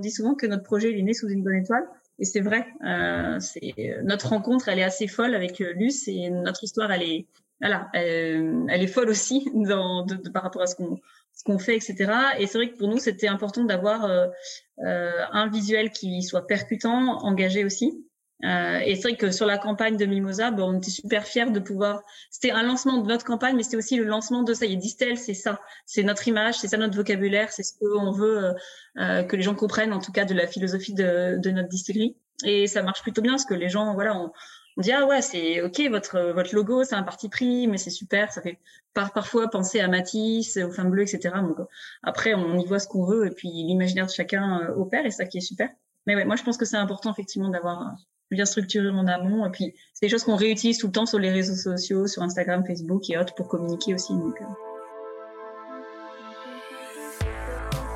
dit 0.00 0.10
souvent 0.10 0.34
que 0.34 0.46
notre 0.46 0.62
projet 0.62 0.90
il 0.90 0.98
est 0.98 1.02
né 1.02 1.14
sous 1.14 1.28
une 1.28 1.42
bonne 1.42 1.56
étoile. 1.56 1.86
Et 2.18 2.24
c'est 2.24 2.40
vrai, 2.40 2.66
euh, 2.84 3.38
c'est 3.40 3.74
notre 4.02 4.28
rencontre, 4.28 4.68
elle 4.68 4.78
est 4.78 4.84
assez 4.84 5.06
folle 5.06 5.34
avec 5.34 5.58
Luce 5.58 6.06
et 6.06 6.28
notre 6.28 6.62
histoire, 6.64 6.92
elle 6.92 7.02
est, 7.02 7.26
voilà, 7.60 7.88
elle, 7.94 8.66
elle 8.68 8.82
est 8.82 8.86
folle 8.86 9.08
aussi 9.08 9.50
dans, 9.54 10.04
de, 10.04 10.16
par 10.28 10.42
rapport 10.42 10.62
à 10.62 10.66
ce 10.66 10.74
qu'on 10.74 11.58
fait, 11.58 11.76
etc. 11.76 12.12
Et 12.38 12.46
c'est 12.46 12.58
vrai 12.58 12.70
que 12.70 12.76
pour 12.76 12.88
nous, 12.88 12.98
c'était 12.98 13.28
important 13.28 13.64
d'avoir 13.64 14.04
euh, 14.04 14.26
euh, 14.84 15.12
un 15.32 15.48
visuel 15.48 15.90
qui 15.90 16.22
soit 16.22 16.46
percutant, 16.46 17.24
engagé 17.24 17.64
aussi. 17.64 18.04
Euh, 18.44 18.78
et 18.84 18.96
c'est 18.96 19.02
vrai 19.02 19.16
que 19.16 19.30
sur 19.30 19.46
la 19.46 19.58
campagne 19.58 19.96
de 19.96 20.06
Mimosa, 20.06 20.50
bon, 20.50 20.74
on 20.74 20.78
était 20.78 20.90
super 20.90 21.24
fiers 21.24 21.50
de 21.50 21.60
pouvoir. 21.60 22.02
C'était 22.30 22.50
un 22.50 22.62
lancement 22.62 22.98
de 22.98 23.06
notre 23.06 23.24
campagne, 23.24 23.56
mais 23.56 23.62
c'était 23.62 23.76
aussi 23.76 23.96
le 23.96 24.04
lancement 24.04 24.42
de 24.42 24.54
ça. 24.54 24.66
Il 24.66 24.72
y 24.72 24.76
a 24.76 24.78
Distel, 24.78 25.18
c'est 25.18 25.34
ça, 25.34 25.60
c'est 25.86 26.02
notre 26.02 26.26
image, 26.28 26.56
c'est 26.58 26.68
ça 26.68 26.76
notre 26.76 26.96
vocabulaire, 26.96 27.52
c'est 27.52 27.62
ce 27.62 27.74
qu'on 27.78 28.12
veut 28.12 28.44
euh, 28.44 28.52
euh, 28.98 29.22
que 29.22 29.36
les 29.36 29.42
gens 29.42 29.54
comprennent, 29.54 29.92
en 29.92 30.00
tout 30.00 30.12
cas 30.12 30.24
de 30.24 30.34
la 30.34 30.46
philosophie 30.46 30.94
de, 30.94 31.38
de 31.38 31.50
notre 31.50 31.68
distillerie. 31.68 32.16
Et 32.44 32.66
ça 32.66 32.82
marche 32.82 33.02
plutôt 33.02 33.20
bien 33.20 33.32
parce 33.32 33.44
que 33.44 33.54
les 33.54 33.68
gens, 33.68 33.92
voilà, 33.92 34.16
on, 34.16 34.32
on 34.76 34.80
dit 34.80 34.92
ah 34.92 35.06
ouais 35.06 35.20
c'est 35.20 35.60
ok 35.62 35.80
votre 35.90 36.32
votre 36.32 36.54
logo 36.54 36.84
c'est 36.84 36.94
un 36.94 37.02
parti 37.02 37.28
pris 37.28 37.66
mais 37.66 37.76
c'est 37.76 37.90
super 37.90 38.32
ça 38.32 38.40
fait 38.40 38.58
par, 38.94 39.12
parfois 39.12 39.48
penser 39.48 39.80
à 39.80 39.88
Matisse 39.88 40.56
aux 40.56 40.70
femmes 40.70 40.90
bleues 40.90 41.02
etc 41.02 41.34
donc 41.42 41.56
après 42.02 42.34
on 42.34 42.58
y 42.58 42.64
voit 42.66 42.78
ce 42.78 42.88
qu'on 42.88 43.04
veut 43.04 43.26
et 43.26 43.30
puis 43.30 43.48
l'imaginaire 43.48 44.06
de 44.06 44.12
chacun 44.12 44.60
euh, 44.60 44.74
opère 44.76 45.04
et 45.04 45.10
ça 45.10 45.26
qui 45.26 45.38
est 45.38 45.42
super 45.42 45.68
mais 46.06 46.14
ouais 46.14 46.24
moi 46.24 46.36
je 46.36 46.44
pense 46.44 46.56
que 46.56 46.64
c'est 46.64 46.76
important 46.76 47.12
effectivement 47.12 47.48
d'avoir 47.48 47.94
bien 48.30 48.44
structuré 48.44 48.88
en 48.88 49.06
amont 49.06 49.44
et 49.46 49.50
puis 49.50 49.74
c'est 49.92 50.06
des 50.06 50.10
choses 50.10 50.24
qu'on 50.24 50.36
réutilise 50.36 50.78
tout 50.78 50.86
le 50.86 50.92
temps 50.92 51.06
sur 51.06 51.18
les 51.18 51.30
réseaux 51.30 51.54
sociaux 51.54 52.06
sur 52.06 52.22
Instagram 52.22 52.64
Facebook 52.66 53.08
et 53.10 53.18
autres 53.18 53.34
pour 53.34 53.48
communiquer 53.48 53.94
aussi 53.94 54.12
euh. 54.12 54.46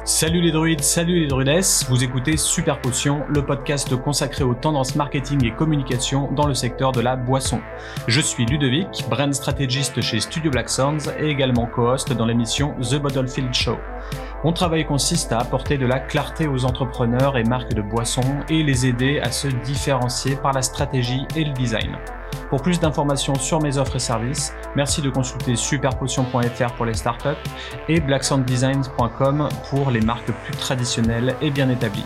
Salut 0.07 0.43
les 0.43 0.53
druides, 0.53 0.83
salut 0.83 1.21
les 1.21 1.29
druidesses, 1.29 1.87
vous 1.89 2.05
écoutez 2.05 2.37
Super 2.37 2.79
Potion, 2.79 3.23
le 3.31 3.47
podcast 3.47 3.97
consacré 3.97 4.45
aux 4.45 4.55
tendances 4.55 4.97
marketing 4.97 5.47
et 5.47 5.55
communication 5.55 6.31
dans 6.33 6.47
le 6.47 6.53
secteur 6.53 6.93
de 6.93 7.01
la 7.01 7.17
boisson. 7.17 7.61
Je 8.07 8.21
suis 8.21 8.45
Ludovic, 8.45 9.07
brand 9.09 9.33
strategist 9.33 9.99
chez 10.03 10.21
Studio 10.21 10.51
Black 10.51 10.69
Sounds 10.69 11.11
et 11.19 11.29
également 11.29 11.67
co-host 11.67 12.13
dans 12.13 12.27
l'émission 12.27 12.75
The 12.83 12.97
Bottlefield 12.97 13.55
Show. 13.55 13.79
Mon 14.45 14.53
travail 14.53 14.85
consiste 14.85 15.33
à 15.33 15.39
apporter 15.39 15.79
de 15.79 15.87
la 15.87 15.99
clarté 15.99 16.47
aux 16.47 16.67
entrepreneurs 16.67 17.39
et 17.39 17.45
marques 17.45 17.73
de 17.73 17.81
boissons 17.81 18.21
et 18.51 18.63
les 18.63 18.85
aider 18.85 19.19
à 19.19 19.33
se 19.33 19.49
différencier 19.49 20.37
par 20.37 20.53
la 20.53 20.61
stratégie 20.61 21.27
et 21.35 21.45
le 21.45 21.53
design. 21.55 21.97
Pour 22.51 22.61
plus 22.61 22.79
d'informations 22.79 23.37
sur 23.37 23.63
mes 23.63 23.79
offres 23.79 23.97
et 23.97 24.01
services, 24.01 24.53
merci 24.77 25.01
de 25.01 25.09
consulter 25.09 25.57
superpotion.fr 25.57 26.75
pour 26.77 26.85
les 26.85 26.93
startups 26.93 27.31
et 27.89 28.01
blacksounddesigns.com 28.01 29.49
pour 29.71 29.91
les 29.91 30.03
marques 30.03 30.31
plus 30.45 30.57
traditionnelles 30.57 31.37
et 31.41 31.51
bien 31.51 31.71
établies. 31.71 32.05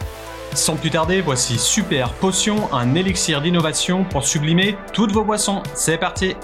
Sans 0.55 0.77
plus 0.77 0.91
tarder, 0.91 1.20
voici 1.20 1.59
Super 1.59 2.12
Potion, 2.12 2.72
un 2.72 2.94
élixir 2.94 3.42
d'innovation 3.42 4.05
pour 4.05 4.22
sublimer 4.22 4.77
toutes 4.92 5.11
vos 5.11 5.25
boissons. 5.25 5.61
C'est 5.75 5.98
parti 5.98 6.36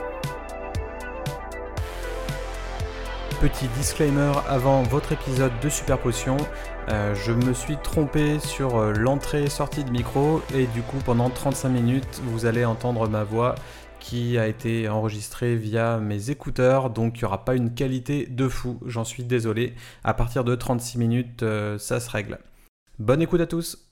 Petit 3.45 3.69
disclaimer 3.77 4.33
avant 4.49 4.83
votre 4.85 5.13
épisode 5.13 5.53
de 5.63 5.69
Super 5.69 5.99
Potion, 5.99 6.39
euh, 6.89 7.15
je 7.15 7.31
me 7.31 7.53
suis 7.53 7.77
trompé 7.77 8.39
sur 8.39 8.79
euh, 8.79 8.95
l'entrée-sortie 8.95 9.85
de 9.85 9.91
micro 9.91 10.41
et 10.55 10.67
du 10.69 10.81
coup 10.81 10.97
pendant 11.05 11.29
35 11.29 11.69
minutes 11.69 12.23
vous 12.25 12.47
allez 12.47 12.65
entendre 12.65 13.07
ma 13.07 13.23
voix 13.23 13.55
qui 14.01 14.39
a 14.39 14.49
été 14.49 14.89
enregistrée 14.89 15.57
via 15.57 15.99
mes 15.99 16.31
écouteurs 16.31 16.89
donc 16.89 17.19
il 17.19 17.21
n'y 17.21 17.25
aura 17.27 17.45
pas 17.45 17.55
une 17.55 17.75
qualité 17.75 18.25
de 18.25 18.49
fou, 18.49 18.81
j'en 18.87 19.05
suis 19.05 19.25
désolé. 19.25 19.75
À 20.05 20.15
partir 20.15 20.43
de 20.43 20.55
36 20.55 20.97
minutes 20.97 21.43
euh, 21.43 21.77
ça 21.77 22.01
se 22.01 22.09
règle. 22.09 22.39
Bonne 22.99 23.21
écoute 23.21 23.43
à 23.43 23.47
tous 23.47 23.84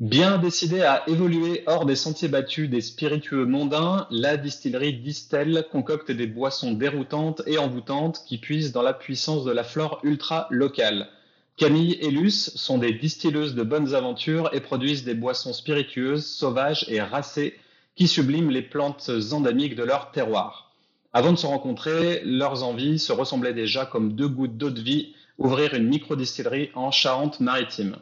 Bien 0.00 0.38
décidé 0.38 0.82
à 0.82 1.08
évoluer 1.08 1.62
hors 1.66 1.86
des 1.86 1.94
sentiers 1.94 2.26
battus 2.26 2.68
des 2.68 2.80
spiritueux 2.80 3.44
mondains, 3.44 4.08
la 4.10 4.36
distillerie 4.36 4.94
Distel 4.94 5.64
concocte 5.70 6.10
des 6.10 6.26
boissons 6.26 6.72
déroutantes 6.72 7.42
et 7.46 7.56
envoûtantes 7.56 8.24
qui 8.26 8.38
puisent 8.38 8.72
dans 8.72 8.82
la 8.82 8.94
puissance 8.94 9.44
de 9.44 9.52
la 9.52 9.62
flore 9.62 10.00
ultra 10.02 10.48
locale. 10.50 11.08
Camille 11.56 11.98
et 12.00 12.10
Luce 12.10 12.52
sont 12.56 12.78
des 12.78 12.94
distilleuses 12.94 13.54
de 13.54 13.62
bonnes 13.62 13.94
aventures 13.94 14.50
et 14.52 14.60
produisent 14.60 15.04
des 15.04 15.14
boissons 15.14 15.52
spiritueuses, 15.52 16.26
sauvages 16.26 16.84
et 16.88 17.00
racées 17.00 17.56
qui 17.94 18.08
subliment 18.08 18.50
les 18.50 18.62
plantes 18.62 19.08
endémiques 19.32 19.76
de 19.76 19.84
leur 19.84 20.10
terroir. 20.10 20.72
Avant 21.12 21.30
de 21.30 21.38
se 21.38 21.46
rencontrer, 21.46 22.22
leurs 22.24 22.64
envies 22.64 22.98
se 22.98 23.12
ressemblaient 23.12 23.54
déjà 23.54 23.86
comme 23.86 24.14
deux 24.14 24.28
gouttes 24.28 24.56
d'eau 24.56 24.70
de 24.70 24.80
vie, 24.80 25.14
ouvrir 25.38 25.74
une 25.74 25.86
micro-distillerie 25.86 26.70
en 26.74 26.90
Charente-Maritime. 26.90 27.98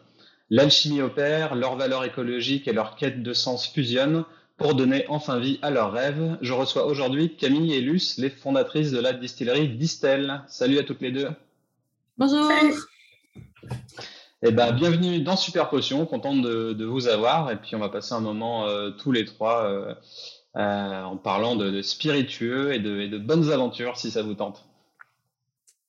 L'alchimie 0.51 1.01
opère, 1.01 1.55
leurs 1.55 1.77
valeurs 1.77 2.05
écologiques 2.05 2.67
et 2.67 2.73
leur 2.73 2.97
quête 2.97 3.23
de 3.23 3.33
sens 3.33 3.69
fusionnent 3.69 4.25
pour 4.57 4.75
donner 4.75 5.05
enfin 5.09 5.39
vie 5.39 5.59
à 5.63 5.71
leurs 5.71 5.93
rêves. 5.93 6.37
Je 6.43 6.53
reçois 6.53 6.87
aujourd'hui 6.87 7.37
Camille 7.37 7.73
et 7.73 7.81
Luce, 7.81 8.19
les 8.19 8.31
fondatrices 8.31 8.91
de 8.91 9.01
la 9.01 9.13
distillerie 9.13 9.69
Distel. 9.69 10.43
Salut 10.49 10.79
à 10.79 10.83
toutes 10.83 11.01
les 11.01 11.13
deux. 11.13 11.29
Bonjour. 12.19 12.51
Eh 14.43 14.53
ben, 14.53 14.73
bienvenue 14.73 15.21
dans 15.21 15.37
Super 15.37 15.69
Potion, 15.69 16.05
content 16.07 16.35
de, 16.35 16.85
vous 16.85 17.09
avoir. 17.09 17.51
Et 17.51 17.57
puis, 17.57 17.77
on 17.77 17.79
va 17.79 17.91
passer 17.91 18.15
un 18.15 18.21
moment 18.21 18.67
euh, 18.67 18.91
tous 18.91 19.13
les 19.13 19.27
trois 19.27 19.65
euh, 19.65 19.95
euh, 20.57 21.03
en 21.03 21.17
parlant 21.17 21.57
de, 21.57 21.83
spiritueux 21.83 22.73
et 22.73 22.79
de, 22.79 23.19
bonnes 23.19 23.53
aventures, 23.53 23.99
si 23.99 24.11
ça 24.11 24.23
vous 24.23 24.35
tente. 24.35 24.65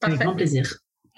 Avec 0.01 0.19
grand 0.19 0.35
plaisir. 0.35 0.69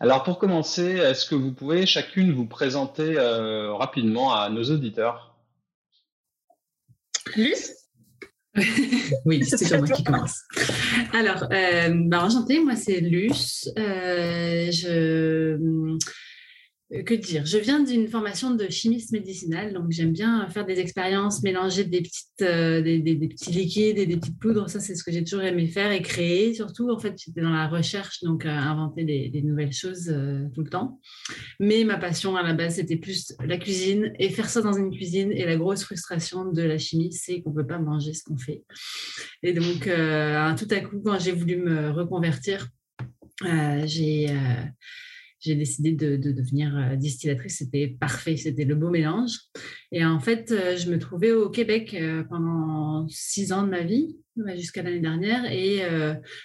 Alors, 0.00 0.22
pour 0.22 0.38
commencer, 0.38 0.96
est-ce 0.96 1.26
que 1.26 1.34
vous 1.34 1.52
pouvez 1.52 1.86
chacune 1.86 2.32
vous 2.32 2.46
présenter 2.46 3.18
rapidement 3.18 4.32
à 4.32 4.48
nos 4.48 4.64
auditeurs? 4.64 5.36
Luce? 7.36 7.78
Oui, 9.24 9.44
c'est 9.44 9.78
moi 9.78 9.88
qui 9.88 10.02
commence. 10.02 10.42
Alors, 11.12 11.44
euh, 11.52 11.90
bah, 12.06 12.24
enchantée, 12.24 12.60
moi 12.62 12.76
c'est 12.76 13.00
Luce. 13.00 13.70
je 13.76 14.88
euh, 14.88 15.98
que 16.90 17.14
dire? 17.14 17.44
Je 17.44 17.58
viens 17.58 17.80
d'une 17.80 18.08
formation 18.08 18.54
de 18.54 18.66
chimiste 18.70 19.12
médicinale, 19.12 19.74
donc 19.74 19.90
j'aime 19.90 20.12
bien 20.12 20.48
faire 20.48 20.64
des 20.64 20.80
expériences, 20.80 21.42
mélanger 21.42 21.84
des, 21.84 22.00
petites, 22.00 22.40
euh, 22.40 22.80
des, 22.80 23.28
petits 23.28 23.50
liquides 23.50 23.98
et 23.98 24.06
des 24.06 24.16
petites 24.16 24.38
poudres. 24.38 24.70
Ça, 24.70 24.80
c'est 24.80 24.94
ce 24.94 25.04
que 25.04 25.12
j'ai 25.12 25.22
toujours 25.22 25.42
aimé 25.42 25.66
faire 25.66 25.92
et 25.92 26.00
créer. 26.00 26.54
Surtout, 26.54 26.90
en 26.90 26.98
fait, 26.98 27.14
j'étais 27.22 27.42
dans 27.42 27.52
la 27.52 27.68
recherche, 27.68 28.22
donc 28.22 28.46
euh, 28.46 28.48
inventer 28.48 29.04
des, 29.04 29.42
nouvelles 29.42 29.72
choses 29.72 30.06
tout 30.54 30.62
le 30.62 30.70
temps. 30.70 30.98
Mais 31.60 31.84
ma 31.84 31.98
passion 31.98 32.36
à 32.36 32.42
la 32.42 32.54
base, 32.54 32.76
c'était 32.76 32.96
plus 32.96 33.34
la 33.44 33.58
cuisine 33.58 34.12
et 34.18 34.30
faire 34.30 34.48
ça 34.48 34.62
dans 34.62 34.72
une 34.72 34.90
cuisine. 34.90 35.30
Et 35.32 35.44
la 35.44 35.56
grosse 35.56 35.84
frustration 35.84 36.50
de 36.50 36.62
la 36.62 36.78
chimie, 36.78 37.12
c'est 37.12 37.42
qu'on 37.42 37.50
ne 37.50 37.56
peut 37.56 37.66
pas 37.66 37.78
manger 37.78 38.14
ce 38.14 38.24
qu'on 38.24 38.38
fait. 38.38 38.64
Et 39.42 39.52
donc, 39.52 39.84
tout 39.84 40.68
à 40.70 40.80
coup, 40.80 41.00
quand 41.04 41.18
j'ai 41.18 41.32
voulu 41.32 41.56
me 41.56 41.90
reconvertir, 41.90 42.68
j'ai 43.84 44.30
j'ai 45.40 45.54
décidé 45.54 45.92
de, 45.92 46.16
devenir 46.16 46.76
euh, 46.76 46.96
distillatrice. 46.96 47.58
C'était 47.58 47.96
parfait, 48.00 48.36
c'était 48.36 48.64
le 48.64 48.74
beau 48.74 48.90
mélange. 48.90 49.38
Et 49.92 50.04
en 50.04 50.20
fait, 50.20 50.50
euh, 50.50 50.76
je 50.76 50.90
me 50.90 50.98
trouvais 50.98 51.32
au 51.32 51.48
Québec 51.48 51.94
euh, 51.94 52.24
pendant 52.24 53.06
six 53.08 53.52
ans 53.52 53.62
de 53.62 53.70
ma 53.70 53.82
vie, 53.82 54.16
jusqu'à 54.56 54.82
l'année 54.82 55.00
dernière. 55.00 55.50
Et 55.50 55.80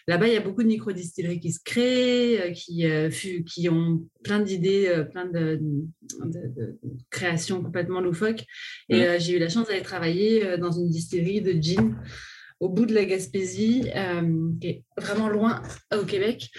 là-bas, 0.08 0.28
il 0.28 0.34
y 0.34 0.38
a 0.38 0.42
beaucoup 0.42 0.64
de 0.64 0.68
micro-distilleries 0.68 1.40
qui 1.40 1.52
se 1.52 1.60
créent, 1.64 2.52
qui, 2.54 2.88
qui 3.46 3.70
ont 3.70 4.04
plein 4.24 4.40
d'idées, 4.40 5.06
plein 5.12 5.28
de, 5.28 5.62
créations 7.12 7.62
complètement 7.62 8.02
loufoques. 8.02 8.46
Et 8.90 9.00
mmh. 9.00 9.20
j'ai 9.20 9.36
eu 9.36 9.40
la 9.40 9.48
chance 9.48 9.68
d'aller 9.68 9.84
travailler 9.84 10.58
dans 10.58 10.72
une 10.72 10.90
distillerie 10.90 11.42
de 11.42 11.52
gin 11.62 11.96
au 12.60 12.68
bout 12.68 12.88
de 12.88 12.96
la 12.96 13.06
Gaspésie, 13.06 13.84
qui 14.60 14.68
est 14.68 14.84
vraiment 14.98 15.30
loin 15.30 15.62
au 15.96 16.04
Québec. 16.04 16.50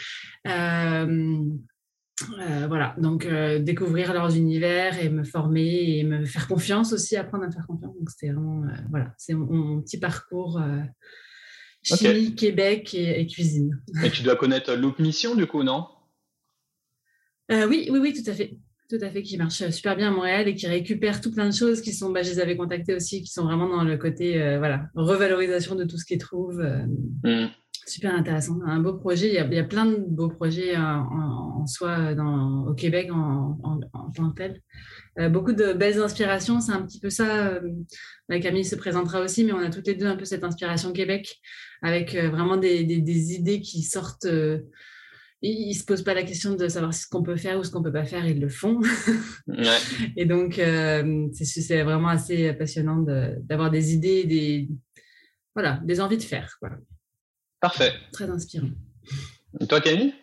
Euh, 2.22 2.66
voilà, 2.68 2.94
donc 2.98 3.26
euh, 3.26 3.58
découvrir 3.58 4.12
leurs 4.12 4.36
univers 4.36 5.02
et 5.02 5.08
me 5.08 5.24
former 5.24 5.98
et 5.98 6.04
me 6.04 6.24
faire 6.24 6.46
confiance 6.46 6.92
aussi, 6.92 7.16
apprendre 7.16 7.44
à 7.44 7.46
me 7.48 7.52
faire 7.52 7.66
confiance. 7.66 7.94
Donc 7.96 8.08
c'était 8.08 8.32
vraiment, 8.32 8.62
euh, 8.64 8.76
voilà, 8.90 9.12
c'est 9.18 9.34
mon, 9.34 9.82
petit 9.82 9.98
parcours 9.98 10.60
chimie, 11.82 12.34
Québec 12.36 12.94
et, 12.94 13.26
cuisine. 13.26 13.82
Et 14.04 14.10
tu 14.10 14.22
dois 14.22 14.36
connaître 14.36 14.74
Loop 14.74 15.00
Mission 15.00 15.34
du 15.34 15.46
coup, 15.46 15.64
non? 15.64 15.88
Oui, 17.50 17.88
oui, 17.90 17.98
oui, 17.98 18.12
tout 18.12 18.30
à 18.30 18.34
fait. 18.34 18.56
Tout 18.88 18.98
à 19.00 19.10
fait, 19.10 19.22
qui 19.22 19.36
marche 19.38 19.70
super 19.70 19.96
bien 19.96 20.08
à 20.08 20.10
Montréal 20.10 20.46
et 20.46 20.54
qui 20.54 20.66
récupère 20.66 21.20
tout 21.20 21.32
plein 21.32 21.48
de 21.48 21.54
choses 21.54 21.80
qui 21.80 21.92
sont, 21.92 22.10
bah, 22.10 22.22
je 22.22 22.30
les 22.30 22.38
avais 22.38 22.56
contactées 22.56 22.94
aussi, 22.94 23.22
qui 23.22 23.32
sont 23.32 23.44
vraiment 23.44 23.68
dans 23.68 23.82
le 23.82 23.96
côté, 23.96 24.38
voilà, 24.58 24.86
revalorisation 24.94 25.74
de 25.74 25.84
tout 25.84 25.98
ce 25.98 26.04
qu'ils 26.04 26.18
trouvent. 26.18 26.62
Mmh. 27.24 27.46
Super 27.86 28.14
intéressant, 28.14 28.60
un 28.64 28.80
beau 28.80 28.94
projet. 28.94 29.28
Il 29.28 29.34
y 29.34 29.38
a, 29.38 29.44
il 29.44 29.54
y 29.54 29.58
a 29.58 29.64
plein 29.64 29.86
de 29.86 29.96
beaux 29.98 30.28
projets 30.28 30.76
en, 30.76 31.66
soi 31.66 32.14
dans, 32.14 32.66
au 32.66 32.74
Québec 32.74 33.10
en, 33.12 33.80
tant 34.14 34.30
que 34.30 34.34
tel. 34.34 34.60
Euh, 35.18 35.28
beaucoup 35.28 35.52
de 35.52 35.72
belles 35.72 36.00
inspirations, 36.00 36.60
c'est 36.60 36.72
un 36.72 36.82
petit 36.82 37.00
peu 37.00 37.10
ça. 37.10 37.46
Euh, 37.46 37.60
bah, 38.28 38.40
Camille 38.40 38.64
se 38.64 38.76
présentera 38.76 39.20
aussi, 39.20 39.44
mais 39.44 39.52
on 39.52 39.58
a 39.58 39.70
toutes 39.70 39.86
les 39.86 39.94
deux 39.94 40.06
un 40.06 40.16
peu 40.16 40.24
cette 40.24 40.44
inspiration 40.44 40.92
Québec 40.92 41.40
avec 41.82 42.14
euh, 42.14 42.30
vraiment 42.30 42.56
des, 42.56 42.84
des, 42.84 43.34
idées 43.34 43.60
qui 43.60 43.82
sortent 43.82 44.26
ils 45.46 45.68
ne 45.68 45.74
se 45.74 45.84
posent 45.84 46.02
pas 46.02 46.14
la 46.14 46.22
question 46.22 46.54
de 46.54 46.68
savoir 46.68 46.94
ce 46.94 47.06
qu'on 47.06 47.22
peut 47.22 47.36
faire 47.36 47.58
ou 47.58 47.64
ce 47.64 47.70
qu'on 47.70 47.80
ne 47.80 47.84
peut 47.84 47.92
pas 47.92 48.04
faire, 48.04 48.26
ils 48.26 48.40
le 48.40 48.48
font. 48.48 48.80
Et 50.16 50.24
donc, 50.24 50.58
euh, 50.58 51.28
c'est 51.32 51.82
vraiment 51.82 52.08
assez 52.08 52.52
passionnant 52.54 53.04
d'avoir 53.40 53.70
des 53.70 53.92
idées, 53.92 54.24
des, 54.24 54.68
voilà, 55.54 55.80
des 55.84 56.00
envies 56.00 56.16
de 56.16 56.22
faire. 56.22 56.58
Parfait. 57.64 57.94
Très 58.12 58.28
inspirant. 58.28 58.68
Et 59.60 59.66
toi, 59.66 59.80
Camille? 59.80 60.14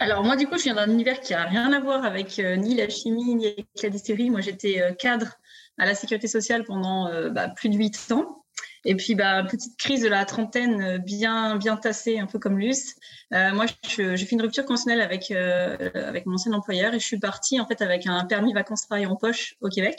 Alors 0.00 0.24
moi 0.24 0.34
du 0.34 0.48
coup 0.48 0.58
je 0.58 0.64
viens 0.64 0.74
d'un 0.74 0.90
univers 0.90 1.20
qui 1.20 1.34
a 1.34 1.44
rien 1.44 1.72
à 1.72 1.78
voir 1.78 2.04
avec 2.04 2.40
euh, 2.40 2.56
ni 2.56 2.74
la 2.74 2.88
chimie 2.88 3.34
ni 3.36 3.46
avec 3.46 3.66
la 3.80 3.90
distillerie. 3.90 4.28
Moi 4.28 4.40
j'étais 4.40 4.82
euh, 4.82 4.92
cadre 4.92 5.34
à 5.78 5.86
la 5.86 5.94
sécurité 5.94 6.26
sociale 6.26 6.64
pendant 6.64 7.10
bah, 7.30 7.48
plus 7.48 7.68
de 7.68 7.76
huit 7.76 8.10
ans. 8.10 8.44
Et 8.84 8.94
puis, 8.94 9.14
bah, 9.14 9.42
petite 9.44 9.76
crise 9.78 10.02
de 10.02 10.08
la 10.08 10.24
trentaine 10.24 10.82
euh, 10.82 10.98
bien, 10.98 11.56
bien 11.56 11.76
tassée, 11.76 12.18
un 12.18 12.26
peu 12.26 12.38
comme 12.38 12.58
Luce. 12.58 12.94
Euh, 13.32 13.52
moi, 13.54 13.64
j'ai 13.88 14.16
fait 14.16 14.32
une 14.32 14.42
rupture 14.42 14.64
conventionnelle 14.64 15.00
avec, 15.00 15.30
euh, 15.30 15.90
avec 15.94 16.26
mon 16.26 16.34
ancien 16.34 16.52
employeur 16.52 16.92
et 16.94 17.00
je 17.00 17.04
suis 17.04 17.18
partie 17.18 17.58
en 17.60 17.66
fait 17.66 17.80
avec 17.80 18.06
un 18.06 18.24
permis 18.24 18.52
vacances-travail 18.52 19.06
en 19.06 19.16
poche 19.16 19.56
au 19.60 19.68
Québec. 19.68 19.96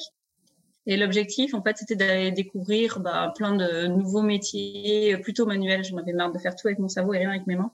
Et 0.87 0.97
l'objectif, 0.97 1.53
en 1.53 1.63
fait, 1.63 1.77
c'était 1.77 1.95
d'aller 1.95 2.31
découvrir 2.31 2.99
bah, 2.99 3.33
plein 3.35 3.55
de 3.55 3.87
nouveaux 3.87 4.21
métiers, 4.21 5.17
plutôt 5.17 5.45
manuels. 5.45 5.83
Je 5.83 5.95
m'avais 5.95 6.13
marre 6.13 6.31
de 6.31 6.37
faire 6.37 6.55
tout 6.55 6.67
avec 6.67 6.79
mon 6.79 6.87
cerveau 6.87 7.13
et 7.13 7.19
rien 7.19 7.29
avec 7.29 7.47
mes 7.47 7.55
mains. 7.55 7.71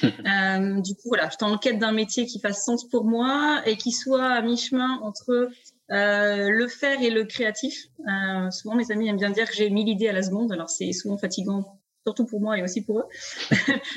euh, 0.04 0.80
du 0.80 0.94
coup, 0.94 1.08
voilà, 1.08 1.28
j'étais 1.28 1.44
en 1.44 1.58
quête 1.58 1.78
d'un 1.78 1.92
métier 1.92 2.26
qui 2.26 2.40
fasse 2.40 2.64
sens 2.64 2.88
pour 2.88 3.04
moi 3.04 3.60
et 3.66 3.76
qui 3.76 3.92
soit 3.92 4.24
à 4.24 4.40
mi-chemin 4.40 4.98
entre 5.02 5.50
euh, 5.90 6.48
le 6.48 6.68
faire 6.68 7.02
et 7.02 7.10
le 7.10 7.24
créatif. 7.24 7.88
Euh, 8.08 8.50
souvent, 8.50 8.74
mes 8.74 8.90
amis 8.90 9.08
aiment 9.08 9.18
bien 9.18 9.30
dire 9.30 9.48
que 9.48 9.54
j'ai 9.54 9.68
mille 9.70 9.88
idées 9.88 10.08
à 10.08 10.12
la 10.12 10.22
seconde. 10.22 10.52
Alors, 10.52 10.70
c'est 10.70 10.92
souvent 10.92 11.18
fatigant, 11.18 11.78
surtout 12.04 12.26
pour 12.26 12.40
moi 12.40 12.58
et 12.58 12.62
aussi 12.62 12.82
pour 12.82 13.00
eux. 13.00 13.06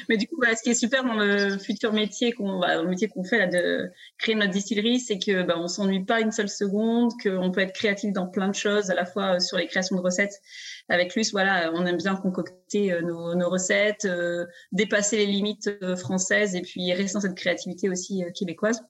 Mais 0.09 0.17
du 0.17 0.27
coup, 0.27 0.41
ce 0.43 0.63
qui 0.63 0.69
est 0.69 0.73
super 0.73 1.03
dans 1.03 1.13
le 1.13 1.57
futur 1.57 1.93
métier 1.93 2.31
qu'on, 2.31 2.59
bah, 2.59 2.81
le 2.81 2.87
métier 2.87 3.07
qu'on 3.07 3.23
fait 3.23 3.37
là 3.37 3.47
de 3.47 3.91
créer 4.17 4.35
notre 4.35 4.51
distillerie, 4.51 4.99
c'est 4.99 5.19
que 5.19 5.43
bah, 5.43 5.55
on 5.57 5.67
s'ennuie 5.67 6.03
pas 6.03 6.21
une 6.21 6.31
seule 6.31 6.49
seconde, 6.49 7.11
qu'on 7.21 7.51
peut 7.51 7.61
être 7.61 7.73
créatif 7.73 8.13
dans 8.13 8.27
plein 8.27 8.47
de 8.47 8.55
choses, 8.55 8.89
à 8.89 8.95
la 8.95 9.05
fois 9.05 9.35
euh, 9.35 9.39
sur 9.39 9.57
les 9.57 9.67
créations 9.67 9.95
de 9.95 10.01
recettes. 10.01 10.41
Avec 10.89 11.15
Luce, 11.15 11.31
voilà, 11.31 11.71
on 11.73 11.85
aime 11.85 11.97
bien 11.97 12.15
concocter 12.15 12.93
euh, 12.93 13.01
nos, 13.01 13.35
nos 13.35 13.49
recettes, 13.49 14.05
euh, 14.05 14.45
dépasser 14.71 15.17
les 15.17 15.25
limites 15.25 15.69
françaises 15.97 16.55
et 16.55 16.61
puis 16.61 16.93
rester 16.93 17.15
dans 17.15 17.21
cette 17.21 17.35
créativité 17.35 17.89
aussi 17.89 18.23
québécoise. 18.33 18.81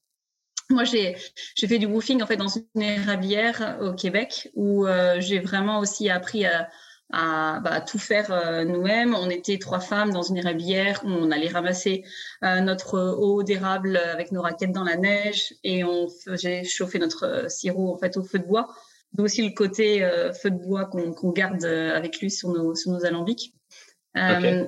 Moi, 0.70 0.84
j'ai 0.84 1.16
fait 1.58 1.80
du 1.80 1.86
woofing 1.86 2.22
en 2.22 2.28
fait 2.28 2.36
dans 2.36 2.50
une 2.50 2.82
érablière 2.82 3.78
au 3.82 3.94
Québec 3.94 4.52
où 4.54 4.86
euh, 4.86 5.16
j'ai 5.20 5.40
vraiment 5.40 5.80
aussi 5.80 6.10
appris 6.10 6.46
à, 6.46 6.70
à 7.12 7.60
bah, 7.64 7.82
tout 7.82 8.00
faire 8.00 8.32
euh, 8.32 8.64
nous-mêmes. 8.66 9.16
On 9.16 9.30
était 9.30 9.58
trois 9.58 9.80
femmes 9.80 10.12
dans 10.12 10.24
une 10.24 10.38
érablière 10.38 11.02
où 11.06 11.10
on 11.10 11.32
allait 11.32 11.48
ramasser 11.48 12.04
euh, 12.44 12.60
notre 12.60 13.00
eau 13.18 13.44
d'érable 13.44 13.98
avec 13.98 14.32
nos 14.32 14.42
raquettes 14.42 14.72
dans 14.72 14.84
la 14.84 14.98
neige 14.98 15.54
et 15.64 15.84
on 15.84 16.08
faisait 16.10 16.64
chauffer 16.64 17.00
notre 17.00 17.50
sirop 17.50 17.94
en 17.94 17.98
fait 17.98 18.18
au 18.18 18.24
feu 18.24 18.40
de 18.40 18.46
bois. 18.46 18.68
D'où 19.14 19.24
aussi 19.24 19.42
le 19.42 19.54
côté 19.54 20.02
feu 20.40 20.52
de 20.52 20.58
bois 20.58 20.86
qu'on 20.86 21.32
garde 21.32 21.64
avec 21.64 22.20
lui 22.20 22.30
sur 22.30 22.50
nos, 22.50 22.76
sur 22.76 22.92
nos 22.92 23.06
alambics. 23.06 23.54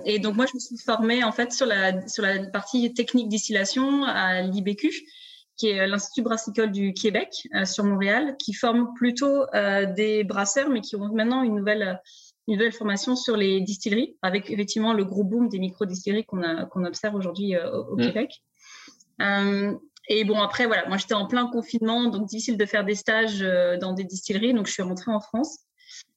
Et 0.06 0.20
donc 0.20 0.36
moi, 0.38 0.46
je 0.46 0.56
me 0.56 0.60
suis 0.60 0.78
formée 0.78 1.26
en 1.26 1.34
fait 1.34 1.52
sur 1.52 1.66
la 1.66 2.08
sur 2.08 2.24
la 2.24 2.48
partie 2.48 2.94
technique 2.94 3.28
distillation 3.28 4.06
à 4.06 4.42
l'IBQ 4.42 4.90
qui 5.60 5.68
est 5.68 5.88
l'Institut 5.88 6.22
brassicole 6.22 6.72
du 6.72 6.94
Québec 6.94 7.48
euh, 7.54 7.66
sur 7.66 7.84
Montréal, 7.84 8.38
qui 8.40 8.54
forme 8.54 8.94
plutôt 8.96 9.44
euh, 9.54 9.86
des 9.94 10.24
brasseurs, 10.24 10.70
mais 10.70 10.80
qui 10.80 10.96
ont 10.96 11.14
maintenant 11.14 11.44
une 11.44 11.56
nouvelle, 11.58 12.02
une 12.50 12.58
nouvelle 12.58 12.74
formation 12.74 13.16
sur 13.16 13.38
les 13.38 13.62
distilleries, 13.62 14.18
avec 14.22 14.50
effectivement 14.50 14.94
le 14.94 15.06
gros 15.06 15.24
boom 15.24 15.50
des 15.50 15.60
micro-distilleries 15.60 16.26
qu'on 16.26 16.84
observe 16.84 17.16
aujourd'hui 17.16 17.56
euh, 17.56 17.72
au, 17.72 17.96
mm. 17.96 18.02
Québec. 18.02 18.44
et 20.10 20.24
bon, 20.24 20.40
après, 20.40 20.66
voilà, 20.66 20.88
moi 20.88 20.98
j'étais 20.98 21.14
en 21.14 21.28
plein 21.28 21.48
confinement, 21.48 22.06
donc 22.06 22.28
difficile 22.28 22.58
de 22.58 22.66
faire 22.66 22.84
des 22.84 22.96
stages 22.96 23.40
dans 23.80 23.94
des 23.94 24.04
distilleries, 24.04 24.54
donc 24.54 24.68
je 24.68 24.74
suis 24.74 24.84
rentrée 24.84 25.12
en 25.12 25.20
France. 25.20 25.60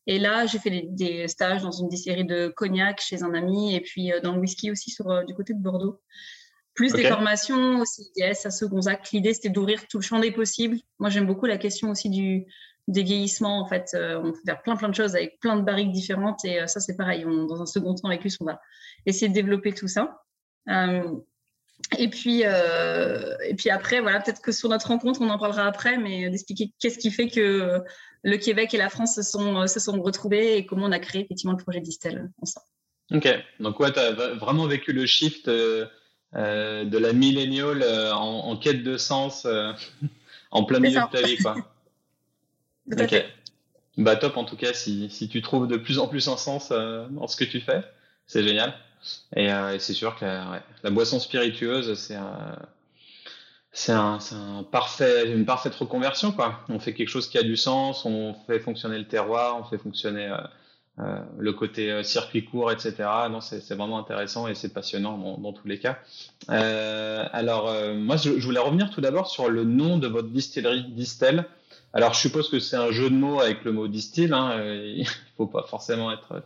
Et 0.06 0.18
là, 0.18 0.46
j'ai 0.46 0.58
fait 0.58 0.70
des, 0.70 0.88
des, 0.90 1.28
stages 1.28 1.62
dans 1.62 1.70
une 1.70 1.88
distillerie 1.88 2.24
de 2.24 2.48
cognac 2.48 3.00
chez 3.00 3.22
un 3.22 3.34
ami, 3.34 3.74
et 3.76 3.80
puis 3.80 4.10
dans 4.22 4.32
le 4.32 4.40
whisky 4.40 4.70
aussi 4.70 4.90
sur, 4.90 5.24
du 5.24 5.34
côté 5.34 5.54
de 5.54 5.60
Bordeaux 5.60 6.00
plus 6.74 6.92
des 6.92 7.04
formations 7.04 7.80
au 7.80 7.84
CIDS, 7.84 8.46
à 8.46 8.50
Segonzac. 8.50 9.10
L'idée, 9.12 9.34
c'était 9.34 9.50
d'ouvrir 9.50 9.86
tout 9.88 9.98
le 9.98 10.02
champ 10.02 10.18
des 10.18 10.30
possibles. 10.30 10.78
Moi, 10.98 11.10
j'aime 11.10 11.26
beaucoup 11.26 11.46
la 11.46 11.58
question 11.58 11.90
aussi 11.90 12.08
du 12.08 12.46
des 12.88 13.02
vieillissements. 13.02 13.60
En 13.60 13.66
fait, 13.66 13.90
euh, 13.94 14.20
on 14.22 14.32
peut 14.32 14.40
faire 14.44 14.62
plein, 14.62 14.76
plein 14.76 14.88
de 14.88 14.94
choses 14.94 15.14
avec 15.14 15.38
plein 15.40 15.56
de 15.56 15.62
barriques 15.62 15.92
différentes. 15.92 16.44
Et 16.44 16.60
euh, 16.60 16.66
ça, 16.66 16.80
c'est 16.80 16.96
pareil. 16.96 17.24
On, 17.26 17.44
dans 17.44 17.62
un 17.62 17.66
second 17.66 17.94
temps, 17.94 18.08
avec 18.08 18.22
lui, 18.22 18.34
on 18.40 18.44
va 18.44 18.60
essayer 19.06 19.28
de 19.28 19.34
développer 19.34 19.72
tout 19.72 19.88
ça. 19.88 20.22
Euh, 20.68 21.02
et 21.98 22.08
puis, 22.08 22.42
et 22.42 23.54
puis 23.56 23.68
après, 23.68 24.00
voilà, 24.00 24.20
peut-être 24.20 24.40
que 24.40 24.52
sur 24.52 24.68
notre 24.68 24.86
rencontre, 24.86 25.20
on 25.20 25.28
en 25.28 25.38
parlera 25.38 25.66
après, 25.66 25.98
mais 25.98 26.30
d'expliquer 26.30 26.72
qu'est-ce 26.78 26.96
qui 26.96 27.10
fait 27.10 27.28
que 27.28 27.82
le 28.22 28.36
Québec 28.36 28.72
et 28.72 28.78
la 28.78 28.88
France 28.88 29.16
se 29.16 29.22
sont, 29.22 29.66
se 29.66 29.80
sont 29.80 30.00
retrouvés 30.00 30.56
et 30.56 30.64
comment 30.64 30.86
on 30.86 30.92
a 30.92 31.00
créé 31.00 31.22
effectivement 31.22 31.56
le 31.56 31.62
projet 31.62 31.80
d'Istel 31.80 32.30
ensemble. 32.40 32.66
Ok, 33.12 33.28
donc 33.58 33.80
ouais, 33.80 33.92
tu 33.92 33.98
as 33.98 34.12
vraiment 34.12 34.66
vécu 34.68 34.92
le 34.92 35.04
shift 35.04 35.48
euh, 35.48 36.84
de 36.84 36.98
la 36.98 37.12
milléniale 37.12 37.82
euh, 37.82 38.12
en, 38.14 38.56
quête 38.56 38.84
de 38.84 38.96
sens 38.96 39.46
en 40.52 40.64
plein 40.64 40.78
milieu 40.78 41.00
de 41.00 41.10
ta 41.10 41.26
vie. 41.26 41.36
Quoi. 41.38 41.56
ok. 42.90 43.24
Bah 43.98 44.16
top 44.16 44.38
en 44.38 44.44
tout 44.44 44.56
cas 44.56 44.72
si, 44.72 45.10
si, 45.10 45.28
tu 45.28 45.42
trouves 45.42 45.68
de 45.68 45.76
plus 45.76 45.98
en 45.98 46.08
plus 46.08 46.28
un 46.28 46.38
sens 46.38 46.70
dans 46.70 47.26
ce 47.26 47.36
que 47.36 47.44
tu 47.44 47.60
fais, 47.60 47.82
c'est 48.26 48.42
génial. 48.42 48.74
Et, 49.36 49.50
c'est 49.78 49.92
sûr 49.92 50.16
que 50.16 50.24
la, 50.24 50.90
boisson 50.90 51.20
spiritueuse, 51.20 51.98
c'est 51.98 52.14
un, 52.14 52.56
c'est 53.70 53.92
un, 53.92 54.18
un, 54.32 54.62
parfait, 54.62 55.30
une 55.30 55.44
parfaite 55.44 55.74
reconversion. 55.74 56.32
Quoi. 56.32 56.60
On 56.70 56.78
fait 56.78 56.94
quelque 56.94 57.08
chose 57.08 57.28
qui 57.28 57.36
a 57.36 57.42
du 57.42 57.56
sens, 57.56 58.06
on 58.06 58.34
fait 58.46 58.60
fonctionner 58.60 58.96
le 58.96 59.06
terroir, 59.06 59.58
on 59.60 59.64
fait 59.64 59.78
fonctionner 59.78 60.34
euh, 60.98 61.18
le 61.38 61.54
côté 61.54 61.90
euh, 61.90 62.02
circuit 62.02 62.44
court, 62.44 62.70
etc. 62.70 62.94
Non, 63.30 63.40
c'est 63.40 63.74
vraiment 63.74 63.98
intéressant 63.98 64.46
et 64.46 64.54
c'est 64.54 64.74
passionnant 64.74 65.16
dans, 65.16 65.38
dans, 65.38 65.52
tous 65.54 65.66
les 65.66 65.78
cas. 65.78 65.98
Euh, 66.50 67.24
alors, 67.32 67.72
moi, 67.94 68.16
je, 68.16 68.38
je, 68.38 68.44
voulais 68.44 68.60
revenir 68.60 68.90
tout 68.90 69.00
d'abord 69.00 69.28
sur 69.28 69.48
le 69.48 69.64
nom 69.64 69.96
de 69.96 70.06
votre 70.06 70.28
distillerie 70.28 70.84
Distel. 70.84 71.46
Alors, 71.92 72.14
je 72.14 72.20
suppose 72.20 72.48
que 72.48 72.58
c'est 72.58 72.76
un 72.76 72.90
jeu 72.90 73.10
de 73.10 73.14
mots 73.14 73.40
avec 73.40 73.64
le 73.64 73.72
mot 73.72 73.88
distill. 73.88 74.32
Hein, 74.32 74.62
il 74.64 75.06
faut 75.36 75.46
pas 75.46 75.64
forcément 75.68 76.12
être. 76.12 76.42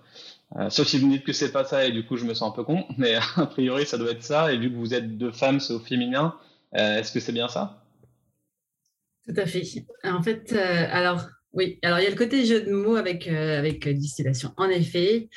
Euh, 0.56 0.70
sauf 0.70 0.86
si 0.86 0.98
vous 0.98 1.06
me 1.06 1.12
dites 1.12 1.24
que 1.24 1.32
c'est 1.32 1.50
pas 1.50 1.64
ça 1.64 1.86
et 1.86 1.90
du 1.90 2.06
coup 2.06 2.16
je 2.16 2.24
me 2.24 2.32
sens 2.32 2.52
un 2.52 2.54
peu 2.54 2.62
con, 2.62 2.84
mais 2.98 3.16
a 3.36 3.46
priori 3.46 3.84
ça 3.84 3.98
doit 3.98 4.12
être 4.12 4.22
ça. 4.22 4.52
Et 4.52 4.58
vu 4.58 4.70
que 4.70 4.76
vous 4.76 4.94
êtes 4.94 5.18
deux 5.18 5.32
femmes, 5.32 5.60
c'est 5.60 5.72
au 5.72 5.80
féminin. 5.80 6.34
Est-ce 6.72 7.10
que 7.12 7.20
c'est 7.20 7.32
bien 7.32 7.48
ça? 7.48 7.82
Tout 9.26 9.34
à 9.36 9.46
fait. 9.46 9.62
En 10.04 10.22
fait, 10.22 10.52
alors 10.52 11.26
oui, 11.56 11.78
alors 11.82 11.98
il 11.98 12.04
y 12.04 12.06
a 12.06 12.10
le 12.10 12.16
côté 12.16 12.44
jeu 12.44 12.60
de 12.60 12.70
mots 12.70 12.96
avec, 12.96 13.26
euh, 13.26 13.58
avec 13.58 13.88
distillation. 13.88 14.52
En 14.58 14.68
effet, 14.68 15.30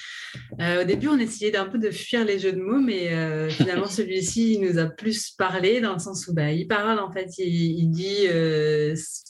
euh, 0.60 0.82
au 0.82 0.86
début, 0.86 1.08
on 1.08 1.18
essayait 1.18 1.52
d'un 1.52 1.66
peu 1.66 1.80
de 1.80 1.92
fuir 1.92 2.26
les 2.26 2.40
jeux 2.40 2.52
de 2.52 2.60
mots, 2.60 2.82
mais 2.82 3.14
euh, 3.14 3.50
finalement, 3.50 3.86
celui-ci 3.88 4.60
nous 4.60 4.78
a 4.80 4.88
plus 4.88 5.32
parlé 5.32 5.80
dans 5.80 5.94
le 5.94 6.00
sens 6.00 6.28
où 6.28 6.34
bah, 6.34 6.52
il 6.52 6.68
parle, 6.68 7.00
en 7.00 7.10
fait, 7.10 7.38
il, 7.38 7.90
dit, 7.90 8.28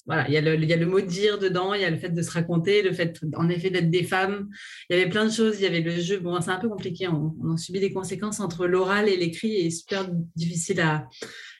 voilà, 0.07 0.27
il 0.27 0.33
y, 0.33 0.37
a 0.37 0.41
le, 0.41 0.55
il 0.55 0.67
y, 0.67 0.73
a 0.73 0.77
le, 0.77 0.87
mot 0.87 0.99
dire 0.99 1.37
dedans, 1.37 1.75
il 1.75 1.81
y 1.81 1.85
a 1.85 1.91
le 1.91 1.97
fait 1.97 2.09
de 2.09 2.21
se 2.23 2.31
raconter, 2.31 2.81
le 2.81 2.91
fait, 2.91 3.19
en 3.35 3.49
effet, 3.49 3.69
d'être 3.69 3.91
des 3.91 4.03
femmes. 4.03 4.49
Il 4.89 4.97
y 4.97 4.99
avait 4.99 5.11
plein 5.11 5.25
de 5.25 5.31
choses, 5.31 5.57
il 5.59 5.63
y 5.63 5.67
avait 5.67 5.81
le 5.81 5.91
jeu. 5.91 6.17
Bon, 6.17 6.41
c'est 6.41 6.49
un 6.49 6.57
peu 6.59 6.69
compliqué, 6.69 7.07
on, 7.07 7.35
on 7.43 7.53
a 7.53 7.57
subi 7.57 7.79
des 7.79 7.93
conséquences 7.93 8.39
entre 8.39 8.65
l'oral 8.65 9.07
et 9.07 9.15
l'écrit 9.15 9.57
et 9.57 9.69
super 9.69 10.09
difficile 10.35 10.81
à. 10.81 11.07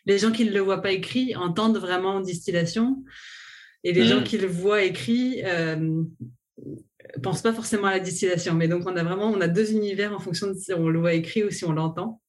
Les 0.05 0.17
gens 0.17 0.31
qui 0.31 0.43
ne 0.43 0.51
le 0.51 0.61
voient 0.61 0.81
pas 0.81 0.91
écrit 0.91 1.35
entendent 1.35 1.77
vraiment 1.77 2.15
en 2.15 2.21
distillation. 2.21 3.03
Et 3.83 3.93
les 3.93 4.05
gens 4.05 4.21
mm. 4.21 4.23
qui 4.23 4.37
le 4.37 4.47
voient 4.47 4.83
écrit 4.83 5.41
euh, 5.45 6.03
pensent 7.23 7.41
pas 7.41 7.53
forcément 7.53 7.87
à 7.87 7.91
la 7.91 7.99
distillation. 7.99 8.53
Mais 8.53 8.67
donc, 8.67 8.83
on 8.85 8.95
a 8.95 9.03
vraiment 9.03 9.29
on 9.29 9.41
a 9.41 9.47
deux 9.47 9.71
univers 9.71 10.13
en 10.13 10.19
fonction 10.19 10.47
de 10.47 10.53
si 10.53 10.73
on 10.73 10.89
le 10.89 10.99
voit 10.99 11.13
écrit 11.13 11.43
ou 11.43 11.51
si 11.51 11.65
on 11.65 11.71
l'entend. 11.71 12.21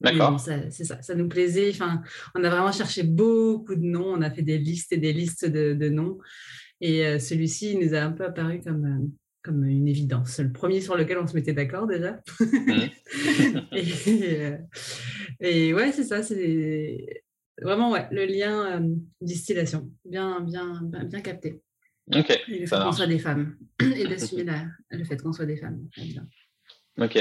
D'accord. 0.00 0.38
C'est 0.38 0.84
ça, 0.84 1.00
ça 1.00 1.14
nous 1.14 1.28
plaisait. 1.28 1.70
Enfin, 1.70 2.02
on 2.34 2.44
a 2.44 2.50
vraiment 2.50 2.72
cherché 2.72 3.02
beaucoup 3.02 3.74
de 3.74 3.84
noms. 3.84 4.12
On 4.12 4.22
a 4.22 4.30
fait 4.30 4.42
des 4.42 4.58
listes 4.58 4.92
et 4.92 4.98
des 4.98 5.12
listes 5.12 5.46
de, 5.46 5.72
de 5.72 5.88
noms. 5.88 6.18
Et 6.80 7.06
euh, 7.06 7.18
celui-ci 7.18 7.76
nous 7.78 7.94
a 7.94 8.00
un 8.00 8.12
peu 8.12 8.24
apparu 8.24 8.60
comme, 8.60 8.84
euh, 8.84 9.06
comme 9.42 9.64
une 9.64 9.88
évidence. 9.88 10.38
Le 10.38 10.52
premier 10.52 10.82
sur 10.82 10.96
lequel 10.96 11.18
on 11.18 11.26
se 11.26 11.34
mettait 11.34 11.54
d'accord 11.54 11.86
déjà. 11.86 12.20
Mm. 12.40 12.82
et, 13.72 14.44
euh, 14.44 14.58
et, 15.40 15.74
ouais, 15.74 15.92
c'est 15.92 16.04
ça. 16.04 16.22
C'est 16.22 17.24
Vraiment, 17.62 17.90
ouais, 17.90 18.06
le 18.10 18.26
lien 18.26 18.80
euh, 18.80 18.94
distillation, 19.20 19.88
bien, 20.04 20.40
bien, 20.40 20.80
bien, 20.82 21.20
capté. 21.20 21.62
Ok. 22.14 22.30
Et 22.48 22.58
le 22.60 22.66
fait 22.66 22.76
qu'on 22.76 22.92
soit 22.92 23.06
des 23.06 23.18
femmes 23.18 23.56
et 23.80 24.06
d'assumer 24.06 24.44
le 24.90 25.04
fait 25.04 25.16
qu'on 25.22 25.32
soit 25.32 25.46
des 25.46 25.56
femmes. 25.56 25.80
Ok. 26.98 27.18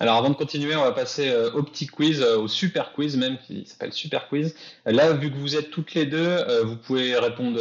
Alors 0.00 0.16
avant 0.16 0.30
de 0.30 0.34
continuer, 0.34 0.76
on 0.76 0.82
va 0.82 0.92
passer 0.92 1.28
euh, 1.28 1.50
au 1.52 1.62
petit 1.62 1.86
quiz, 1.86 2.20
euh, 2.20 2.36
au 2.38 2.48
super 2.48 2.92
quiz 2.92 3.16
même, 3.16 3.38
qui 3.46 3.64
s'appelle 3.64 3.92
super 3.92 4.28
quiz. 4.28 4.54
Là, 4.84 5.12
vu 5.12 5.30
que 5.30 5.36
vous 5.36 5.56
êtes 5.56 5.70
toutes 5.70 5.94
les 5.94 6.06
deux, 6.06 6.36
vous 6.64 6.76
pouvez 6.76 7.16
répondre 7.16 7.58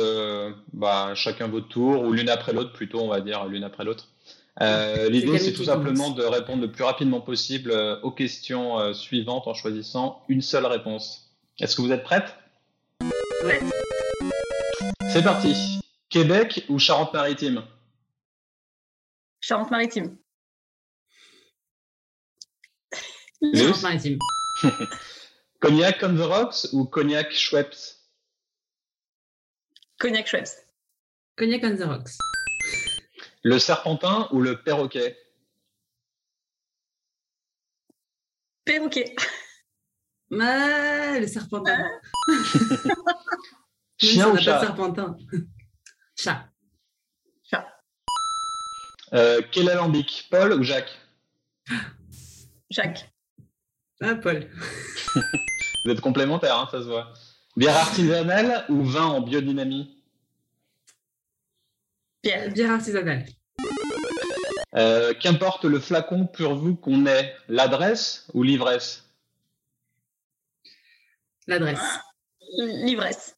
bah, 0.73 1.13
chacun 1.15 1.47
votre 1.47 1.69
tour 1.69 2.03
ou 2.03 2.11
l'une 2.11 2.29
après 2.29 2.53
l'autre 2.53 2.73
plutôt, 2.73 2.99
on 2.99 3.07
va 3.07 3.21
dire 3.21 3.45
l'une 3.45 3.63
après 3.63 3.85
l'autre. 3.85 4.09
L'idée, 4.59 5.37
c'est 5.39 5.53
tout 5.53 5.65
simplement 5.65 6.11
de 6.11 6.23
répondre 6.23 6.61
le 6.61 6.71
plus 6.71 6.83
rapidement 6.83 7.21
possible 7.21 7.71
aux 8.03 8.11
questions 8.11 8.93
suivantes 8.93 9.47
en 9.47 9.53
choisissant 9.53 10.21
une 10.27 10.41
seule 10.41 10.65
réponse. 10.65 11.26
Est-ce 11.59 11.75
que 11.75 11.81
vous 11.81 11.91
êtes 11.91 12.03
prête 12.03 12.35
Ouais. 13.43 13.59
C'est 15.11 15.23
parti. 15.23 15.79
Québec 16.09 16.65
ou 16.69 16.77
Charente-Maritime? 16.77 17.65
Charente-Maritime. 19.39 20.17
Charente-Maritime. 23.53 24.19
cognac 25.59 26.03
on 26.03 26.15
the 26.15 26.21
rocks 26.21 26.67
ou 26.73 26.85
cognac 26.85 27.31
Schweppes? 27.31 27.97
Cognac 29.99 30.27
Schweppes. 30.27 30.67
Cognac 31.37 31.63
on 31.63 31.75
the 31.75 31.87
rocks. 31.87 32.17
Le 33.43 33.57
serpentin 33.57 34.27
ou 34.31 34.41
le 34.41 34.61
perroquet? 34.61 35.17
Perroquet. 38.65 39.15
Ah, 40.31 41.19
le 41.19 41.27
serpentin. 41.27 41.77
Chien 43.99 44.29
ou 44.29 44.37
chat 44.37 44.59
serpentin. 44.59 45.17
Chat. 46.19 46.49
Chat. 47.49 47.65
Euh, 49.13 49.41
quel 49.51 49.69
alambic 49.69 50.27
Paul 50.29 50.53
ou 50.53 50.63
Jacques? 50.63 50.99
Jacques. 52.69 53.09
Ah, 54.01 54.15
Paul. 54.15 54.49
Vous 55.85 55.91
êtes 55.91 56.01
complémentaires, 56.01 56.57
hein, 56.57 56.67
ça 56.71 56.79
se 56.79 56.85
voit. 56.85 57.13
Bière 57.55 57.77
artisanale 57.77 58.65
ou 58.69 58.83
vin 58.83 59.05
en 59.05 59.21
biodynamie? 59.21 59.95
Bière 62.23 62.71
artisanale. 62.71 63.25
Euh, 64.75 65.13
Qu'importe 65.19 65.65
le 65.65 65.79
flacon 65.79 66.27
pour 66.27 66.55
vous 66.55 66.75
qu'on 66.75 67.05
ait, 67.05 67.35
l'adresse 67.47 68.27
ou 68.33 68.43
l'ivresse? 68.43 69.06
L'adresse. 71.47 71.79
L'ivresse. 72.57 73.35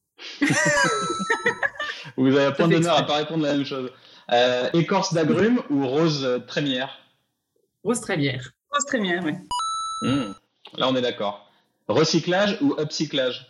Vous 2.18 2.28
avez 2.28 2.46
un 2.46 2.51
point 2.51 2.68
d'honneur 2.68 2.96
à 2.96 3.00
exprès. 3.00 3.06
pas 3.08 3.18
répondre 3.18 3.44
la 3.44 3.54
même 3.54 3.66
chose. 3.66 3.92
Euh, 4.32 4.70
écorce 4.74 5.13
d'agrumes 5.13 5.62
ou 5.70 5.88
rose 5.88 6.42
trémière? 6.48 7.00
Rose 7.84 8.01
trémière. 8.01 8.51
Rose 8.72 8.86
trémière, 8.86 9.24
oui. 9.25 9.34
Hmm, 10.01 10.34
Là, 10.78 10.88
on 10.89 10.96
est 10.96 11.01
d'accord. 11.01 11.50
Recyclage 11.88 12.58
ou 12.62 12.75
upcyclage? 12.80 13.48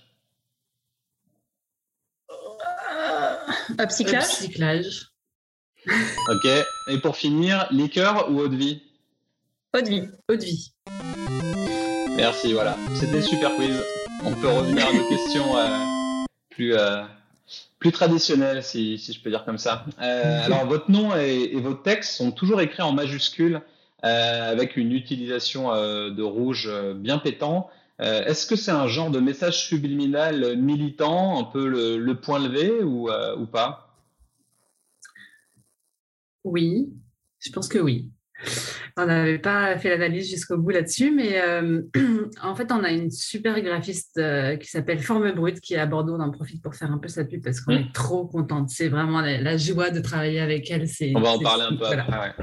Euh, 2.30 3.36
upcyclage. 3.80 4.24
Recyclage. 4.24 5.08
Ok. 6.30 6.46
Et 6.90 7.00
pour 7.00 7.18
finir, 7.18 7.68
liqueur 7.72 8.30
ou 8.32 8.40
eau 8.40 8.48
de 8.48 8.56
vie? 8.56 8.82
Eau 9.76 9.82
de 9.82 9.90
vie. 9.90 10.08
Eau 10.30 10.36
de 10.36 10.44
vie. 10.44 10.74
Merci, 12.16 12.54
voilà. 12.54 12.78
C'était 12.96 13.22
super 13.22 13.56
quiz. 13.56 13.76
On 14.24 14.34
peut 14.34 14.50
revenir 14.50 14.86
à 14.88 14.94
nos 14.94 15.08
questions 15.08 15.58
euh, 15.58 16.26
plus, 16.50 16.74
euh, 16.74 17.04
plus 17.80 17.92
traditionnelles, 17.92 18.64
si, 18.64 18.98
si 18.98 19.14
je 19.14 19.22
peux 19.22 19.30
dire 19.30 19.46
comme 19.46 19.58
ça. 19.58 19.86
Euh, 20.02 20.44
alors, 20.44 20.66
votre 20.66 20.92
nom 20.92 21.16
et, 21.16 21.52
et 21.54 21.60
votre 21.60 21.82
texte 21.84 22.18
sont 22.18 22.32
toujours 22.32 22.60
écrits 22.60 22.82
en 22.82 22.92
majuscules 22.92 23.62
euh, 24.04 24.52
avec 24.52 24.76
une 24.76 24.92
utilisation 24.92 25.70
de 25.72 26.22
rouge 26.22 26.70
bien 26.96 27.18
pétant. 27.18 27.70
Est-ce 28.00 28.46
que 28.46 28.56
c'est 28.56 28.72
un 28.72 28.88
genre 28.88 29.10
de 29.10 29.20
message 29.20 29.66
subliminal 29.66 30.58
militant, 30.58 31.40
un 31.40 31.44
peu 31.44 31.68
le, 31.68 32.14
point 32.16 32.40
levé 32.40 32.82
ou, 32.84 33.10
ou 33.10 33.46
pas? 33.46 33.94
Oui, 36.44 36.90
je 37.40 37.52
pense 37.52 37.68
que 37.68 37.80
oui. 37.80 38.10
On 39.02 39.06
n'avait 39.06 39.40
pas 39.40 39.78
fait 39.78 39.90
l'analyse 39.90 40.30
jusqu'au 40.30 40.58
bout 40.58 40.72
là-dessus, 40.72 41.12
mais 41.12 41.40
euh, 41.42 41.82
en 42.44 42.54
fait, 42.56 42.72
on 42.72 42.84
a 42.84 42.92
une 42.92 43.10
super 43.12 43.62
graphiste 43.62 44.18
euh, 44.18 44.58
qui 44.58 44.70
s'appelle 44.70 45.00
Forme 45.00 45.32
Brute 45.32 45.62
qui 45.62 45.76
est 45.76 45.78
à 45.78 45.86
Bordeaux. 45.86 46.16
On 46.16 46.20
en 46.22 46.32
profite 46.32 46.62
pour 46.62 46.76
faire 46.76 46.92
un 46.92 46.98
peu 46.98 47.08
sa 47.08 47.24
pub 47.24 47.42
parce 47.44 47.62
qu'on 47.62 47.74
Mm. 47.74 47.78
est 47.78 47.94
trop 47.94 48.26
contente. 48.28 48.70
C'est 48.70 48.90
vraiment 48.90 49.22
la, 49.22 49.40
la 49.42 49.58
joie 49.58 49.90
de 49.90 50.00
travailler 50.02 50.40
avec 50.42 50.70
elle. 50.70 50.86
On 51.16 51.22
va 51.22 51.32
en 51.32 51.40
parler 51.40 51.64
un 51.64 51.76
peu 51.78 51.86
voilà. 51.86 52.04
après. 52.04 52.34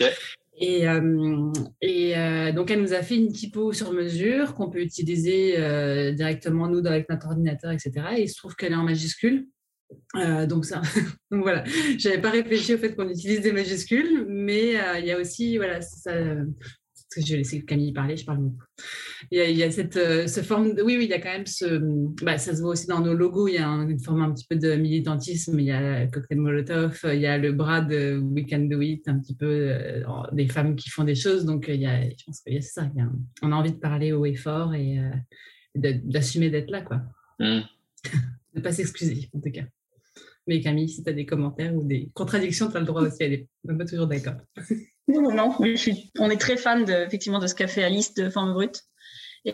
ouais. 0.00 0.12
Et, 0.56 0.88
euh, 0.88 1.50
et 1.82 2.16
euh, 2.16 2.52
donc, 2.52 2.70
elle 2.70 2.80
nous 2.80 2.92
a 2.92 3.02
fait 3.02 3.16
une 3.16 3.32
typo 3.32 3.72
sur 3.72 3.92
mesure 3.92 4.54
qu'on 4.54 4.70
peut 4.70 4.80
utiliser 4.80 5.56
euh, 5.58 6.12
directement, 6.12 6.68
nous, 6.68 6.86
avec 6.86 7.08
notre 7.10 7.26
ordinateur, 7.26 7.72
etc. 7.72 7.92
Et 8.16 8.22
il 8.22 8.28
se 8.28 8.36
trouve 8.36 8.54
qu'elle 8.54 8.72
est 8.72 8.76
en 8.76 8.84
majuscule. 8.84 9.46
Euh, 10.16 10.46
donc, 10.46 10.64
ça, 10.64 10.80
donc 11.30 11.42
voilà, 11.42 11.64
j'avais 11.98 12.20
pas 12.20 12.30
réfléchi 12.30 12.74
au 12.74 12.78
fait 12.78 12.94
qu'on 12.94 13.08
utilise 13.08 13.40
des 13.40 13.52
majuscules, 13.52 14.26
mais 14.28 14.76
euh, 14.80 14.98
il 14.98 15.06
y 15.06 15.12
a 15.12 15.18
aussi, 15.20 15.56
voilà, 15.56 15.80
ça, 15.80 16.12
parce 16.12 17.06
que 17.14 17.20
je 17.26 17.32
vais 17.32 17.38
laisser 17.38 17.64
Camille 17.64 17.92
parler, 17.92 18.16
je 18.16 18.24
parle 18.24 18.38
beaucoup. 18.38 18.64
Il 19.30 19.38
y 19.38 19.40
a, 19.40 19.48
il 19.48 19.56
y 19.56 19.62
a 19.62 19.70
cette 19.70 19.96
euh, 19.96 20.26
ce 20.26 20.40
forme, 20.40 20.74
de- 20.74 20.82
oui, 20.82 20.96
oui, 20.98 21.04
il 21.04 21.10
y 21.10 21.14
a 21.14 21.20
quand 21.20 21.32
même 21.32 21.46
ce, 21.46 21.80
bah, 22.24 22.38
ça 22.38 22.54
se 22.54 22.60
voit 22.60 22.72
aussi 22.72 22.86
dans 22.86 23.00
nos 23.00 23.14
logos, 23.14 23.48
il 23.48 23.54
y 23.54 23.58
a 23.58 23.68
un- 23.68 23.88
une 23.88 24.00
forme 24.00 24.22
un 24.22 24.32
petit 24.32 24.46
peu 24.48 24.56
de 24.56 24.74
militantisme, 24.74 25.58
il 25.60 25.66
y 25.66 25.70
a 25.72 26.06
Cocktail 26.08 26.38
Molotov, 26.38 27.00
il 27.12 27.20
y 27.20 27.26
a 27.26 27.38
le 27.38 27.52
bras 27.52 27.80
de 27.80 28.18
We 28.18 28.44
Can 28.48 28.66
Do 28.70 28.80
It, 28.80 29.06
un 29.08 29.18
petit 29.18 29.34
peu 29.36 29.72
des 30.32 30.48
femmes 30.48 30.76
qui 30.76 30.90
font 30.90 31.04
des 31.04 31.14
choses, 31.14 31.44
donc 31.44 31.66
il 31.68 31.80
y 31.80 31.86
a, 31.86 32.02
je 32.02 32.24
pense 32.26 32.40
qu'il 32.40 32.54
y 32.54 32.58
a 32.58 32.60
ça, 32.62 32.88
il 32.94 32.98
y 32.98 33.02
a 33.02 33.04
un- 33.04 33.18
on 33.42 33.52
a 33.52 33.54
envie 33.56 33.72
de 33.72 33.78
parler 33.78 34.12
haut 34.12 34.26
et 34.26 34.34
fort 34.34 34.74
et 34.74 34.98
d'assumer 35.76 36.50
d'être 36.50 36.70
là, 36.70 36.82
quoi. 36.82 37.00
Hmm. 37.38 37.60
De 38.54 38.60
pas 38.60 38.70
s'excuser, 38.70 39.28
en 39.34 39.40
tout 39.40 39.50
cas. 39.50 39.64
Mais 40.46 40.60
Camille, 40.60 40.88
si 40.88 41.02
tu 41.02 41.08
as 41.10 41.12
des 41.14 41.24
commentaires 41.26 41.74
ou 41.74 41.82
des 41.84 42.10
contradictions, 42.14 42.70
tu 42.70 42.76
as 42.76 42.80
le 42.80 42.86
droit 42.86 43.02
aussi 43.02 43.22
à 43.22 43.26
aller. 43.26 43.48
On 43.66 43.72
n'est 43.72 43.78
pas 43.78 43.84
toujours 43.86 44.06
d'accord. 44.06 44.34
Non, 45.06 45.20
non, 45.20 45.34
non, 45.34 45.54
je 45.62 45.76
suis, 45.76 46.10
on 46.18 46.30
est 46.30 46.40
très 46.40 46.56
fan 46.56 46.86
de, 46.86 46.92
effectivement 47.06 47.38
de 47.38 47.46
ce 47.46 47.54
qu'a 47.54 47.66
fait 47.66 47.84
Alice 47.84 48.14
de 48.14 48.30
Forme 48.30 48.54
Brute. 48.54 48.84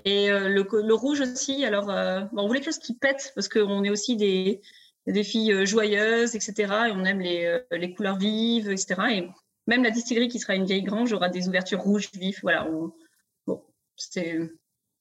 Et 0.05 0.31
euh, 0.31 0.49
le, 0.49 0.65
le 0.81 0.95
rouge 0.95 1.21
aussi, 1.21 1.65
alors 1.65 1.91
euh, 1.91 2.21
bon, 2.33 2.43
on 2.45 2.47
voulait 2.47 2.61
quelque 2.61 2.73
chose 2.75 2.79
qui 2.79 2.95
pète 2.95 3.33
parce 3.35 3.49
qu'on 3.49 3.83
est 3.83 3.91
aussi 3.91 4.17
des, 4.17 4.61
des 5.09 5.25
filles 5.25 5.53
euh, 5.53 5.67
joyeuses, 5.67 6.37
etc. 6.37 6.55
Et 6.89 6.93
on 6.93 7.05
aime 7.05 7.19
les, 7.19 7.59
les 7.73 7.93
couleurs 7.95 8.17
vives, 8.17 8.71
etc. 8.71 8.95
Et 9.13 9.29
même 9.67 9.83
la 9.83 9.91
distillerie 9.91 10.29
qui 10.29 10.39
sera 10.39 10.55
une 10.55 10.67
vieille 10.67 10.85
grange 10.85 11.13
aura 11.13 11.29
des 11.29 11.49
ouvertures 11.49 11.81
rouges 11.81 12.11
vives. 12.15 12.39
Voilà, 12.43 12.69
on, 12.71 12.93
bon, 13.49 13.61
c'est, 13.97 14.39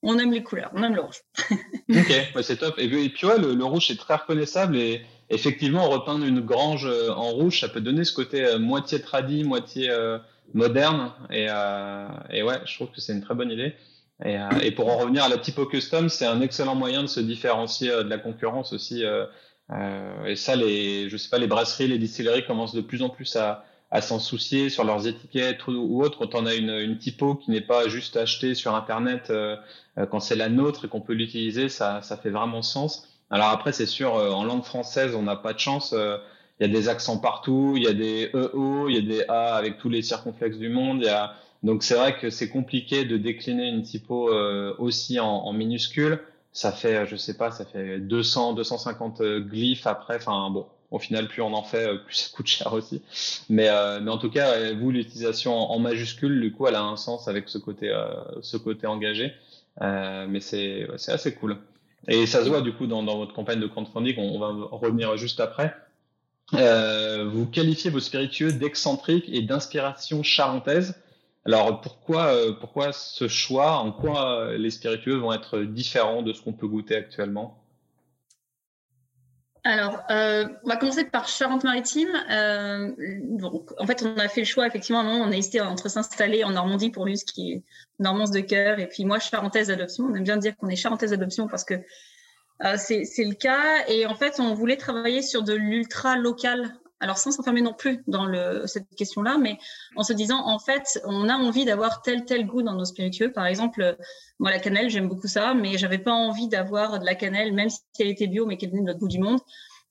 on 0.01 0.17
aime 0.17 0.31
les 0.31 0.41
couleurs, 0.41 0.71
on 0.73 0.81
aime 0.81 0.95
le 0.95 1.01
rouge. 1.01 1.21
Ok, 1.91 2.09
ouais, 2.35 2.41
c'est 2.43 2.57
top. 2.57 2.73
Et, 2.79 2.87
puis- 2.89 3.05
et 3.05 3.09
puis 3.09 3.27
ouais, 3.27 3.37
le, 3.37 3.53
le 3.53 3.65
rouge 3.65 3.85
c'est 3.87 3.97
très 3.97 4.15
reconnaissable 4.15 4.77
et 4.77 5.03
effectivement 5.29 5.89
repeindre 5.89 6.25
une 6.25 6.41
grange 6.41 6.85
euh, 6.85 7.11
en 7.11 7.29
rouge, 7.31 7.59
ça 7.59 7.69
peut 7.69 7.81
donner 7.81 8.03
ce 8.03 8.13
côté 8.13 8.43
euh, 8.43 8.59
moitié 8.59 9.01
tradi, 9.01 9.43
moitié 9.43 9.89
euh, 9.89 10.17
moderne. 10.53 11.11
Et, 11.31 11.45
et 12.31 12.43
ouais, 12.43 12.59
je 12.65 12.75
trouve 12.75 12.89
que 12.89 13.01
c'est 13.01 13.13
une 13.13 13.21
très 13.21 13.35
bonne 13.35 13.51
idée. 13.51 13.75
Et, 14.25 14.71
pour 14.71 14.89
en 14.89 14.97
revenir 14.97 15.23
à 15.23 15.29
la 15.29 15.37
typo 15.37 15.65
custom, 15.65 16.09
c'est 16.09 16.25
un 16.25 16.41
excellent 16.41 16.75
moyen 16.75 17.03
de 17.03 17.07
se 17.07 17.21
différencier 17.21 17.89
de 17.89 18.09
la 18.09 18.17
concurrence 18.17 18.73
aussi. 18.73 19.03
et 20.25 20.35
ça, 20.35 20.55
les, 20.55 21.07
je 21.07 21.15
sais 21.15 21.29
pas, 21.29 21.37
les 21.37 21.47
brasseries, 21.47 21.87
les 21.87 21.99
distilleries 21.99 22.45
commencent 22.45 22.73
de 22.73 22.81
plus 22.81 23.01
en 23.03 23.09
plus 23.09 23.37
à, 23.37 23.63
s'en 24.01 24.19
soucier 24.19 24.69
sur 24.69 24.83
leurs 24.83 25.07
étiquettes 25.07 25.67
ou, 25.67 25.71
ou 25.71 26.03
autres. 26.03 26.17
Quand 26.17 26.35
on 26.35 26.47
a 26.47 26.55
une, 26.55 26.71
une 26.71 26.97
typo 26.97 27.35
qui 27.35 27.51
n'est 27.51 27.61
pas 27.61 27.87
juste 27.87 28.17
achetée 28.17 28.55
sur 28.55 28.75
Internet, 28.75 29.31
quand 30.09 30.19
c'est 30.19 30.35
la 30.35 30.49
nôtre 30.49 30.85
et 30.85 30.87
qu'on 30.89 31.01
peut 31.01 31.13
l'utiliser, 31.13 31.69
ça 31.69 32.01
fait 32.01 32.31
vraiment 32.31 32.63
sens. 32.63 33.07
Alors 33.31 33.47
après, 33.49 33.71
c'est 33.73 33.85
sûr, 33.85 34.15
euh, 34.15 34.31
en 34.31 34.43
langue 34.43 34.63
française, 34.63 35.15
on 35.15 35.23
n'a 35.23 35.35
pas 35.35 35.53
de 35.53 35.59
chance. 35.59 35.93
euh, 35.93 36.17
Il 36.59 36.67
y 36.67 36.69
a 36.69 36.73
des 36.73 36.89
accents 36.89 37.17
partout, 37.19 37.73
il 37.77 37.83
y 37.83 37.87
a 37.87 37.93
des 37.93 38.31
EO, 38.33 38.89
il 38.89 38.95
y 38.95 38.97
a 38.97 39.01
des 39.01 39.23
A 39.27 39.55
avec 39.55 39.77
tous 39.77 39.89
les 39.89 40.01
circonflexes 40.01 40.57
du 40.57 40.69
monde. 40.69 40.99
Il 41.01 41.05
y 41.05 41.09
a... 41.09 41.33
Donc 41.63 41.83
c'est 41.83 41.95
vrai 41.95 42.17
que 42.17 42.29
c'est 42.29 42.49
compliqué 42.49 43.05
de 43.05 43.17
décliner 43.17 43.67
une 43.67 43.83
typo 43.83 44.29
euh, 44.29 44.73
aussi 44.79 45.19
en, 45.19 45.27
en 45.27 45.53
minuscule. 45.53 46.19
Ça 46.53 46.71
fait, 46.71 47.05
je 47.05 47.15
sais 47.15 47.37
pas, 47.37 47.51
ça 47.51 47.65
fait 47.65 47.99
200, 47.99 48.53
250 48.53 49.21
euh, 49.21 49.39
glyphes 49.41 49.85
après. 49.87 50.15
Enfin 50.15 50.49
bon, 50.49 50.65
au 50.91 50.99
final, 50.99 51.27
plus 51.27 51.41
on 51.41 51.53
en 51.53 51.63
fait, 51.63 51.97
plus 52.05 52.15
ça 52.15 52.29
coûte 52.35 52.47
cher 52.47 52.73
aussi. 52.73 53.01
Mais, 53.49 53.69
euh, 53.69 53.99
mais 54.01 54.11
en 54.11 54.17
tout 54.17 54.29
cas, 54.31 54.73
vous, 54.73 54.91
l'utilisation 54.91 55.53
en, 55.55 55.79
majuscule, 55.79 56.41
du 56.41 56.51
coup, 56.51 56.67
elle 56.67 56.75
a 56.75 56.81
un 56.83 56.97
sens 56.97 57.27
avec 57.27 57.49
ce 57.49 57.57
côté, 57.57 57.89
euh, 57.89 58.07
ce 58.41 58.57
côté 58.57 58.87
engagé. 58.87 59.33
Euh, 59.81 60.25
mais 60.27 60.39
c'est 60.41 60.87
assez 61.07 61.33
cool. 61.35 61.57
Et 62.07 62.25
ça 62.25 62.43
se 62.43 62.49
voit 62.49 62.61
du 62.61 62.73
coup 62.73 62.87
dans, 62.87 63.03
dans 63.03 63.17
votre 63.17 63.33
campagne 63.33 63.59
de 63.59 63.67
crowdfunding, 63.67 64.15
on, 64.17 64.35
on 64.35 64.39
va 64.39 64.67
revenir 64.71 65.15
juste 65.17 65.39
après. 65.39 65.75
Euh, 66.55 67.29
vous 67.31 67.45
qualifiez 67.45 67.91
vos 67.91 67.99
spiritueux 67.99 68.51
d'excentriques 68.51 69.29
et 69.29 69.41
d'inspiration 69.41 70.23
charentaise. 70.23 70.95
Alors 71.45 71.81
pourquoi, 71.81 72.33
euh, 72.33 72.53
pourquoi 72.53 72.91
ce 72.91 73.27
choix? 73.27 73.77
En 73.77 73.91
quoi 73.91 74.41
euh, 74.41 74.57
les 74.57 74.71
spiritueux 74.71 75.15
vont 75.15 75.31
être 75.33 75.59
différents 75.59 76.21
de 76.21 76.33
ce 76.33 76.41
qu'on 76.41 76.53
peut 76.53 76.67
goûter 76.67 76.95
actuellement? 76.95 77.58
Alors, 79.63 80.03
euh, 80.09 80.47
on 80.63 80.69
va 80.69 80.77
commencer 80.77 81.03
par 81.03 81.27
Charente-Maritime. 81.27 82.09
Euh, 82.31 82.91
en 83.77 83.85
fait, 83.85 84.03
on 84.03 84.17
a 84.17 84.27
fait 84.29 84.41
le 84.41 84.45
choix, 84.45 84.65
effectivement, 84.65 85.01
à 85.01 85.03
on 85.03 85.31
a 85.31 85.35
hésité 85.35 85.59
entre 85.59 85.89
s'installer 85.89 86.43
en 86.43 86.51
Normandie 86.51 86.89
pour 86.89 87.07
ce 87.07 87.25
qui 87.25 87.53
est 87.53 87.63
Normance 87.99 88.31
de 88.31 88.39
cœur, 88.39 88.79
et 88.79 88.87
puis 88.87 89.03
moi, 89.03 89.19
Charentaise 89.19 89.67
d'adoption. 89.67 90.05
On 90.05 90.15
aime 90.15 90.23
bien 90.23 90.37
dire 90.37 90.55
qu'on 90.55 90.69
est 90.69 90.77
Charentaise 90.77 91.11
d'adoption 91.11 91.47
parce 91.47 91.65
que 91.65 91.73
euh, 92.63 92.75
c'est 92.77 93.03
c'est 93.03 93.25
le 93.25 93.35
cas. 93.35 93.85
Et 93.87 94.05
en 94.05 94.15
fait, 94.15 94.39
on 94.39 94.53
voulait 94.53 94.77
travailler 94.77 95.21
sur 95.21 95.43
de 95.43 95.53
l'ultra 95.53 96.15
local 96.15 96.73
alors 96.99 97.17
sans 97.17 97.31
s'enfermer 97.31 97.61
non 97.61 97.73
plus 97.73 98.03
dans 98.07 98.27
cette 98.67 98.93
question-là, 98.95 99.37
mais 99.37 99.57
en 99.95 100.03
se 100.03 100.13
disant, 100.13 100.45
en 100.45 100.59
fait, 100.59 101.01
on 101.05 101.29
a 101.29 101.35
envie 101.35 101.65
d'avoir 101.65 102.01
tel, 102.01 102.25
tel 102.25 102.45
goût 102.45 102.61
dans 102.61 102.75
nos 102.75 102.85
spiritueux. 102.85 103.31
Par 103.31 103.45
exemple, 103.45 103.97
moi, 104.39 104.51
la 104.51 104.59
cannelle, 104.59 104.89
j'aime 104.89 105.07
beaucoup 105.07 105.27
ça, 105.27 105.53
mais 105.53 105.77
j'avais 105.77 105.97
pas 105.97 106.13
envie 106.13 106.47
d'avoir 106.47 106.99
de 106.99 107.05
la 107.05 107.15
cannelle, 107.15 107.53
même 107.53 107.69
si 107.69 107.79
elle 107.99 108.07
était 108.07 108.27
bio, 108.27 108.45
mais 108.45 108.57
qu'elle 108.57 108.71
venait 108.71 108.81
de 108.81 108.87
notre 108.87 108.99
bout 108.99 109.07
du 109.07 109.19
monde. 109.19 109.39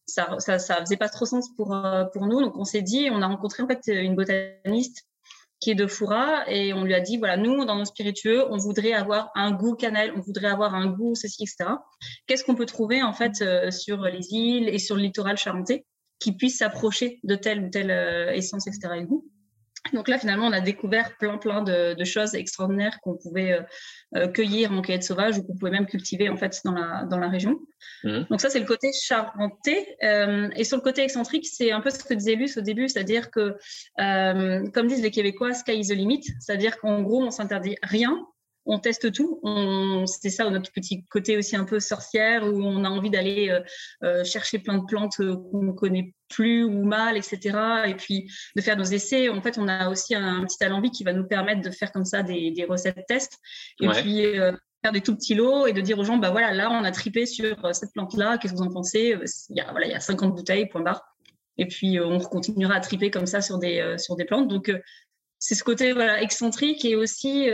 Ça, 0.06 0.38
ça, 0.38 0.58
ça 0.58 0.76
faisait 0.80 0.96
pas 0.96 1.08
trop 1.08 1.26
sens 1.26 1.48
pour, 1.54 1.74
euh, 1.74 2.04
pour 2.12 2.26
nous. 2.26 2.40
Donc, 2.40 2.56
on 2.56 2.64
s'est 2.64 2.82
dit, 2.82 3.08
on 3.10 3.22
a 3.22 3.26
rencontré, 3.26 3.62
en 3.62 3.66
fait, 3.66 3.82
une 3.86 4.14
botaniste 4.14 5.06
qui 5.60 5.70
est 5.70 5.74
de 5.74 5.86
Foura 5.86 6.48
et 6.48 6.72
on 6.72 6.84
lui 6.84 6.94
a 6.94 7.00
dit 7.00 7.16
voilà 7.16 7.36
nous 7.36 7.64
dans 7.64 7.74
nos 7.74 7.84
spiritueux 7.84 8.46
on 8.48 8.58
voudrait 8.58 8.92
avoir 8.92 9.32
un 9.34 9.50
goût 9.50 9.74
cannelle 9.74 10.12
on 10.14 10.20
voudrait 10.20 10.46
avoir 10.46 10.72
un 10.76 10.86
goût 10.86 11.16
ceci 11.16 11.42
etc 11.42 11.72
qu'est-ce 12.28 12.44
qu'on 12.44 12.54
peut 12.54 12.64
trouver 12.64 13.02
en 13.02 13.12
fait 13.12 13.42
euh, 13.42 13.72
sur 13.72 14.02
les 14.02 14.32
îles 14.32 14.68
et 14.68 14.78
sur 14.78 14.94
le 14.94 15.02
littoral 15.02 15.36
charentais? 15.36 15.84
Qui 16.18 16.32
puisse 16.32 16.58
s'approcher 16.58 17.20
de 17.24 17.34
telle 17.34 17.64
ou 17.64 17.70
telle 17.70 17.90
euh, 17.90 18.32
essence, 18.32 18.66
etc. 18.66 18.94
Et 18.96 19.04
goût. 19.04 19.24
Donc 19.92 20.08
là, 20.08 20.18
finalement, 20.18 20.46
on 20.46 20.52
a 20.52 20.60
découvert 20.60 21.16
plein, 21.16 21.38
plein 21.38 21.62
de, 21.62 21.94
de 21.94 22.04
choses 22.04 22.34
extraordinaires 22.34 22.98
qu'on 23.02 23.16
pouvait 23.16 23.52
euh, 23.52 23.62
euh, 24.16 24.28
cueillir 24.28 24.72
en 24.72 24.82
cueillette 24.82 25.04
sauvage 25.04 25.38
ou 25.38 25.42
qu'on 25.42 25.56
pouvait 25.56 25.70
même 25.70 25.86
cultiver 25.86 26.28
en 26.28 26.36
fait 26.36 26.60
dans 26.64 26.72
la, 26.72 27.04
dans 27.04 27.18
la 27.18 27.28
région. 27.28 27.58
Mmh. 28.04 28.24
Donc 28.30 28.40
ça, 28.40 28.50
c'est 28.50 28.60
le 28.60 28.66
côté 28.66 28.90
charentais. 28.92 29.96
Euh, 30.02 30.48
et 30.56 30.64
sur 30.64 30.76
le 30.76 30.82
côté 30.82 31.02
excentrique, 31.02 31.46
c'est 31.46 31.72
un 31.72 31.80
peu 31.80 31.90
ce 31.90 32.02
que 32.02 32.14
disait 32.14 32.34
Luce 32.34 32.56
au 32.56 32.60
début, 32.60 32.88
c'est-à-dire 32.88 33.30
que, 33.30 33.56
euh, 34.00 34.68
comme 34.70 34.88
disent 34.88 35.02
les 35.02 35.10
Québécois, 35.10 35.54
sky 35.54 35.78
is 35.78 35.88
the 35.88 35.92
limit, 35.92 36.24
c'est-à-dire 36.40 36.78
qu'en 36.78 37.02
gros, 37.02 37.22
on 37.22 37.30
s'interdit 37.30 37.76
rien, 37.82 38.26
on 38.68 38.78
teste 38.78 39.12
tout. 39.12 39.40
C'est 40.06 40.30
ça 40.30 40.48
notre 40.50 40.70
petit 40.70 41.04
côté 41.06 41.36
aussi 41.36 41.56
un 41.56 41.64
peu 41.64 41.80
sorcière 41.80 42.44
où 42.44 42.62
on 42.62 42.84
a 42.84 42.88
envie 42.88 43.10
d'aller 43.10 43.48
euh, 43.48 43.60
euh, 44.04 44.24
chercher 44.24 44.58
plein 44.58 44.78
de 44.78 44.84
plantes 44.84 45.18
euh, 45.20 45.36
qu'on 45.36 45.72
connaît 45.72 46.12
plus 46.28 46.64
ou 46.64 46.84
mal, 46.84 47.16
etc. 47.16 47.58
Et 47.86 47.94
puis 47.94 48.30
de 48.54 48.60
faire 48.60 48.76
nos 48.76 48.84
essais. 48.84 49.30
En 49.30 49.40
fait, 49.40 49.56
on 49.58 49.66
a 49.66 49.88
aussi 49.88 50.14
un, 50.14 50.44
petit 50.44 50.62
alambic 50.62 50.92
qui 50.92 51.02
va 51.02 51.14
nous 51.14 51.26
permettre 51.26 51.62
de 51.62 51.70
faire 51.70 51.90
comme 51.90 52.04
ça 52.04 52.22
des, 52.22 52.66
recettes 52.68 53.06
tests. 53.08 53.38
Et 53.80 53.88
puis 53.88 54.22
faire 54.82 54.92
des 54.92 55.00
tout 55.00 55.16
petits 55.16 55.34
lots 55.34 55.66
et 55.66 55.72
de 55.72 55.80
dire 55.80 55.98
aux 55.98 56.04
gens, 56.04 56.18
bah 56.18 56.30
voilà, 56.30 56.52
là, 56.52 56.70
on 56.70 56.84
a 56.84 56.92
tripé 56.92 57.24
sur 57.24 57.74
cette 57.74 57.92
plante-là. 57.94 58.36
Qu'est-ce 58.36 58.52
que 58.52 58.58
vous 58.58 58.64
en 58.64 58.70
pensez? 58.70 59.16
Il 59.48 59.56
y, 59.56 59.60
a, 59.60 59.70
voilà, 59.70 59.86
il 59.86 59.92
y 59.92 59.94
a 59.94 60.00
50 60.00 60.34
bouteilles, 60.34 60.68
point 60.68 60.82
barre. 60.82 61.02
Et 61.56 61.66
puis, 61.66 61.98
on 61.98 62.20
continuera 62.20 62.74
à 62.74 62.80
triper 62.80 63.10
comme 63.10 63.26
ça 63.26 63.40
sur 63.40 63.58
des, 63.58 63.96
sur 63.96 64.14
des 64.16 64.26
plantes. 64.26 64.48
Donc, 64.48 64.70
c'est 65.38 65.54
ce 65.54 65.64
côté 65.64 65.94
voilà, 65.94 66.20
excentrique 66.20 66.84
et 66.84 66.94
aussi 66.94 67.48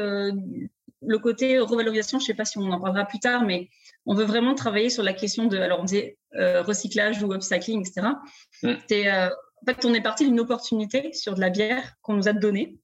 le 1.07 1.19
côté 1.19 1.59
revalorisation, 1.59 2.19
je 2.19 2.25
ne 2.25 2.27
sais 2.27 2.35
pas 2.35 2.45
si 2.45 2.59
on 2.59 2.71
en 2.71 2.81
parlera 2.81 3.05
plus 3.05 3.19
tard, 3.19 3.43
mais 3.45 3.69
on 4.07 4.15
veut 4.15 4.25
vraiment 4.25 4.55
travailler 4.55 4.91
sur 4.91 5.03
la 5.03 5.13
question 5.13 5.47
de, 5.47 5.57
alors 5.57 5.81
on 5.81 5.85
disait 5.85 6.19
euh, 6.37 6.63
recyclage 6.63 7.23
ou 7.23 7.33
upcycling, 7.33 7.81
etc. 7.81 8.09
Mm. 8.63 8.73
Euh, 8.93 9.29
en 9.29 9.67
fait, 9.67 9.85
on 9.85 9.95
est 9.95 10.03
parti 10.03 10.27
d'une 10.27 10.41
opportunité 10.41 11.13
sur 11.13 11.35
de 11.35 11.41
la 11.41 11.51
bière 11.51 11.95
qu'on 12.03 12.15
nous 12.15 12.29
a 12.29 12.33
donnée. 12.33 12.79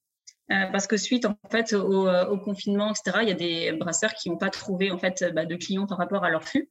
Euh, 0.51 0.67
parce 0.73 0.89
que 0.89 0.97
suite 0.97 1.27
en 1.27 1.37
fait 1.49 1.75
au, 1.75 2.39
confinement, 2.39 2.91
etc., 2.91 3.19
il 3.23 3.29
y 3.29 3.31
a 3.31 3.35
des 3.35 3.73
brasseurs 3.73 4.15
qui 4.15 4.31
n'ont 4.31 4.37
pas 4.37 4.51
trouvé 4.51 4.91
en 4.91 4.99
fait 4.99 5.25
bah, 5.33 5.47
de 5.47 5.55
clients 5.55 5.87
par 5.87 5.97
rapport 5.97 6.25
à 6.25 6.31
leur 6.31 6.43
flux 6.43 6.69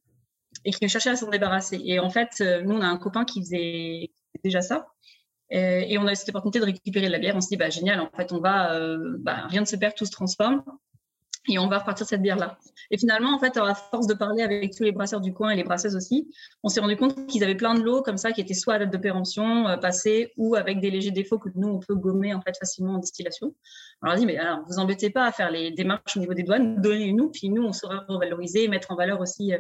et 0.66 0.72
qui 0.72 0.90
cherchaient 0.90 1.12
à 1.12 1.16
s'en 1.16 1.30
débarrasser. 1.30 1.80
Et 1.86 1.98
en 2.00 2.10
fait, 2.10 2.44
nous 2.66 2.76
on 2.76 2.82
a 2.82 2.88
un 2.88 2.98
copain 2.98 3.24
qui 3.24 3.40
faisait 3.40 4.12
déjà 4.44 4.60
ça. 4.62 4.88
Et, 5.50 5.98
on 5.98 6.06
a 6.08 6.12
eu 6.12 6.16
cette 6.16 6.28
opportunité 6.28 6.60
de 6.60 6.66
récupérer 6.66 7.08
de 7.08 7.12
la 7.12 7.20
bière. 7.20 7.38
On 7.38 7.42
s'est 7.42 7.48
dit, 7.52 7.58
bah, 7.58 7.70
génial, 7.70 8.02
en 8.02 8.10
fait, 8.16 8.34
on 8.34 8.40
va, 8.40 8.78
bah, 9.20 9.48
rien 9.48 9.62
ne 9.62 9.66
se 9.66 9.78
perd, 9.78 9.96
tout 9.96 10.06
se 10.06 10.12
transforme 10.12 10.62
et 11.48 11.58
on 11.58 11.68
va 11.68 11.80
repartir 11.80 12.06
cette 12.06 12.22
bière-là. 12.22 12.58
Et 12.92 12.98
finalement, 12.98 13.34
en 13.34 13.40
fait, 13.40 13.56
à 13.58 13.74
force 13.74 14.08
de 14.08 14.14
parler 14.14 14.44
avec 14.44 14.76
tous 14.76 14.84
les 14.84 14.92
brasseurs 14.92 15.22
du 15.22 15.34
coin 15.34 15.52
et 15.52 15.56
les 15.56 15.64
brasseuses 15.64 15.96
aussi, 15.96 16.30
on 16.64 16.70
s'est 16.70 16.82
rendu 16.82 16.98
compte 16.98 17.28
qu'ils 17.28 17.44
avaient 17.44 17.56
plein 17.56 17.74
de 17.76 17.82
lots 17.82 18.02
comme 18.02 18.18
ça 18.18 18.32
qui 18.32 18.42
étaient 18.42 18.54
soit 18.54 18.76
à 18.76 18.80
date 18.80 18.92
de 18.92 18.98
péremption 18.98 19.68
euh, 19.68 19.78
passée 19.78 20.34
ou 20.38 20.56
avec 20.56 20.80
des 20.80 20.92
légers 20.92 21.12
défauts 21.12 21.40
que 21.40 21.50
nous, 21.56 21.70
on 21.70 21.80
peut 21.80 21.96
gommer 21.96 22.34
en 22.34 22.42
fait 22.42 22.56
facilement 22.58 22.96
en 22.96 22.98
distillation. 22.98 23.56
On 24.02 24.10
a 24.10 24.16
dit, 24.16 24.26
mais 24.26 24.38
alors, 24.38 24.60
vous 24.68 24.80
embêtez 24.80 25.10
pas 25.10 25.26
à 25.26 25.32
faire 25.32 25.50
les 25.50 25.72
démarches 25.72 26.18
au 26.18 26.20
niveau 26.20 26.34
des 26.34 26.44
douanes, 26.44 26.82
donnez-nous, 26.82 27.30
puis 27.30 27.50
nous, 27.50 27.64
on 27.64 27.74
saura 27.74 28.06
revaloriser, 28.08 28.68
mettre 28.68 28.92
en 28.92 28.96
valeur 28.96 29.22
aussi 29.22 29.54
euh, 29.54 29.60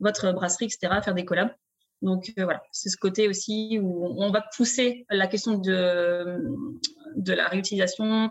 votre 0.00 0.32
brasserie, 0.32 0.66
etc., 0.66 1.00
faire 1.02 1.14
des 1.14 1.24
collabs. 1.24 1.54
Donc 2.02 2.32
euh, 2.38 2.44
voilà, 2.44 2.62
c'est 2.72 2.88
ce 2.88 2.96
côté 2.96 3.28
aussi 3.28 3.78
où 3.80 4.06
on 4.18 4.30
va 4.30 4.42
pousser 4.56 5.04
la 5.10 5.26
question 5.26 5.58
de, 5.58 6.38
de 7.16 7.32
la 7.32 7.46
réutilisation, 7.48 8.30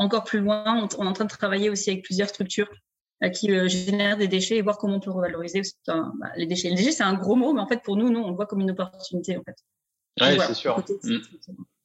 encore 0.00 0.24
plus 0.24 0.40
loin. 0.40 0.64
On, 0.98 1.04
est 1.04 1.08
en 1.08 1.12
train 1.12 1.26
de 1.26 1.30
travailler 1.30 1.70
aussi 1.70 1.90
avec 1.90 2.02
plusieurs 2.02 2.28
structures 2.28 2.68
euh, 3.22 3.28
qui 3.28 3.52
euh, 3.52 3.68
génèrent 3.68 4.16
des 4.16 4.28
déchets 4.28 4.56
et 4.56 4.62
voir 4.62 4.78
comment 4.78 4.96
on 4.96 5.00
peut 5.00 5.10
revaloriser 5.10 5.62
bah, 5.86 6.10
les 6.36 6.46
déchets. 6.46 6.70
Les 6.70 6.74
déchets, 6.74 6.92
c'est 6.92 7.04
un 7.04 7.14
gros 7.14 7.36
mot, 7.36 7.52
mais 7.52 7.60
en 7.60 7.68
fait, 7.68 7.82
pour 7.82 7.96
nous, 7.96 8.10
nous, 8.10 8.20
on 8.20 8.30
le 8.30 8.34
voit 8.34 8.46
comme 8.46 8.60
une 8.60 8.70
opportunité. 8.70 9.36
En 9.36 9.42
fait. 9.42 9.56
Oui, 10.20 10.38
c'est 10.46 10.54
sûr. 10.54 10.82
Mm. 11.04 11.18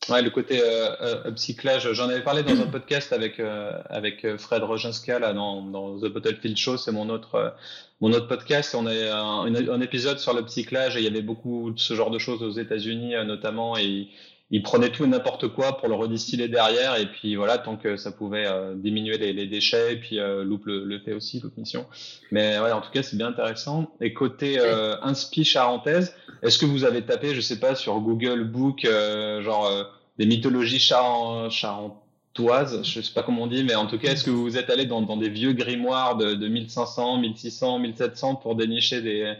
Ouais, 0.09 0.21
le 0.21 0.29
côté 0.29 0.61
euh, 0.63 1.27
upcyclage, 1.27 1.91
j'en 1.93 2.09
avais 2.09 2.21
parlé 2.21 2.43
dans 2.43 2.61
un 2.61 2.67
podcast 2.67 3.11
avec 3.11 3.39
avec 3.39 4.37
Fred 4.37 4.61
Roginska 4.61 5.17
là 5.17 5.33
dans, 5.33 5.63
dans 5.63 5.97
The 5.97 6.05
Bottlefield 6.05 6.57
Show, 6.57 6.77
c'est 6.77 6.91
mon 6.91 7.09
autre 7.09 7.55
mon 8.01 8.13
autre 8.13 8.27
podcast. 8.27 8.75
On 8.75 8.85
a 8.85 8.93
un, 8.93 9.55
un, 9.55 9.81
épisode 9.81 10.19
sur 10.19 10.35
l'upcyclage 10.35 10.95
et 10.95 10.99
il 10.99 11.05
y 11.05 11.07
avait 11.07 11.23
beaucoup 11.23 11.71
de 11.71 11.79
ce 11.79 11.95
genre 11.95 12.11
de 12.11 12.19
choses 12.19 12.43
aux 12.43 12.51
États-Unis 12.51 13.15
notamment 13.25 13.77
et 13.77 14.09
ils 14.51 14.61
prenaient 14.61 14.91
tout 14.91 15.05
et 15.05 15.07
n'importe 15.07 15.47
quoi 15.47 15.77
pour 15.77 15.87
le 15.87 15.95
redistiller 15.95 16.47
derrière 16.47 16.97
et 16.97 17.07
puis 17.07 17.35
voilà 17.35 17.57
tant 17.57 17.77
que 17.77 17.97
ça 17.97 18.11
pouvait 18.11 18.45
euh, 18.45 18.75
diminuer 18.75 19.17
les, 19.17 19.33
les, 19.33 19.47
déchets 19.47 19.93
et 19.93 19.95
puis 19.97 20.19
euh, 20.19 20.43
Loop 20.43 20.65
le, 20.65 20.85
le, 20.85 20.99
fait 20.99 21.13
aussi 21.13 21.39
Loop 21.39 21.57
Mission 21.57 21.87
mais 22.31 22.59
ouais 22.59 22.71
en 22.71 22.81
tout 22.81 22.91
cas 22.91 23.01
c'est 23.01 23.17
bien 23.17 23.27
intéressant. 23.27 23.91
Et 24.01 24.13
côté 24.13 24.59
euh, 24.59 24.97
inspi 25.01 25.43
charentaise 25.43 26.15
est-ce 26.43 26.59
que 26.59 26.65
vous 26.65 26.83
avez 26.83 27.01
tapé 27.01 27.33
je 27.33 27.41
sais 27.41 27.59
pas 27.59 27.73
sur 27.73 27.99
Google 28.01 28.43
Book 28.43 28.85
euh, 28.85 29.41
genre 29.41 29.65
euh, 29.65 29.83
des 30.19 30.27
mythologies 30.27 30.79
char 30.79 31.49
charentoises 31.49 32.83
je 32.83 33.01
sais 33.01 33.13
pas 33.13 33.23
comment 33.23 33.43
on 33.43 33.47
dit 33.47 33.63
mais 33.63 33.75
en 33.75 33.87
tout 33.87 33.97
cas 33.97 34.11
est-ce 34.11 34.23
que 34.23 34.29
vous 34.29 34.57
êtes 34.57 34.69
allé 34.69 34.85
dans, 34.85 35.01
dans 35.01 35.17
des 35.17 35.29
vieux 35.29 35.53
grimoires 35.53 36.17
de, 36.17 36.35
de 36.35 36.47
1500 36.47 37.17
1600 37.17 37.79
1700 37.79 38.35
pour 38.35 38.55
dénicher 38.55 39.01
des 39.01 39.33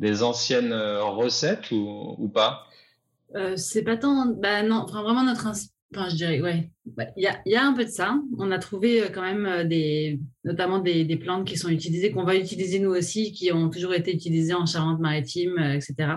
des 0.00 0.22
anciennes 0.22 0.72
recettes 0.72 1.70
ou, 1.70 2.16
ou 2.18 2.28
pas? 2.28 2.67
Euh, 3.36 3.56
c'est 3.56 3.82
pas 3.82 3.96
tant. 3.96 4.26
Bah 4.26 4.62
non, 4.62 4.86
vraiment 4.86 5.24
notre. 5.24 5.48
Enfin, 5.94 6.08
je 6.10 6.16
dirais, 6.16 6.40
ouais. 6.40 6.70
Il 7.16 7.22
y, 7.22 7.26
a, 7.26 7.40
y, 7.46 7.56
a, 7.56 7.64
un 7.64 7.72
peu 7.72 7.84
de 7.84 7.90
ça. 7.90 8.20
On 8.38 8.50
a 8.50 8.58
trouvé 8.58 9.02
euh, 9.02 9.08
quand 9.12 9.22
même 9.22 9.46
euh, 9.46 9.64
des, 9.64 10.20
notamment 10.44 10.80
des, 10.80 11.04
des 11.04 11.16
plantes 11.16 11.46
qui 11.46 11.56
sont 11.56 11.70
utilisées, 11.70 12.10
qu'on 12.10 12.24
va 12.24 12.36
utiliser 12.36 12.78
nous 12.78 12.90
aussi, 12.90 13.32
qui 13.32 13.52
ont 13.52 13.70
toujours 13.70 13.94
été 13.94 14.14
utilisées 14.14 14.54
en 14.54 14.66
Charente-Maritime, 14.66 15.58
etc. 15.58 16.14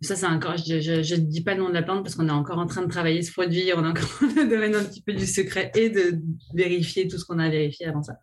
Ça, 0.00 0.16
c'est 0.16 0.26
encore, 0.26 0.58
je 0.58 1.14
ne 1.14 1.20
dis 1.20 1.42
pas 1.42 1.54
le 1.54 1.60
nom 1.62 1.68
de 1.68 1.74
la 1.74 1.82
plante 1.82 2.02
parce 2.02 2.14
qu'on 2.14 2.28
est 2.28 2.32
encore 2.32 2.58
en 2.58 2.66
train 2.66 2.82
de 2.82 2.90
travailler 2.90 3.22
ce 3.22 3.32
produit, 3.32 3.70
on 3.74 3.84
est 3.84 3.88
encore 3.88 4.08
dans 4.20 4.42
le 4.42 4.48
domaine 4.48 4.74
un 4.74 4.84
petit 4.84 5.02
peu 5.02 5.14
du 5.14 5.24
secret 5.24 5.70
et 5.74 5.88
de 5.88 6.18
vérifier 6.54 7.08
tout 7.08 7.16
ce 7.16 7.24
qu'on 7.24 7.38
a 7.38 7.48
vérifié 7.48 7.86
avant 7.86 8.02
ça. 8.02 8.16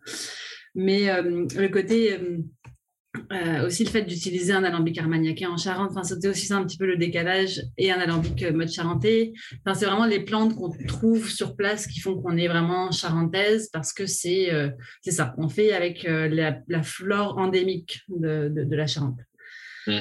Mais 0.76 1.08
le 1.22 1.68
côté 1.68 2.16
aussi 3.66 3.84
le 3.84 3.90
fait 3.90 4.02
d'utiliser 4.02 4.52
un 4.52 4.64
alambic 4.64 4.98
armagnaquin 4.98 5.50
en 5.50 5.56
Charente, 5.56 5.90
enfin, 5.90 6.02
c'était 6.02 6.28
aussi 6.28 6.46
ça 6.46 6.56
un 6.56 6.64
petit 6.64 6.78
peu 6.78 6.86
le 6.86 6.96
décalage 6.96 7.62
et 7.76 7.92
un 7.92 7.98
alambic 7.98 8.42
euh, 8.42 8.52
mode 8.52 8.70
charentais. 8.70 9.32
Enfin, 9.64 9.74
c'est 9.74 9.86
vraiment 9.86 10.06
les 10.06 10.20
plantes 10.20 10.54
qu'on 10.56 10.70
trouve 10.86 11.28
sur 11.28 11.56
place 11.56 11.86
qui 11.86 12.00
font 12.00 12.20
qu'on 12.20 12.36
est 12.36 12.48
vraiment 12.48 12.90
charentaise 12.90 13.68
parce 13.72 13.92
que 13.92 14.06
c'est 14.06 14.52
euh, 14.52 14.70
c'est 15.02 15.10
ça, 15.10 15.34
on 15.38 15.48
fait 15.48 15.72
avec 15.72 16.04
la, 16.04 16.58
la, 16.68 16.82
flore 16.82 17.38
endémique 17.38 18.00
de, 18.08 18.48
de, 18.48 18.64
de 18.64 18.76
la 18.76 18.86
Charente. 18.86 19.20
Mmh. 19.86 20.00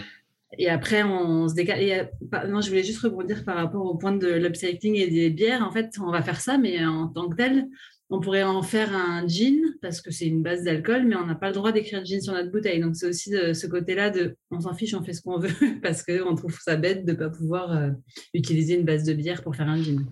Et 0.57 0.69
après, 0.69 1.03
on 1.03 1.47
se 1.47 1.53
décale. 1.53 1.81
Et, 1.81 2.01
non, 2.47 2.61
je 2.61 2.69
voulais 2.69 2.83
juste 2.83 3.01
rebondir 3.01 3.45
par 3.45 3.55
rapport 3.55 3.85
au 3.85 3.95
point 3.95 4.11
de 4.11 4.27
l'upcycling 4.27 4.95
et 4.95 5.07
des 5.07 5.29
bières. 5.29 5.65
En 5.65 5.71
fait, 5.71 5.95
on 6.01 6.11
va 6.11 6.21
faire 6.21 6.41
ça, 6.41 6.57
mais 6.57 6.83
en 6.85 7.07
tant 7.07 7.29
que 7.29 7.35
tel, 7.35 7.67
on 8.11 8.19
pourrait 8.19 8.43
en 8.43 8.61
faire 8.61 8.93
un 8.93 9.25
gin 9.25 9.57
parce 9.81 10.01
que 10.01 10.11
c'est 10.11 10.25
une 10.25 10.43
base 10.43 10.63
d'alcool, 10.63 11.05
mais 11.07 11.15
on 11.15 11.25
n'a 11.25 11.35
pas 11.35 11.47
le 11.47 11.53
droit 11.53 11.71
d'écrire 11.71 12.03
gin 12.03 12.19
sur 12.19 12.33
notre 12.33 12.51
bouteille. 12.51 12.81
Donc 12.81 12.97
c'est 12.97 13.07
aussi 13.07 13.31
de 13.31 13.53
ce 13.53 13.67
côté-là 13.67 14.09
de 14.09 14.35
on 14.51 14.59
s'en 14.59 14.73
fiche, 14.73 14.93
on 14.93 15.01
fait 15.01 15.13
ce 15.13 15.21
qu'on 15.21 15.39
veut 15.39 15.55
parce 15.81 16.03
qu'on 16.03 16.35
trouve 16.35 16.59
ça 16.59 16.75
bête 16.75 17.05
de 17.05 17.13
ne 17.13 17.17
pas 17.17 17.29
pouvoir 17.29 17.71
euh, 17.71 17.89
utiliser 18.33 18.75
une 18.75 18.83
base 18.83 19.05
de 19.05 19.13
bière 19.13 19.41
pour 19.41 19.55
faire 19.55 19.69
un 19.69 19.81
gin. 19.81 20.05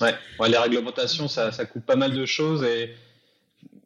Ouais. 0.00 0.14
les 0.48 0.56
réglementations, 0.56 1.26
ça, 1.26 1.50
coupe 1.66 1.84
pas 1.84 1.96
mal 1.96 2.14
de 2.14 2.24
choses 2.24 2.62
et 2.62 2.94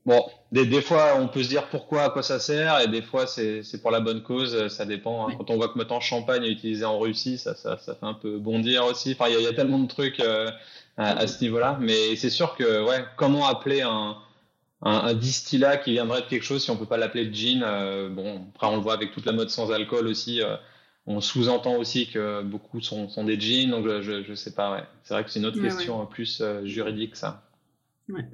bon, 0.05 0.23
des, 0.53 0.83
fois 0.83 1.19
on 1.19 1.27
peut 1.27 1.43
se 1.43 1.49
dire 1.49 1.69
pourquoi, 1.71 2.05
à 2.05 2.11
quoi 2.11 2.23
ça 2.23 2.39
sert 2.39 2.81
et 2.81 2.89
des 2.89 3.03
fois 3.03 3.27
c'est 3.27 3.63
pour 3.81 3.91
la 3.91 4.01
bonne 4.01 4.23
cause, 4.23 4.69
ça 4.69 4.85
dépend. 4.85 5.27
Hein. 5.27 5.35
Quand 5.39 5.49
on 5.49 5.57
voit 5.57 5.69
que 5.69 5.79
maintenant 5.79 6.01
champagne 6.01 6.45
est 6.45 6.51
utilisé 6.53 6.85
en 6.85 6.99
Russie, 6.99 7.39
ça, 7.39 7.57
ça, 7.57 7.79
fait 7.79 7.97
un 8.03 8.15
peu 8.15 8.39
bondir 8.39 8.85
aussi. 8.85 9.17
Enfin, 9.19 9.31
il 9.31 9.43
y, 9.43 9.47
a 9.47 9.55
tellement 9.55 9.79
de 9.79 9.89
trucs. 9.89 10.21
Euh, 10.21 10.51
à, 10.97 11.27
ce 11.27 11.43
niveau-là. 11.43 11.79
Mais 11.81 12.17
c'est 12.17 12.31
sûr 12.31 12.55
que, 12.57 12.85
ouais, 12.87 13.05
comment 13.17 13.47
appeler 13.47 13.83
un, 13.83 14.17
un, 14.83 15.15
distillat 15.15 15.77
qui 15.77 15.93
viendrait 15.93 16.23
de 16.23 16.27
quelque 16.27 16.45
chose 16.45 16.63
si 16.63 16.71
on 16.71 16.77
peut 16.77 16.87
pas 16.87 16.97
l'appeler 16.97 17.33
gin 17.33 17.63
euh, 17.63 18.09
Bon, 18.09 18.47
après 18.55 18.67
on 18.67 18.77
le 18.77 18.83
voit 18.83 18.95
avec 18.95 19.13
toute 19.13 19.27
la 19.27 19.33
mode 19.33 19.51
sans 19.51 19.71
alcool 19.73 20.07
aussi. 20.07 20.43
Euh, 20.43 20.57
on 21.07 21.21
sous-entend 21.21 21.77
aussi 21.77 22.09
que 22.09 22.43
beaucoup 22.43 22.81
sont, 22.81 23.09
sont 23.09 23.25
des 23.25 23.39
jeans, 23.41 23.71
donc 23.71 23.89
je, 23.89 24.23
je 24.23 24.35
sais 24.35 24.55
pas. 24.55 24.73
Ouais. 24.73 24.85
C'est 25.03 25.15
vrai 25.15 25.25
que 25.25 25.31
c'est 25.31 25.41
une 25.41 25.47
autre 25.47 25.61
question 25.61 26.07
plus 26.07 26.41
euh, 26.41 26.65
juridique, 26.65 27.17
ça. 27.17 27.43
Ouais. 28.09 28.25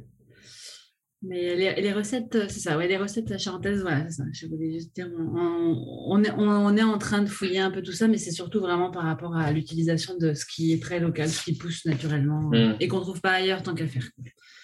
Mais 1.23 1.57
les, 1.57 1.93
recettes, 1.93 2.37
euh, 2.37 2.47
c'est 2.49 2.61
ça, 2.61 2.79
ouais, 2.79 2.87
les 2.87 2.97
recettes 2.97 3.39
charentaises, 3.39 3.83
voilà, 3.83 4.09
ça. 4.09 4.23
Je 4.33 4.47
voulais 4.47 4.71
juste 4.73 4.95
dire, 4.95 5.09
on, 5.17 6.23
est, 6.23 6.31
on, 6.37 6.77
est, 6.77 6.83
en 6.83 6.97
train 6.97 7.23
de 7.23 7.29
fouiller 7.29 7.59
un 7.59 7.73
peu 7.73 7.83
tout 7.83 7.93
ça, 7.93 8.07
mais 8.07 8.19
c'est 8.19 8.31
surtout 8.31 8.61
vraiment 8.61 8.93
par 8.93 9.03
rapport 9.03 9.35
à 9.35 9.51
l'utilisation 9.51 10.17
de 10.17 10.33
ce 10.33 10.47
qui 10.47 10.73
est 10.73 10.81
très 10.81 11.01
local, 11.01 11.29
ce 11.29 11.43
qui 11.43 11.57
pousse 11.57 11.85
naturellement 11.87 12.43
hmm. 12.53 12.77
et 12.79 12.87
qu'on 12.87 12.99
ne 12.99 13.03
trouve 13.03 13.21
pas 13.21 13.33
ailleurs 13.33 13.65
tant 13.65 13.75
qu'à 13.75 13.89
faire. 13.89 14.09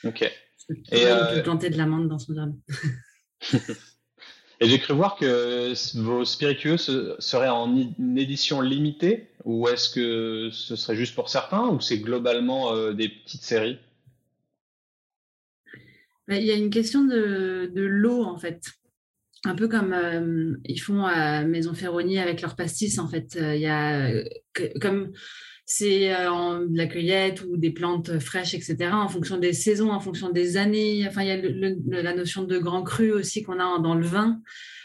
Ok. 0.05 0.23
Et 0.23 1.07
euh... 1.07 1.43
planter 1.43 1.71
de 1.71 1.77
l'amande 1.77 2.09
dans 2.09 2.21
son 2.21 2.35
jardin. 2.37 2.57
et 4.61 4.69
j'ai 4.69 4.79
cru 4.79 4.95
voir 4.95 5.17
que 5.17 5.75
vos 5.99 6.25
spiritueux 6.25 6.77
seraient 6.77 7.49
en 7.49 7.77
édition 8.17 8.61
limitée, 8.61 9.29
ou 9.45 9.67
est-ce 9.67 9.91
que 9.91 10.51
ce 10.53 10.77
serait 10.77 10.97
juste 10.97 11.17
pour 11.17 11.31
certains, 11.31 11.67
ou 11.67 11.81
c'est 11.81 11.99
globalement 11.99 12.73
euh, 12.75 12.93
des 12.93 13.09
petites 13.09 13.43
séries? 13.43 13.79
Il 16.29 16.45
y 16.45 16.51
a 16.51 16.57
une 16.57 16.71
question 16.71 17.05
de, 17.05 17.71
de 17.75 17.83
l'eau, 17.83 18.23
en 18.23 18.39
fait. 18.39 18.63
Un 19.47 19.55
peu 19.55 19.69
comme 19.69 19.93
euh, 19.93 20.57
ils 20.65 20.81
font 20.81 21.05
à 21.05 21.45
Maison 21.45 21.75
Ferroni 21.75 22.19
avec 22.19 22.41
leurs 22.41 22.57
pastis, 22.57 22.99
en 22.99 23.09
fait. 23.09 23.37
Euh, 23.37 23.55
il 23.55 23.61
y 23.61 23.67
a, 23.67 24.11
comme 24.81 25.13
c'est 25.67 26.15
euh, 26.15 26.67
de 26.67 26.77
la 26.77 26.87
cueillette 26.87 27.43
ou 27.45 27.59
des 27.59 27.71
plantes 27.71 28.19
fraîches, 28.19 28.55
etc., 28.55 28.77
en 28.93 29.09
fonction 29.09 29.37
des 29.37 29.53
saisons, 29.53 29.91
en 29.91 30.01
fonction 30.01 30.31
des 30.31 30.57
années. 30.57 31.07
Enfin, 31.07 31.23
il 31.23 31.29
y 31.29 31.97
a 31.97 32.03
la 32.03 32.15
notion 32.15 32.45
de 32.45 32.59
grand 32.59 32.83
cru 32.83 33.13
aussi 33.13 33.43
qu'on 33.43 33.61
a 33.61 33.79
dans 33.79 33.95
le 33.95 34.07
vin. 34.07 34.41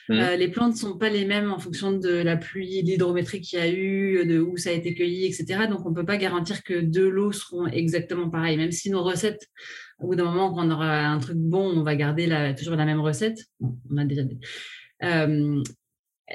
Mmh. 0.09 0.37
les 0.39 0.47
plantes 0.47 0.73
ne 0.73 0.77
sont 0.79 0.97
pas 0.97 1.09
les 1.09 1.23
mêmes 1.23 1.51
en 1.51 1.59
fonction 1.59 1.91
de 1.91 2.09
la 2.09 2.35
pluie, 2.35 2.81
de 2.81 2.89
l'hydrométrie 2.89 3.41
qu'il 3.41 3.59
y 3.59 3.61
a 3.61 3.71
eu, 3.71 4.25
de 4.25 4.39
où 4.39 4.57
ça 4.57 4.71
a 4.71 4.73
été 4.73 4.95
cueilli, 4.95 5.25
etc. 5.25 5.67
Donc, 5.69 5.85
on 5.85 5.91
ne 5.91 5.95
peut 5.95 6.05
pas 6.05 6.17
garantir 6.17 6.63
que 6.63 6.81
de 6.81 7.03
l'eau 7.03 7.31
seront 7.31 7.67
exactement 7.67 8.27
pareilles, 8.27 8.57
même 8.57 8.71
si 8.71 8.89
nos 8.89 9.03
recettes 9.03 9.47
au 9.99 10.07
bout 10.07 10.15
d'un 10.15 10.25
moment, 10.25 10.53
quand 10.53 10.65
on 10.65 10.71
aura 10.71 11.07
un 11.07 11.19
truc 11.19 11.37
bon, 11.37 11.77
on 11.77 11.83
va 11.83 11.95
garder 11.95 12.25
la, 12.25 12.53
toujours 12.53 12.75
la 12.75 12.85
même 12.85 13.01
recette. 13.01 13.39
on 13.61 13.97
a 13.97 14.05
déjà. 14.05 14.21
Euh, 15.03 15.63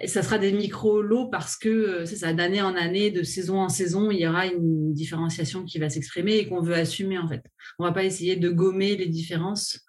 ça 0.07 0.23
sera 0.23 0.39
des 0.39 0.53
micro-lots 0.53 1.29
parce 1.29 1.57
que 1.57 1.69
euh, 1.69 2.07
c'est 2.07 2.17
ça, 2.17 2.33
d'année 2.33 2.63
en 2.63 2.75
année, 2.75 3.11
de 3.11 3.23
saison 3.23 3.61
en 3.61 3.69
saison, 3.69 4.11
il 4.11 4.19
y 4.19 4.27
aura 4.27 4.47
une 4.47 4.93
différenciation 4.93 5.65
qui 5.65 5.79
va 5.79 5.89
s'exprimer 5.89 6.37
et 6.37 6.49
qu'on 6.49 6.61
veut 6.61 6.75
assumer 6.75 7.19
en 7.19 7.29
fait. 7.29 7.43
On 7.79 7.85
va 7.85 7.93
pas 7.93 8.05
essayer 8.05 8.37
de 8.37 8.51
gommer 8.51 8.97
les 8.97 9.07
différences 9.07 9.81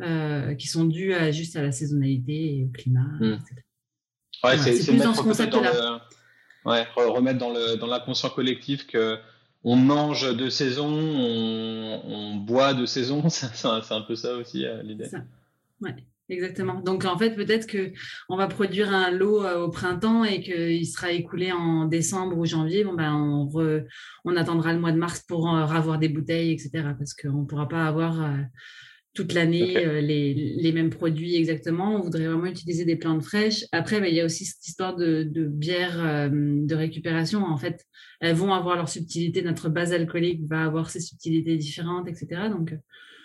euh, 0.00 0.54
qui 0.54 0.66
sont 0.66 0.84
dues 0.84 1.14
à, 1.14 1.30
juste 1.30 1.56
à 1.56 1.62
la 1.62 1.72
saisonnalité 1.72 2.56
et 2.56 2.64
au 2.64 2.72
climat. 2.72 3.06
Hmm. 3.20 3.38
Ouais, 4.44 4.58
c'est 4.58 4.84
plus 4.84 5.02
dans 5.02 5.14
ce 5.14 5.22
concept-là. 5.22 6.08
Ouais, 6.64 6.84
remettre 6.96 7.38
dans 7.38 7.52
l'inconscient 7.86 8.28
dans 8.28 8.34
collectif 8.34 8.86
que 8.86 9.16
on 9.64 9.76
mange 9.76 10.36
de 10.36 10.48
saison, 10.48 10.88
on, 10.88 12.36
boit 12.36 12.74
de 12.74 12.86
saison, 12.86 13.28
c'est 13.28 13.66
un, 13.66 14.00
peu 14.00 14.16
ça 14.16 14.34
aussi 14.36 14.64
euh, 14.64 14.82
l'idée. 14.82 15.08
Oui, 15.80 15.90
exactement. 16.28 16.80
Donc 16.80 17.04
en 17.04 17.16
fait, 17.16 17.34
peut-être 17.34 17.66
que 17.66 17.92
on 18.28 18.36
va 18.36 18.48
produire 18.48 18.92
un 18.92 19.10
lot 19.10 19.44
euh, 19.44 19.60
au 19.60 19.70
printemps 19.70 20.24
et 20.24 20.40
qu'il 20.40 20.86
sera 20.86 21.12
écoulé 21.12 21.52
en 21.52 21.84
décembre 21.84 22.36
ou 22.36 22.44
janvier. 22.44 22.84
Ben 22.84 23.14
on, 23.14 23.48
on 24.24 24.36
attendra 24.36 24.72
le 24.72 24.80
mois 24.80 24.92
de 24.92 24.98
mars 24.98 25.20
pour 25.20 25.48
avoir 25.48 25.98
des 25.98 26.08
bouteilles, 26.08 26.52
etc. 26.52 26.70
Parce 26.98 27.14
qu'on 27.14 27.42
ne 27.42 27.46
pourra 27.46 27.68
pas 27.68 27.86
avoir 27.86 28.20
euh, 28.20 28.38
toute 29.14 29.34
l'année 29.34 29.74
les, 30.00 30.32
les, 30.34 30.72
mêmes 30.72 30.90
produits 30.90 31.36
exactement. 31.36 31.96
On 31.96 32.00
voudrait 32.00 32.26
vraiment 32.26 32.46
utiliser 32.46 32.84
des 32.84 32.96
plantes 32.96 33.22
fraîches. 33.22 33.64
Après, 33.72 34.00
ben, 34.00 34.06
il 34.06 34.14
y 34.14 34.20
a 34.20 34.24
aussi 34.24 34.46
cette 34.46 34.66
histoire 34.66 34.96
de, 34.96 35.22
de 35.22 35.44
bière 35.44 36.30
de 36.30 36.74
récupération. 36.74 37.44
En 37.44 37.58
fait, 37.58 37.86
elles 38.22 38.36
vont 38.36 38.54
avoir 38.54 38.76
leur 38.76 38.88
subtilité. 38.88 39.42
Notre 39.42 39.68
base 39.68 39.92
alcoolique 39.92 40.46
va 40.48 40.64
avoir 40.64 40.90
ses 40.90 41.00
subtilités 41.00 41.56
différentes, 41.56 42.08
etc. 42.08 42.42
Donc, 42.50 42.72
euh, 42.72 42.76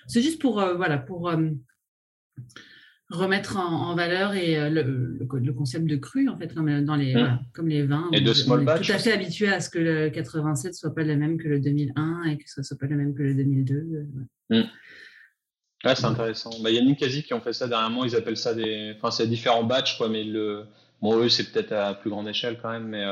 c'est 0.08 0.24
juste 0.24 0.42
pour, 0.42 0.60
euh, 0.60 0.74
voilà, 0.74 0.98
pour 0.98 1.30
euh, 1.30 1.52
remettre 3.12 3.58
en, 3.58 3.96
valeur 3.96 4.34
et 4.34 4.70
le, 4.72 4.82
le, 5.20 5.54
concept 5.54 5.86
de 5.86 5.96
cru, 5.98 6.28
en 6.28 6.38
fait, 6.38 6.54
comme, 6.54 6.84
dans 6.84 6.96
les, 6.96 7.14
mmh. 7.14 7.40
comme 7.54 7.68
les 7.68 7.86
vins. 7.86 8.10
Et 8.12 8.22
de 8.22 8.34
small 8.34 8.66
batch. 8.66 8.88
Tout 8.88 8.94
à 8.94 8.98
fait 8.98 9.12
habitué 9.12 9.50
à 9.50 9.60
ce 9.60 9.70
que 9.70 9.78
le 9.78 10.10
87 10.10 10.74
soit 10.74 10.94
pas 10.94 11.04
le 11.04 11.16
même 11.16 11.38
que 11.38 11.48
le 11.48 11.60
2001 11.60 12.24
et 12.24 12.38
que 12.38 12.44
ce 12.48 12.64
soit 12.64 12.78
pas 12.78 12.88
le 12.88 12.98
même 12.98 13.14
que 13.14 13.22
le 13.22 13.36
2002. 13.36 14.08
Mmh. 14.50 14.62
C'est 15.84 16.06
intéressant. 16.06 16.52
Bah, 16.62 16.70
il 16.70 16.76
y 16.76 16.80
a 16.80 16.82
Ninkasi 16.82 17.24
qui 17.24 17.34
ont 17.34 17.42
fait 17.42 17.54
ça 17.54 17.68
dernièrement. 17.68 18.06
Ils 18.06 18.16
appellent 18.16 18.38
ça 18.38 18.54
des. 18.54 18.94
Enfin, 18.98 19.12
c'est 19.12 19.28
différents 19.28 19.64
batchs, 19.64 19.98
quoi, 19.98 20.10
mais 20.10 20.24
le. 20.24 20.66
Bon, 21.02 21.16
eux, 21.18 21.30
c'est 21.30 21.52
peut-être 21.52 21.74
à 21.74 21.94
plus 21.94 22.10
grande 22.10 22.28
échelle 22.28 22.60
quand 22.62 22.72
même, 22.72 22.88
mais 22.88 23.06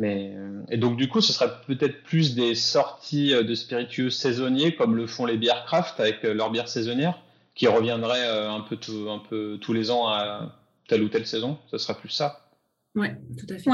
mais, 0.00 0.32
euh, 0.34 0.62
et 0.70 0.78
donc, 0.78 0.96
du 0.96 1.08
coup, 1.08 1.20
ce 1.20 1.30
sera 1.30 1.46
peut-être 1.46 2.02
plus 2.02 2.34
des 2.34 2.54
sorties 2.54 3.34
euh, 3.34 3.42
de 3.42 3.54
spiritueux 3.54 4.08
saisonniers, 4.08 4.74
comme 4.74 4.96
le 4.96 5.06
font 5.06 5.26
les 5.26 5.36
bières 5.36 5.66
craft 5.66 6.00
avec 6.00 6.24
euh, 6.24 6.32
leurs 6.32 6.50
bières 6.50 6.68
saisonnières, 6.68 7.22
qui 7.54 7.66
reviendraient 7.66 8.26
un 8.26 8.62
peu, 8.62 8.78
un 9.10 9.18
peu 9.18 9.58
tous 9.60 9.74
les 9.74 9.90
ans 9.90 10.08
à 10.08 10.56
telle 10.88 11.02
ou 11.02 11.10
telle 11.10 11.26
saison. 11.26 11.58
Ce 11.70 11.76
sera 11.76 11.94
plus 11.94 12.08
ça. 12.08 12.48
Oui, 12.94 13.08
tout 13.38 13.46
à 13.52 13.58
fait. 13.58 13.70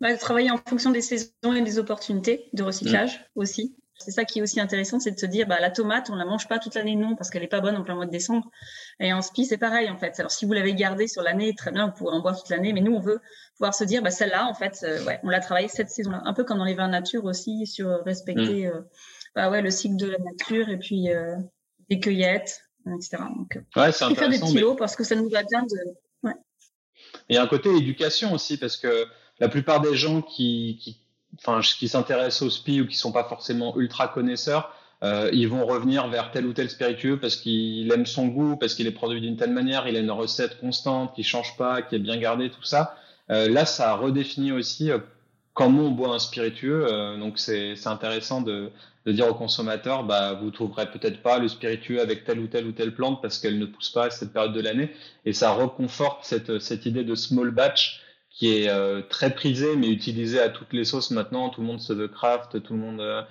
Ouais. 0.00 0.16
travailler 0.16 0.50
en 0.50 0.58
fonction 0.58 0.90
des 0.90 1.00
saisons 1.00 1.54
et 1.54 1.62
des 1.62 1.78
opportunités 1.78 2.48
de 2.52 2.64
recyclage 2.64 3.14
mmh. 3.14 3.40
aussi. 3.40 3.76
C'est 3.98 4.10
ça 4.10 4.24
qui 4.24 4.40
est 4.40 4.42
aussi 4.42 4.60
intéressant, 4.60 4.98
c'est 4.98 5.12
de 5.12 5.18
se 5.18 5.26
dire, 5.26 5.46
bah, 5.46 5.60
la 5.60 5.70
tomate, 5.70 6.10
on 6.10 6.16
la 6.16 6.24
mange 6.24 6.48
pas 6.48 6.58
toute 6.58 6.74
l'année, 6.74 6.96
non, 6.96 7.14
parce 7.14 7.30
qu'elle 7.30 7.44
est 7.44 7.48
pas 7.48 7.60
bonne 7.60 7.76
en 7.76 7.84
plein 7.84 7.94
mois 7.94 8.06
de 8.06 8.10
décembre. 8.10 8.50
Et 8.98 9.12
en 9.12 9.22
spi, 9.22 9.46
c'est 9.46 9.56
pareil, 9.56 9.88
en 9.88 9.96
fait. 9.96 10.18
Alors, 10.18 10.32
si 10.32 10.46
vous 10.46 10.52
l'avez 10.52 10.74
gardée 10.74 11.06
sur 11.06 11.22
l'année, 11.22 11.54
très 11.54 11.70
bien, 11.70 11.86
vous 11.86 11.92
pourrez 11.92 12.16
en 12.16 12.20
boire 12.20 12.36
toute 12.36 12.50
l'année, 12.50 12.72
mais 12.72 12.80
nous, 12.80 12.92
on 12.92 13.00
veut 13.00 13.20
pouvoir 13.56 13.74
se 13.74 13.84
dire, 13.84 14.02
bah, 14.02 14.10
celle-là, 14.10 14.46
en 14.46 14.54
fait, 14.54 14.80
euh, 14.82 15.04
ouais, 15.04 15.20
on 15.22 15.28
l'a 15.28 15.40
travaillée 15.40 15.68
cette 15.68 15.90
saison-là. 15.90 16.22
Un 16.24 16.34
peu 16.34 16.44
comme 16.44 16.58
dans 16.58 16.64
les 16.64 16.74
vins 16.74 16.88
nature 16.88 17.24
aussi, 17.24 17.66
sur 17.66 17.88
respecter, 18.04 18.66
mm. 18.66 18.72
euh, 18.72 18.80
bah, 19.36 19.50
ouais, 19.50 19.62
le 19.62 19.70
cycle 19.70 19.96
de 19.96 20.08
la 20.08 20.18
nature 20.18 20.68
et 20.68 20.78
puis, 20.78 21.10
euh, 21.10 21.36
des 21.88 22.00
cueillettes, 22.00 22.64
etc. 22.86 23.22
Donc, 23.36 23.58
ouais, 23.76 23.92
c'est 23.92 24.12
faire 24.14 24.28
des 24.28 24.40
petits 24.40 24.58
lots 24.58 24.74
parce 24.74 24.96
que 24.96 25.04
ça 25.04 25.14
nous 25.14 25.28
va 25.28 25.44
bien 25.44 25.62
de, 25.62 25.76
ouais. 26.24 26.34
Il 27.28 27.36
y 27.36 27.38
a 27.38 27.42
un 27.42 27.46
côté 27.46 27.70
éducation 27.74 28.32
aussi, 28.32 28.58
parce 28.58 28.76
que 28.76 29.06
la 29.38 29.48
plupart 29.48 29.80
des 29.80 29.94
gens 29.94 30.20
qui, 30.20 30.78
qui 30.82 31.03
enfin, 31.38 31.60
qui 31.60 31.88
s'intéressent 31.88 32.42
au 32.42 32.50
SPI 32.50 32.80
ou 32.80 32.86
qui 32.86 32.96
sont 32.96 33.12
pas 33.12 33.24
forcément 33.24 33.76
ultra 33.76 34.08
connaisseurs, 34.08 34.72
euh, 35.02 35.28
ils 35.32 35.48
vont 35.48 35.66
revenir 35.66 36.08
vers 36.08 36.30
tel 36.30 36.46
ou 36.46 36.52
tel 36.52 36.70
spiritueux 36.70 37.18
parce 37.18 37.36
qu'il 37.36 37.92
aime 37.92 38.06
son 38.06 38.28
goût, 38.28 38.56
parce 38.56 38.74
qu'il 38.74 38.86
est 38.86 38.92
produit 38.92 39.20
d'une 39.20 39.36
telle 39.36 39.52
manière, 39.52 39.86
il 39.86 39.96
a 39.96 40.00
une 40.00 40.10
recette 40.10 40.58
constante, 40.60 41.14
qui 41.14 41.22
change 41.22 41.56
pas, 41.56 41.82
qui 41.82 41.96
est 41.96 41.98
bien 41.98 42.16
gardée, 42.16 42.50
tout 42.50 42.62
ça. 42.62 42.96
Euh, 43.30 43.48
là, 43.48 43.66
ça 43.66 43.94
redéfinit 43.94 44.52
aussi 44.52 44.90
euh, 44.90 44.98
comment 45.52 45.82
on 45.82 45.90
boit 45.90 46.14
un 46.14 46.18
spiritueux. 46.18 46.86
Donc, 47.18 47.38
c'est 47.38 47.86
intéressant 47.86 48.40
de, 48.40 48.70
dire 49.06 49.28
aux 49.28 49.34
consommateurs, 49.34 50.04
bah, 50.04 50.32
vous 50.32 50.50
trouverez 50.50 50.90
peut-être 50.90 51.22
pas 51.22 51.38
le 51.38 51.48
spiritueux 51.48 52.00
avec 52.00 52.24
telle 52.24 52.38
ou 52.38 52.46
telle 52.46 52.66
ou 52.66 52.72
telle 52.72 52.94
plante 52.94 53.20
parce 53.20 53.38
qu'elle 53.38 53.58
ne 53.58 53.66
pousse 53.66 53.90
pas 53.90 54.06
à 54.06 54.10
cette 54.10 54.32
période 54.32 54.54
de 54.54 54.60
l'année. 54.60 54.90
Et 55.26 55.32
ça 55.32 55.52
reconforte 55.52 56.24
cette 56.24 56.86
idée 56.86 57.04
de 57.04 57.14
small 57.14 57.50
batch 57.50 58.03
qui 58.34 58.58
est 58.58 58.68
euh, 58.68 59.00
très 59.08 59.32
prisé 59.34 59.76
mais 59.76 59.88
utilisé 59.88 60.40
à 60.40 60.48
toutes 60.48 60.72
les 60.72 60.84
sauces 60.84 61.10
maintenant. 61.10 61.48
Tout 61.48 61.60
le 61.60 61.66
monde 61.66 61.80
se 61.80 61.92
veut 61.92 62.08
craft, 62.08 62.62
tout 62.62 62.74
le 62.74 62.80
monde 62.80 63.00
euh, 63.00 63.22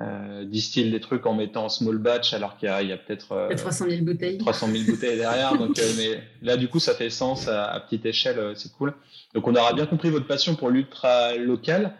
euh 0.00 0.44
distille 0.44 0.90
des 0.90 1.00
trucs 1.00 1.26
en 1.26 1.34
mettant 1.34 1.68
small 1.68 1.98
batch 1.98 2.32
alors 2.32 2.56
qu'il 2.56 2.68
y 2.68 2.92
a, 2.92 2.96
peut-être 2.96 3.48
300 3.56 3.86
000 3.90 4.04
bouteilles. 4.04 4.38
300 4.38 4.68
000 4.68 4.84
bouteilles 4.84 5.18
derrière. 5.18 5.58
donc, 5.58 5.80
mais 5.96 6.22
là, 6.42 6.56
du 6.56 6.68
coup, 6.68 6.78
ça 6.78 6.94
fait 6.94 7.10
sens 7.10 7.48
à, 7.48 7.78
petite 7.80 8.06
échelle. 8.06 8.52
c'est 8.54 8.72
cool. 8.72 8.94
Donc, 9.34 9.48
on 9.48 9.54
aura 9.54 9.72
bien 9.72 9.86
compris 9.86 10.10
votre 10.10 10.26
passion 10.26 10.54
pour 10.54 10.70
l'ultra 10.70 11.34
local. 11.36 11.94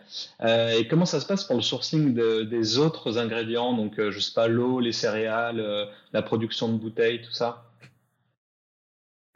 et 0.45 0.87
comment 0.89 1.07
ça 1.07 1.21
se 1.21 1.27
passe 1.27 1.45
pour 1.45 1.57
le 1.57 1.63
sourcing 1.63 2.15
de, 2.15 2.43
des 2.43 2.79
autres 2.79 3.19
ingrédients? 3.19 3.75
Donc, 3.77 3.95
je 3.99 4.19
sais 4.21 4.35
pas, 4.35 4.49
l'eau, 4.49 4.81
les 4.81 4.93
céréales, 4.93 5.89
la 6.13 6.23
production 6.23 6.69
de 6.69 6.79
bouteilles, 6.79 7.23
tout 7.23 7.33
ça. 7.33 7.65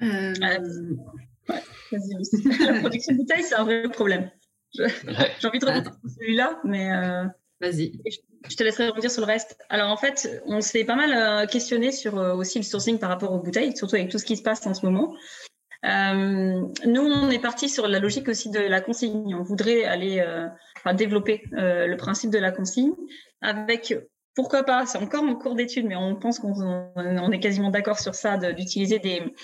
Euh, 0.03 0.35
la 2.61 2.81
production 2.81 3.13
de 3.13 3.19
bouteilles, 3.19 3.43
c'est 3.43 3.55
un 3.55 3.65
vrai 3.65 3.89
problème. 3.89 4.31
J'ai 4.73 5.49
envie 5.49 5.59
de 5.59 5.67
reprendre 5.67 5.97
celui-là, 6.19 6.61
mais. 6.65 6.93
Euh, 6.93 7.25
Vas-y. 7.61 7.93
Je 8.51 8.55
te 8.55 8.63
laisserai 8.63 8.89
revenir 8.91 9.11
sur 9.11 9.23
le 9.23 9.27
reste. 9.27 9.57
Alors 9.71 9.91
en 9.91 9.97
fait, 9.97 10.43
on 10.45 10.61
s'est 10.61 10.85
pas 10.85 10.95
mal 10.95 11.13
euh, 11.15 11.47
questionné 11.47 11.91
sur 11.91 12.19
euh, 12.19 12.35
aussi 12.35 12.59
le 12.59 12.65
sourcing 12.65 12.99
par 12.99 13.09
rapport 13.09 13.33
aux 13.33 13.39
bouteilles, 13.39 13.75
surtout 13.75 13.97
avec 13.97 14.11
tout 14.11 14.19
ce 14.19 14.27
qui 14.27 14.37
se 14.37 14.43
passe 14.43 14.67
en 14.67 14.75
ce 14.75 14.85
moment. 14.85 15.15
nous, 15.83 17.01
on 17.01 17.31
est 17.31 17.39
parti 17.39 17.71
sur 17.71 17.89
la 17.89 17.99
logique 17.99 18.29
aussi 18.29 18.51
de 18.51 18.61
la 18.61 18.83
consigne. 18.83 19.35
On 19.35 19.43
voudrait 19.43 19.85
aller 19.85 20.23
enfin, 20.77 20.93
développer 20.93 21.45
le 21.53 21.97
principe 21.97 22.31
de 22.31 22.39
la 22.39 22.53
consigne 22.53 22.93
avec 23.41 23.95
pourquoi 24.37 24.65
pas 24.65 24.85
C'est 24.85 24.99
encore 24.99 25.25
en 25.25 25.35
cours 25.35 25.55
d'étude, 25.55 25.87
mais 25.87 25.97
on 25.97 26.15
pense 26.15 26.39
qu'on 26.39 27.33
est 27.33 27.41
quasiment 27.41 27.71
d'accord 27.71 27.99
sur 27.99 28.15
ça, 28.15 28.37
d'utiliser 28.37 28.99
des 28.99 29.35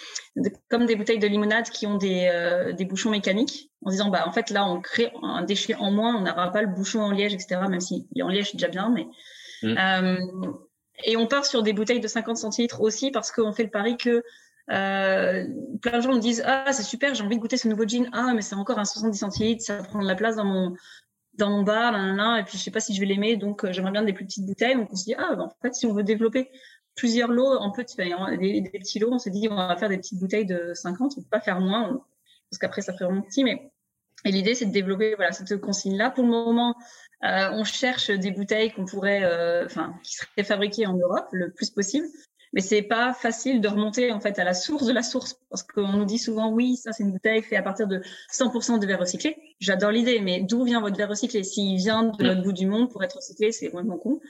comme 0.69 0.85
des 0.85 0.97
bouteilles 0.97 1.19
de 1.19 1.27
limonade 1.27 1.71
qui 1.71 1.87
ont 1.87 1.97
des, 1.97 2.31
euh, 2.31 2.73
des 2.73 2.85
bouchons 2.85 3.11
mécaniques, 3.11 3.71
en 3.85 3.91
disant 3.91 4.11
bah 4.11 4.25
en 4.27 4.33
fait 4.33 4.51
là 4.51 4.69
on 4.69 4.81
crée 4.81 5.11
un 5.23 5.43
déchet 5.43 5.75
en 5.77 5.91
moins, 5.91 6.17
on 6.17 6.21
n'aura 6.21 6.53
pas 6.53 6.61
le 6.61 6.69
bouchon 6.69 7.01
en 7.01 7.11
liège, 7.11 7.33
etc. 7.33 7.63
Même 7.69 7.81
si 7.81 8.07
en 8.23 8.29
liège 8.29 8.51
c'est 8.51 8.59
déjà 8.59 8.69
bien, 8.69 8.91
mais 8.91 9.07
mmh. 9.63 9.79
euh, 9.79 10.53
et 11.05 11.17
on 11.17 11.27
part 11.27 11.47
sur 11.47 11.63
des 11.63 11.73
bouteilles 11.73 12.01
de 12.01 12.09
50 12.09 12.37
centilitres 12.37 12.83
aussi 12.83 13.11
parce 13.11 13.33
qu'on 13.33 13.53
fait 13.53 13.65
le 13.65 13.71
pari 13.71 13.97
que 13.97 14.23
euh, 14.71 15.45
plein 15.81 15.99
de 15.99 16.03
gens 16.03 16.13
me 16.13 16.21
disent 16.21 16.43
ah 16.47 16.73
c'est 16.73 16.85
super 16.85 17.15
j'ai 17.15 17.25
envie 17.25 17.37
de 17.37 17.41
goûter 17.41 17.57
ce 17.57 17.67
nouveau 17.67 17.85
gin 17.85 18.09
ah 18.13 18.33
mais 18.35 18.43
c'est 18.43 18.55
encore 18.55 18.79
un 18.79 18.85
70 18.85 19.19
centilitres 19.19 19.65
ça 19.65 19.83
prend 19.83 20.01
de 20.01 20.07
la 20.07 20.15
place 20.15 20.37
dans 20.37 20.45
mon 20.45 20.75
dans 21.35 21.51
mon 21.51 21.63
bar, 21.63 21.95
et 22.39 22.45
puis 22.45 22.59
je 22.59 22.63
sais 22.63 22.71
pas 22.71 22.81
si 22.81 22.95
je 22.95 23.01
vais 23.01 23.07
l'aimer, 23.07 23.37
donc 23.37 23.65
euh, 23.65 23.73
j'aimerais 23.73 23.93
bien 23.93 24.03
des 24.03 24.13
plus 24.13 24.27
petites 24.27 24.45
bouteilles. 24.45 24.77
Donc 24.77 24.89
on 24.93 24.97
se 24.97 25.05
dit, 25.05 25.15
ah, 25.17 25.35
bah, 25.35 25.45
en 25.45 25.53
fait, 25.63 25.75
si 25.75 25.87
on 25.87 25.95
veut 25.95 26.03
développer 26.03 26.51
plusieurs 26.95 27.31
lots 27.31 27.57
en 27.59 27.71
des, 27.71 28.61
des, 28.61 28.79
petits 28.79 28.99
lots. 28.99 29.13
On 29.13 29.19
s'est 29.19 29.31
dit, 29.31 29.49
on 29.51 29.57
va 29.57 29.77
faire 29.77 29.89
des 29.89 29.99
petites 29.99 30.19
bouteilles 30.19 30.47
de 30.47 30.73
50, 30.75 31.15
on 31.17 31.21
peut 31.23 31.29
pas 31.31 31.41
faire 31.41 31.61
moins, 31.61 32.05
parce 32.51 32.59
qu'après, 32.59 32.83
ça 32.83 32.93
ferait 32.93 33.07
vraiment 33.07 33.23
petit. 33.23 33.45
Mais 33.45 33.73
et 34.25 34.31
l'idée, 34.31 34.55
c'est 34.55 34.67
de 34.67 34.73
développer 34.73 35.15
voilà 35.17 35.33
cette 35.33 35.61
consigne-là. 35.61 36.11
Pour 36.11 36.25
le 36.25 36.31
moment, 36.31 36.77
euh, 37.25 37.51
on 37.53 37.65
cherche 37.65 38.11
des 38.11 38.31
bouteilles 38.31 38.73
qu'on 38.73 38.85
pourrait, 38.85 39.25
euh, 39.25 39.65
enfin, 39.65 39.95
qui 40.05 40.15
seraient 40.15 40.45
fabriquées 40.45 40.87
en 40.87 40.95
Europe 40.95 41.29
le 41.33 41.51
plus 41.51 41.71
possible. 41.71 42.07
Mais 42.53 42.61
c'est 42.61 42.83
pas 42.83 43.15
facile 43.15 43.61
de 43.61 43.69
remonter 43.69 44.13
en 44.13 44.21
fait 44.21 44.39
à 44.39 44.45
la 44.45 44.55
source 44.55 44.87
de 44.87 44.93
la 44.93 45.03
source 45.03 45.39
parce 45.49 45.63
qu'on 45.63 45.93
nous 45.93 46.05
dit 46.05 46.19
souvent 46.19 46.51
oui 46.51 46.77
ça 46.77 46.93
c'est 46.93 47.03
une 47.03 47.13
bouteille 47.13 47.43
faite 47.43 47.59
à 47.59 47.63
partir 47.63 47.87
de 47.87 48.03
100% 48.33 48.79
de 48.79 48.87
verre 48.87 49.01
recyclé. 49.01 49.37
J'adore 49.59 49.91
l'idée 49.91 50.21
mais 50.21 50.41
d'où 50.41 50.65
vient 50.65 50.81
votre 50.81 50.97
verre 50.97 51.09
recyclé? 51.09 51.45
S'il 51.45 51.77
vient 51.77 52.05
de 52.05 52.25
l'autre 52.25 52.43
bout 52.43 52.53
du 52.53 52.67
monde 52.67 52.91
pour 52.91 53.03
être 53.03 53.17
recyclé 53.17 53.53
c'est 53.53 53.69
vraiment 53.69 53.97
con. 53.97 54.21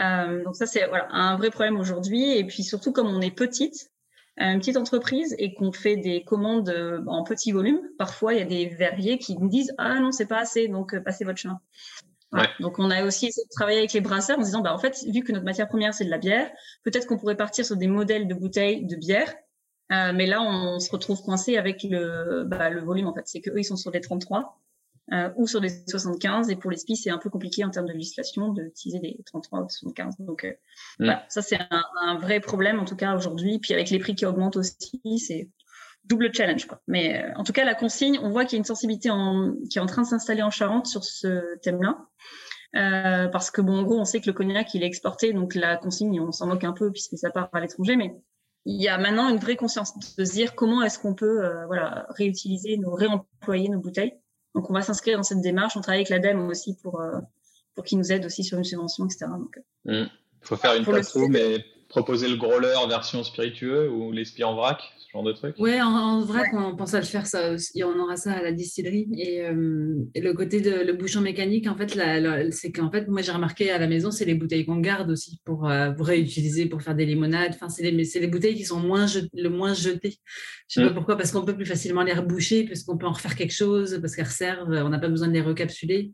Euh, 0.00 0.42
donc 0.44 0.56
ça 0.56 0.66
c'est 0.66 0.86
voilà 0.86 1.08
un 1.10 1.36
vrai 1.36 1.50
problème 1.50 1.78
aujourd'hui 1.78 2.36
et 2.36 2.44
puis 2.44 2.62
surtout 2.62 2.92
comme 2.92 3.08
on 3.08 3.20
est 3.20 3.30
petite 3.34 3.90
une 4.36 4.58
petite 4.58 4.78
entreprise 4.78 5.34
et 5.38 5.52
qu'on 5.52 5.70
fait 5.70 5.96
des 5.96 6.24
commandes 6.24 6.70
euh, 6.70 7.02
en 7.06 7.24
petit 7.24 7.52
volume, 7.52 7.80
parfois 7.98 8.32
il 8.32 8.38
y 8.38 8.42
a 8.42 8.46
des 8.46 8.66
verriers 8.66 9.18
qui 9.18 9.36
nous 9.36 9.48
disent 9.48 9.74
ah 9.76 10.00
non 10.00 10.12
c'est 10.12 10.26
pas 10.26 10.38
assez 10.38 10.66
donc 10.68 10.94
euh, 10.94 11.00
passez 11.00 11.24
votre 11.24 11.38
chemin. 11.38 11.60
Donc 12.60 12.78
on 12.78 12.90
a 12.90 13.04
aussi 13.04 13.26
essayé 13.26 13.44
de 13.44 13.50
travailler 13.50 13.78
avec 13.78 13.92
les 13.92 14.00
brasseurs 14.00 14.38
en 14.38 14.42
disant 14.42 14.60
bah 14.60 14.72
en 14.72 14.78
fait 14.78 14.96
vu 15.12 15.22
que 15.22 15.32
notre 15.32 15.44
matière 15.44 15.68
première 15.68 15.94
c'est 15.94 16.04
de 16.04 16.10
la 16.10 16.18
bière, 16.18 16.50
peut-être 16.84 17.06
qu'on 17.06 17.18
pourrait 17.18 17.36
partir 17.36 17.64
sur 17.64 17.76
des 17.76 17.88
modèles 17.88 18.28
de 18.28 18.34
bouteilles 18.34 18.86
de 18.86 18.94
bière, 18.94 19.34
euh, 19.90 20.12
mais 20.14 20.26
là 20.26 20.40
on, 20.40 20.78
se 20.78 20.90
retrouve 20.92 21.20
coincé 21.22 21.56
avec 21.56 21.82
le 21.82 22.44
bah, 22.44 22.70
le 22.70 22.80
volume 22.82 23.08
en 23.08 23.14
fait, 23.14 23.26
c'est 23.26 23.40
que 23.40 23.50
eux 23.50 23.58
ils 23.58 23.64
sont 23.64 23.76
sur 23.76 23.90
des 23.90 24.00
33 24.00 24.60
euh, 25.12 25.28
ou 25.36 25.48
sur 25.48 25.60
des 25.60 25.70
75. 25.88 26.50
Et 26.50 26.56
pour 26.56 26.70
les 26.70 26.76
SPI, 26.76 26.96
c'est 26.96 27.10
un 27.10 27.18
peu 27.18 27.30
compliqué 27.30 27.64
en 27.64 27.70
termes 27.70 27.86
de 27.86 27.92
législation 27.92 28.52
d'utiliser 28.52 29.00
des 29.00 29.18
33 29.26 29.62
ou 29.62 29.68
75. 29.68 30.14
Donc, 30.20 30.44
euh, 30.44 30.50
mm. 30.50 30.54
voilà, 31.00 31.26
ça, 31.28 31.42
c'est 31.42 31.58
un, 31.58 31.82
un, 32.02 32.16
vrai 32.16 32.38
problème, 32.38 32.78
en 32.78 32.84
tout 32.84 32.94
cas, 32.94 33.16
aujourd'hui. 33.16 33.58
Puis 33.58 33.74
avec 33.74 33.90
les 33.90 33.98
prix 33.98 34.14
qui 34.14 34.24
augmentent 34.24 34.56
aussi, 34.56 35.00
c'est 35.18 35.48
double 36.04 36.34
challenge. 36.34 36.66
Quoi. 36.66 36.80
Mais 36.86 37.22
euh, 37.22 37.32
en 37.36 37.44
tout 37.44 37.52
cas, 37.52 37.64
la 37.64 37.74
consigne, 37.74 38.18
on 38.22 38.30
voit 38.30 38.44
qu'il 38.44 38.54
y 38.54 38.56
a 38.56 38.60
une 38.60 38.64
sensibilité 38.64 39.10
en, 39.10 39.54
qui 39.70 39.78
est 39.78 39.80
en 39.80 39.86
train 39.86 40.02
de 40.02 40.06
s'installer 40.06 40.42
en 40.42 40.50
Charente 40.50 40.86
sur 40.86 41.04
ce 41.04 41.58
thème-là. 41.62 41.98
Euh, 42.76 43.28
parce 43.28 43.50
que 43.50 43.60
bon, 43.60 43.78
en 43.78 43.82
gros, 43.82 43.98
on 43.98 44.04
sait 44.04 44.20
que 44.20 44.26
le 44.26 44.32
cognac 44.32 44.72
il 44.74 44.82
est 44.82 44.86
exporté, 44.86 45.32
donc 45.32 45.56
la 45.56 45.76
consigne, 45.76 46.20
on 46.20 46.30
s'en 46.30 46.46
moque 46.46 46.62
un 46.62 46.72
peu 46.72 46.92
puisque 46.92 47.18
ça 47.18 47.30
part 47.30 47.48
à 47.52 47.60
l'étranger, 47.60 47.96
mais 47.96 48.14
il 48.64 48.80
y 48.80 48.88
a 48.88 48.96
maintenant 48.96 49.28
une 49.28 49.38
vraie 49.38 49.56
conscience 49.56 49.92
de 50.16 50.24
se 50.24 50.32
dire 50.32 50.54
comment 50.54 50.80
est-ce 50.82 51.00
qu'on 51.00 51.14
peut, 51.14 51.44
euh, 51.44 51.66
voilà, 51.66 52.06
réutiliser, 52.10 52.76
nos 52.76 52.92
réemployer 52.92 53.68
nos 53.68 53.80
bouteilles 53.80 54.14
donc, 54.54 54.68
on 54.68 54.72
va 54.72 54.82
s'inscrire 54.82 55.16
dans 55.16 55.22
cette 55.22 55.40
démarche. 55.40 55.76
On 55.76 55.80
travaille 55.80 56.00
avec 56.00 56.08
l'ADEME 56.08 56.48
aussi 56.48 56.76
pour, 56.82 57.00
euh, 57.00 57.18
pour 57.74 57.84
qu'ils 57.84 57.98
nous 57.98 58.12
aident 58.12 58.26
aussi 58.26 58.44
sur 58.44 58.58
une 58.58 58.64
subvention, 58.64 59.06
etc. 59.06 59.26
Donc, 59.38 59.58
il 59.84 60.02
mmh. 60.02 60.10
faut 60.42 60.56
faire 60.56 60.74
une 60.74 60.84
plateau, 60.84 61.28
mais 61.28 61.64
proposer 61.90 62.28
le 62.28 62.36
growler 62.36 62.74
version 62.88 63.22
spiritueux 63.22 63.90
ou 63.90 64.12
les 64.12 64.24
en 64.42 64.54
vrac, 64.54 64.80
ce 64.96 65.10
genre 65.12 65.24
de 65.24 65.32
truc 65.32 65.56
Oui, 65.58 65.82
en, 65.82 66.20
vrac, 66.20 66.46
on 66.54 66.76
pense 66.76 66.94
à 66.94 67.00
le 67.00 67.04
faire, 67.04 67.26
ça 67.26 67.52
aussi. 67.52 67.82
on 67.82 67.98
aura 67.98 68.16
ça 68.16 68.32
à 68.32 68.42
la 68.42 68.52
distillerie. 68.52 69.08
Et, 69.18 69.42
euh, 69.42 69.96
le 70.14 70.32
côté 70.32 70.60
de 70.60 70.70
le 70.70 70.92
bouchon 70.92 71.20
mécanique, 71.20 71.66
en 71.66 71.76
fait, 71.76 71.98
c'est 72.52 72.70
qu'en 72.70 72.90
fait, 72.90 73.08
moi 73.08 73.20
j'ai 73.20 73.32
remarqué 73.32 73.70
à 73.70 73.78
la 73.78 73.88
maison, 73.88 74.12
c'est 74.12 74.24
les 74.24 74.36
bouteilles 74.36 74.64
qu'on 74.64 74.78
garde 74.78 75.10
aussi 75.10 75.40
pour, 75.44 75.68
euh, 75.68 75.90
réutiliser, 75.98 76.66
pour 76.66 76.80
faire 76.80 76.94
des 76.94 77.06
limonades. 77.06 77.52
Enfin, 77.54 77.68
c'est 77.68 77.82
les, 77.82 77.90
les, 77.90 78.26
bouteilles 78.28 78.54
qui 78.54 78.64
sont 78.64 78.78
moins 78.78 79.06
le 79.34 79.48
moins 79.48 79.74
jetées. 79.74 80.16
Je 80.68 80.80
sais 80.80 80.86
pas 80.86 80.92
mm. 80.92 80.94
pourquoi, 80.94 81.16
parce 81.16 81.32
qu'on 81.32 81.44
peut 81.44 81.56
plus 81.56 81.66
facilement 81.66 82.04
les 82.04 82.14
reboucher, 82.14 82.64
parce 82.64 82.84
qu'on 82.84 82.96
peut 82.96 83.06
en 83.06 83.12
refaire 83.12 83.34
quelque 83.34 83.54
chose, 83.54 83.98
parce 84.00 84.14
qu'elles 84.14 84.26
servent, 84.26 84.70
on 84.70 84.88
n'a 84.88 85.00
pas 85.00 85.08
besoin 85.08 85.26
de 85.26 85.34
les 85.34 85.42
recapsuler. 85.42 86.12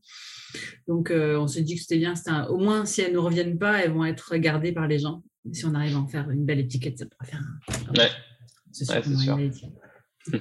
Donc, 0.89 1.11
euh, 1.11 1.39
on 1.39 1.47
s'est 1.47 1.62
dit 1.62 1.75
que 1.75 1.83
c'était 1.83 1.99
bien. 1.99 2.15
au 2.49 2.57
moins, 2.57 2.87
si 2.87 3.03
elles 3.03 3.12
ne 3.12 3.19
reviennent 3.19 3.59
pas, 3.59 3.83
elles 3.83 3.93
vont 3.93 4.07
être 4.07 4.37
gardées 4.37 4.73
par 4.73 4.89
les 4.89 4.99
gens 4.99 5.23
si 5.52 5.64
on 5.64 5.74
arrive 5.74 5.96
à 5.96 6.00
en 6.00 6.06
faire 6.06 6.30
une 6.30 6.44
belle 6.44 6.61
étiquette, 6.61 6.98
ça 6.98 7.06
pourrait 7.06 7.30
faire 7.30 7.40
un. 7.40 7.92
Ouais. 7.98 8.11
C'est 8.72 8.85
sûr. 8.85 9.38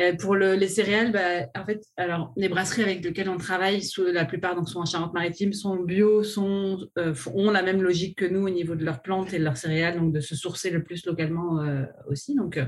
Euh, 0.00 0.12
pour 0.16 0.34
le, 0.34 0.56
les 0.56 0.66
céréales, 0.66 1.12
bah, 1.12 1.46
en 1.56 1.64
fait, 1.64 1.80
alors 1.96 2.32
les 2.36 2.48
brasseries 2.48 2.82
avec 2.82 3.04
lesquelles 3.04 3.28
on 3.28 3.36
travaille, 3.36 3.80
la 4.12 4.24
plupart 4.24 4.56
donc, 4.56 4.68
sont 4.68 4.80
en 4.80 4.84
Charente-Maritime, 4.84 5.52
sont 5.52 5.76
bio, 5.76 6.24
sont, 6.24 6.80
euh, 6.98 7.14
ont 7.32 7.52
la 7.52 7.62
même 7.62 7.80
logique 7.80 8.18
que 8.18 8.24
nous 8.24 8.44
au 8.44 8.50
niveau 8.50 8.74
de 8.74 8.84
leurs 8.84 9.02
plantes 9.02 9.32
et 9.32 9.38
de 9.38 9.44
leurs 9.44 9.56
céréales, 9.56 10.00
donc 10.00 10.12
de 10.12 10.18
se 10.18 10.34
sourcer 10.34 10.70
le 10.70 10.82
plus 10.82 11.06
localement 11.06 11.60
euh, 11.60 11.84
aussi. 12.08 12.34
Donc 12.34 12.58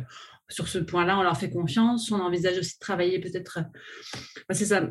sur 0.48 0.68
ce 0.68 0.78
point-là, 0.78 1.18
on 1.18 1.24
leur 1.24 1.36
fait 1.36 1.50
confiance. 1.50 2.12
On 2.12 2.20
envisage 2.20 2.58
aussi 2.58 2.74
de 2.74 2.80
travailler 2.80 3.18
peut-être. 3.18 3.58
Bah, 4.48 4.54
c'est 4.54 4.66
ça. 4.66 4.88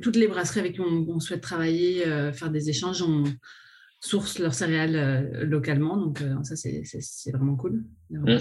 toutes 0.00 0.14
les 0.14 0.28
brasseries 0.28 0.60
avec 0.60 0.74
qui 0.74 0.80
on, 0.82 1.18
souhaite 1.18 1.40
travailler, 1.40 2.04
faire 2.32 2.50
des 2.50 2.70
échanges, 2.70 3.02
on, 3.02 3.24
sourcent 4.02 4.40
leurs 4.40 4.54
céréales 4.54 4.96
euh, 4.96 5.44
localement. 5.44 5.96
Donc, 5.96 6.20
euh, 6.20 6.42
ça, 6.42 6.56
c'est 6.56 7.30
vraiment 7.30 7.56
cool. 7.56 7.84
Mmh. 8.10 8.36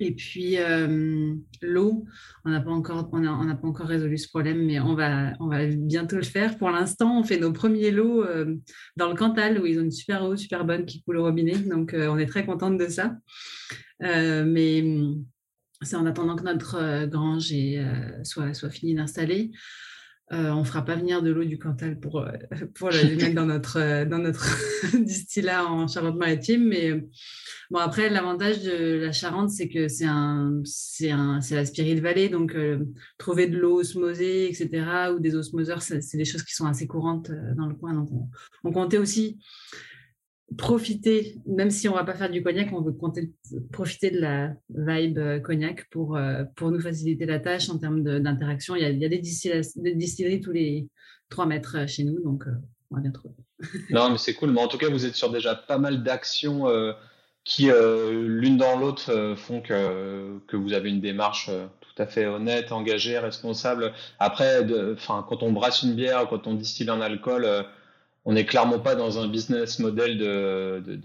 Et 0.00 0.14
puis, 0.14 0.58
euh, 0.58 1.34
l'eau, 1.62 2.04
on 2.44 2.50
n'a 2.50 2.60
pas, 2.60 2.70
encore, 2.70 3.08
on 3.12 3.24
a, 3.24 3.54
pas 3.54 3.68
encore 3.68 3.86
résolu 3.86 4.18
ce 4.18 4.28
problème, 4.28 4.64
mais 4.66 4.80
on 4.80 4.94
va, 4.94 5.32
on 5.40 5.48
va 5.48 5.66
bientôt 5.66 6.16
le 6.16 6.22
faire. 6.22 6.58
Pour 6.58 6.70
l'instant, 6.70 7.20
on 7.20 7.24
fait 7.24 7.38
nos 7.38 7.52
premiers 7.52 7.90
lots 7.90 8.22
dans 8.96 9.08
le 9.08 9.14
Cantal, 9.14 9.58
où 9.58 9.64
ils 9.64 9.78
ont 9.78 9.84
une 9.84 9.90
super 9.90 10.24
eau, 10.24 10.36
super 10.36 10.66
bonne, 10.66 10.84
qui 10.84 11.02
coule 11.02 11.16
au 11.16 11.22
robinet. 11.22 11.56
Donc, 11.56 11.94
on 11.96 12.18
est 12.18 12.26
très 12.26 12.44
contente 12.44 12.76
de 12.76 12.86
ça. 12.86 13.16
mais 14.00 14.84
c'est 15.80 15.96
en 15.96 16.04
attendant 16.04 16.36
que 16.36 16.44
notre 16.44 17.06
grange 17.06 17.54
soit, 18.24 18.52
soit 18.52 18.70
finie 18.70 18.94
d'installer. 18.94 19.52
Euh, 20.30 20.50
on 20.50 20.60
ne 20.60 20.64
fera 20.64 20.84
pas 20.84 20.94
venir 20.94 21.22
de 21.22 21.30
l'eau 21.30 21.44
du 21.44 21.58
Cantal 21.58 21.98
pour, 21.98 22.20
euh, 22.20 22.30
pour 22.74 22.90
la 22.90 23.02
mettre 23.02 23.34
dans 23.34 23.46
notre, 23.46 23.78
euh, 23.78 24.04
dans 24.04 24.18
distillat 25.00 25.64
en 25.64 25.88
Charente-Maritime. 25.88 26.68
Mais 26.68 27.02
bon, 27.70 27.78
après, 27.78 28.10
l'avantage 28.10 28.62
de 28.62 28.98
la 28.98 29.12
Charente, 29.12 29.50
c'est 29.50 29.68
que 29.68 29.88
c'est 29.88 30.04
un, 30.04 30.60
c'est 30.64 31.10
un, 31.10 31.40
c'est 31.40 31.54
la 31.54 31.64
Spirit 31.64 32.00
Valley. 32.00 32.28
Donc, 32.28 32.54
trouver 33.16 33.46
de 33.46 33.56
l'eau 33.56 33.80
osmosée, 33.80 34.48
etc., 34.48 35.12
ou 35.14 35.18
des 35.18 35.34
osmoseurs, 35.34 35.80
c'est, 35.80 36.16
des 36.16 36.24
choses 36.26 36.42
qui 36.42 36.54
sont 36.54 36.66
assez 36.66 36.86
courantes 36.86 37.30
dans 37.56 37.66
le 37.66 37.74
coin. 37.74 37.94
Donc, 37.94 38.08
on, 38.12 38.28
on 38.64 38.72
comptait 38.72 38.98
aussi 38.98 39.38
profiter, 40.56 41.36
même 41.46 41.70
si 41.70 41.88
on 41.88 41.94
va 41.94 42.04
pas 42.04 42.14
faire 42.14 42.30
du 42.30 42.42
cognac, 42.42 42.72
on 42.72 42.80
veut 42.80 42.96
profiter 43.70 44.10
de 44.10 44.20
la 44.20 44.54
vibe 44.70 45.18
euh, 45.18 45.40
cognac 45.40 45.88
pour, 45.90 46.16
euh, 46.16 46.44
pour 46.56 46.70
nous 46.70 46.80
faciliter 46.80 47.26
la 47.26 47.38
tâche 47.38 47.68
en 47.68 47.78
termes 47.78 48.02
d'interaction. 48.02 48.74
Il, 48.74 48.82
y 48.98 49.04
a, 49.04 49.08
des, 49.08 49.18
distilleries, 49.18 50.40
tous 50.40 50.52
les 50.52 50.88
trois 51.28 51.44
mètres 51.44 51.76
euh, 51.76 51.86
chez 51.86 52.04
nous, 52.04 52.22
donc 52.22 52.44
on 52.90 52.96
va 52.96 53.02
bien 53.02 53.10
trouver. 53.10 53.34
non, 53.90 54.10
mais 54.10 54.18
c'est 54.18 54.34
cool. 54.34 54.52
Mais 54.52 54.62
en 54.62 54.68
tout 54.68 54.78
cas, 54.78 54.88
vous 54.88 55.04
êtes 55.04 55.14
sur 55.14 55.30
déjà 55.30 55.54
pas 55.54 55.78
mal 55.78 56.02
d'actions 56.02 56.64
qui, 57.44 57.66
l'une 57.66 58.56
dans 58.56 58.78
l'autre, 58.78 59.34
font 59.36 59.60
que, 59.60 60.38
que 60.46 60.56
vous 60.56 60.72
avez 60.72 60.88
une 60.88 61.00
démarche 61.00 61.50
tout 61.80 62.02
à 62.02 62.06
fait 62.06 62.26
honnête, 62.26 62.72
engagée, 62.72 63.18
responsable. 63.18 63.92
Après, 64.18 64.64
quand 65.06 65.42
on 65.42 65.52
brasse 65.52 65.82
une 65.82 65.94
bière, 65.94 66.26
quand 66.28 66.46
on 66.46 66.54
distille 66.54 66.88
un 66.88 67.00
alcool, 67.00 67.66
on 68.24 68.32
n'est 68.32 68.46
clairement 68.46 68.78
pas 68.78 68.94
dans 68.94 69.18
un 69.18 69.28
business 69.28 69.78
model 69.78 70.18
de, 70.18 70.82
de, 70.84 70.96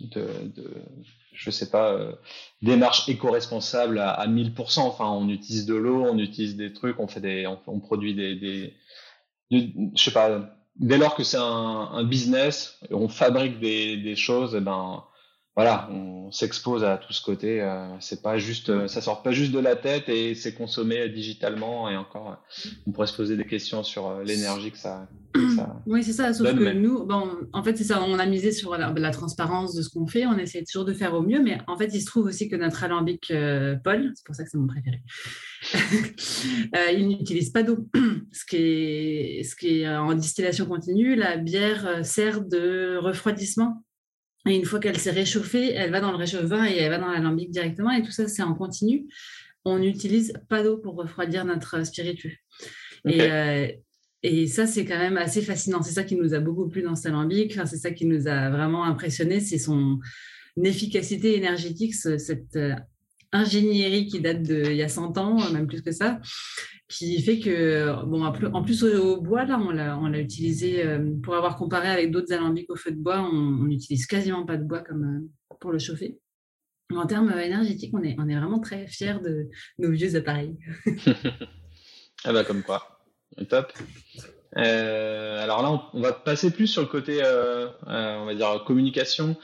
de, 0.00 0.26
je 1.32 1.50
sais 1.50 1.70
pas, 1.70 1.92
euh, 1.92 2.12
démarche 2.62 3.08
éco-responsable 3.08 3.98
à, 3.98 4.10
à 4.10 4.26
1000%. 4.26 4.80
Enfin, 4.80 5.08
on 5.08 5.28
utilise 5.28 5.66
de 5.66 5.74
l'eau, 5.74 6.04
on 6.04 6.18
utilise 6.18 6.56
des 6.56 6.72
trucs, 6.72 6.98
on 6.98 7.06
fait 7.06 7.20
des, 7.20 7.46
on, 7.66 7.80
produit 7.80 8.14
des, 8.14 8.34
des, 8.36 8.74
je 9.50 10.02
sais 10.02 10.12
pas. 10.12 10.50
Dès 10.76 10.98
lors 10.98 11.14
que 11.14 11.24
c'est 11.24 11.38
un, 11.40 12.04
business, 12.04 12.78
on 12.90 13.08
fabrique 13.08 13.60
des, 13.60 13.96
des 13.96 14.16
choses, 14.16 14.54
eh 14.54 14.60
ben, 14.60 15.04
voilà, 15.56 15.88
on 15.90 16.30
s'expose 16.32 16.84
à 16.84 16.98
tout 16.98 17.14
ce 17.14 17.22
côté. 17.22 17.62
Euh, 17.62 17.86
c'est 17.98 18.20
pas 18.20 18.36
juste, 18.36 18.68
euh, 18.68 18.88
ça 18.88 19.00
sort 19.00 19.22
pas 19.22 19.32
juste 19.32 19.52
de 19.52 19.58
la 19.58 19.74
tête 19.74 20.06
et 20.10 20.34
c'est 20.34 20.52
consommé 20.52 21.08
digitalement. 21.08 21.88
Et 21.88 21.96
encore, 21.96 22.32
euh, 22.32 22.68
on 22.86 22.92
pourrait 22.92 23.06
se 23.06 23.16
poser 23.16 23.38
des 23.38 23.46
questions 23.46 23.82
sur 23.82 24.20
l'énergie 24.22 24.70
que 24.70 24.76
ça. 24.76 25.08
oui, 25.86 26.04
c'est 26.04 26.12
ça. 26.12 26.34
Sauf 26.34 26.54
que 26.54 26.72
nous, 26.74 27.06
bon, 27.06 27.30
en 27.54 27.62
fait, 27.64 27.74
c'est 27.74 27.84
ça. 27.84 28.02
On 28.02 28.18
a 28.18 28.26
misé 28.26 28.52
sur 28.52 28.76
la, 28.76 29.10
transparence 29.10 29.74
de 29.74 29.80
ce 29.80 29.88
qu'on 29.88 30.06
fait. 30.06 30.26
On 30.26 30.36
essaie 30.36 30.62
toujours 30.62 30.84
de 30.84 30.92
faire 30.92 31.14
au 31.14 31.22
mieux, 31.22 31.42
mais 31.42 31.56
en 31.68 31.78
fait, 31.78 31.88
il 31.94 32.02
se 32.02 32.06
trouve 32.06 32.26
aussi 32.26 32.50
que 32.50 32.56
notre 32.56 32.84
alambic 32.84 33.32
Paul, 33.82 34.12
c'est 34.14 34.26
pour 34.26 34.34
ça 34.34 34.44
que 34.44 34.50
c'est 34.50 34.58
mon 34.58 34.66
préféré, 34.66 35.00
il 36.98 37.08
n'utilise 37.08 37.48
pas 37.48 37.62
d'eau. 37.62 37.88
ce 38.30 38.44
qui 38.44 38.56
est, 38.56 39.42
ce 39.42 39.56
qui 39.56 39.80
est 39.80 39.88
en 39.88 40.12
distillation 40.12 40.66
continue, 40.66 41.16
la 41.16 41.38
bière 41.38 42.04
sert 42.04 42.44
de 42.44 42.98
refroidissement 42.98 43.85
et 44.46 44.54
une 44.54 44.64
fois 44.64 44.78
qu'elle 44.78 44.98
s'est 44.98 45.10
réchauffée, 45.10 45.72
elle 45.72 45.90
va 45.90 46.00
dans 46.00 46.10
le 46.10 46.16
réchauffe-vin 46.16 46.66
et 46.66 46.76
elle 46.76 46.90
va 46.90 46.98
dans 46.98 47.10
l'alambic 47.10 47.50
directement. 47.50 47.90
Et 47.90 48.02
tout 48.02 48.12
ça, 48.12 48.28
c'est 48.28 48.42
en 48.42 48.54
continu. 48.54 49.06
On 49.64 49.78
n'utilise 49.78 50.32
pas 50.48 50.62
d'eau 50.62 50.78
pour 50.78 50.94
refroidir 50.94 51.44
notre 51.44 51.84
spiritueux. 51.84 52.34
Et, 53.08 53.22
euh, 53.22 53.68
et, 54.22 54.46
ça, 54.46 54.66
c'est 54.66 54.84
quand 54.84 54.98
même 54.98 55.16
assez 55.16 55.42
fascinant. 55.42 55.82
C'est 55.82 55.92
ça 55.92 56.04
qui 56.04 56.16
nous 56.16 56.34
a 56.34 56.40
beaucoup 56.40 56.68
plu 56.68 56.82
dans 56.82 56.94
cet 56.94 57.06
alambic. 57.06 57.58
c'est 57.66 57.76
ça 57.76 57.90
qui 57.90 58.06
nous 58.06 58.28
a 58.28 58.50
vraiment 58.50 58.84
impressionné. 58.84 59.40
C'est 59.40 59.58
son 59.58 59.98
efficacité 60.62 61.36
énergétique, 61.36 61.94
cette 61.94 62.56
euh, 62.56 62.74
ingénierie 63.32 64.06
qui 64.06 64.20
date 64.20 64.42
d'il 64.42 64.74
y 64.74 64.82
a 64.82 64.88
100 64.88 65.18
ans, 65.18 65.50
même 65.50 65.66
plus 65.66 65.82
que 65.82 65.92
ça, 65.92 66.20
qui 66.88 67.20
fait 67.22 67.40
que, 67.40 68.04
bon, 68.04 68.24
en 68.24 68.62
plus 68.62 68.84
au, 68.84 69.20
bois, 69.20 69.44
là, 69.44 69.58
on 69.58 69.70
l'a 70.08 70.20
utilisé 70.20 70.84
pour 71.22 71.34
avoir 71.34 71.56
comparé 71.56 71.88
avec 71.88 72.10
d'autres 72.10 72.32
alambics 72.32 72.70
au 72.70 72.76
feu 72.76 72.92
de 72.92 72.96
bois, 72.96 73.20
on 73.20 73.64
n'utilise 73.64 74.06
quasiment 74.06 74.46
pas 74.46 74.56
de 74.56 74.64
bois 74.64 74.80
comme 74.80 75.28
pour 75.60 75.72
le 75.72 75.78
chauffer. 75.78 76.18
En 76.94 77.06
termes 77.06 77.32
énergétiques, 77.38 77.92
on 77.94 78.02
est, 78.04 78.14
on 78.18 78.28
est 78.28 78.36
vraiment 78.36 78.60
très 78.60 78.86
fiers 78.86 79.18
de 79.22 79.48
nos 79.78 79.90
vieux 79.90 80.14
appareils. 80.14 80.56
ah 82.24 82.32
bah 82.32 82.44
comme 82.44 82.62
quoi, 82.62 83.00
top. 83.48 83.72
Euh, 84.56 85.42
alors 85.42 85.62
là, 85.62 85.88
on, 85.92 86.00
va 86.00 86.12
passer 86.12 86.50
plus 86.50 86.66
sur 86.66 86.82
le 86.82 86.88
côté, 86.88 87.22
euh, 87.22 87.66
euh, 87.88 88.16
on 88.18 88.26
va 88.26 88.34
dire, 88.34 88.62
communication, 88.66 89.36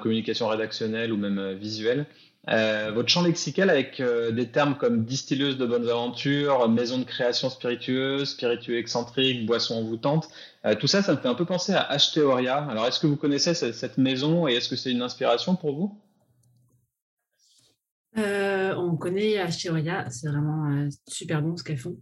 communication 0.00 0.48
rédactionnelle 0.48 1.12
ou 1.12 1.18
même 1.18 1.52
visuelle. 1.52 2.06
Votre 2.46 3.08
champ 3.08 3.22
lexical 3.22 3.70
avec 3.70 4.02
des 4.02 4.48
termes 4.48 4.76
comme 4.76 5.04
distilleuse 5.04 5.56
de 5.56 5.66
bonnes 5.66 5.88
aventures, 5.88 6.68
maison 6.68 6.98
de 6.98 7.04
création 7.04 7.48
spiritueuse, 7.50 8.30
spiritueux 8.30 8.78
excentrique, 8.78 9.46
boisson 9.46 9.76
envoûtante, 9.76 10.28
tout 10.78 10.86
ça, 10.86 11.02
ça 11.02 11.12
me 11.12 11.18
fait 11.18 11.28
un 11.28 11.34
peu 11.34 11.46
penser 11.46 11.72
à 11.72 11.88
H. 11.96 12.18
Alors, 12.68 12.86
est-ce 12.86 13.00
que 13.00 13.06
vous 13.06 13.16
connaissez 13.16 13.54
cette, 13.54 13.98
maison 13.98 14.46
et 14.46 14.54
est-ce 14.54 14.68
que 14.68 14.76
c'est 14.76 14.90
une 14.90 15.02
inspiration 15.02 15.56
pour 15.56 15.74
vous? 15.74 16.00
On 18.16 18.96
connaît 18.96 19.44
H. 19.44 20.10
C'est 20.10 20.28
vraiment 20.28 20.88
super 21.08 21.42
bon 21.42 21.56
ce 21.56 21.64
qu'elles 21.64 21.78
font. 21.78 21.96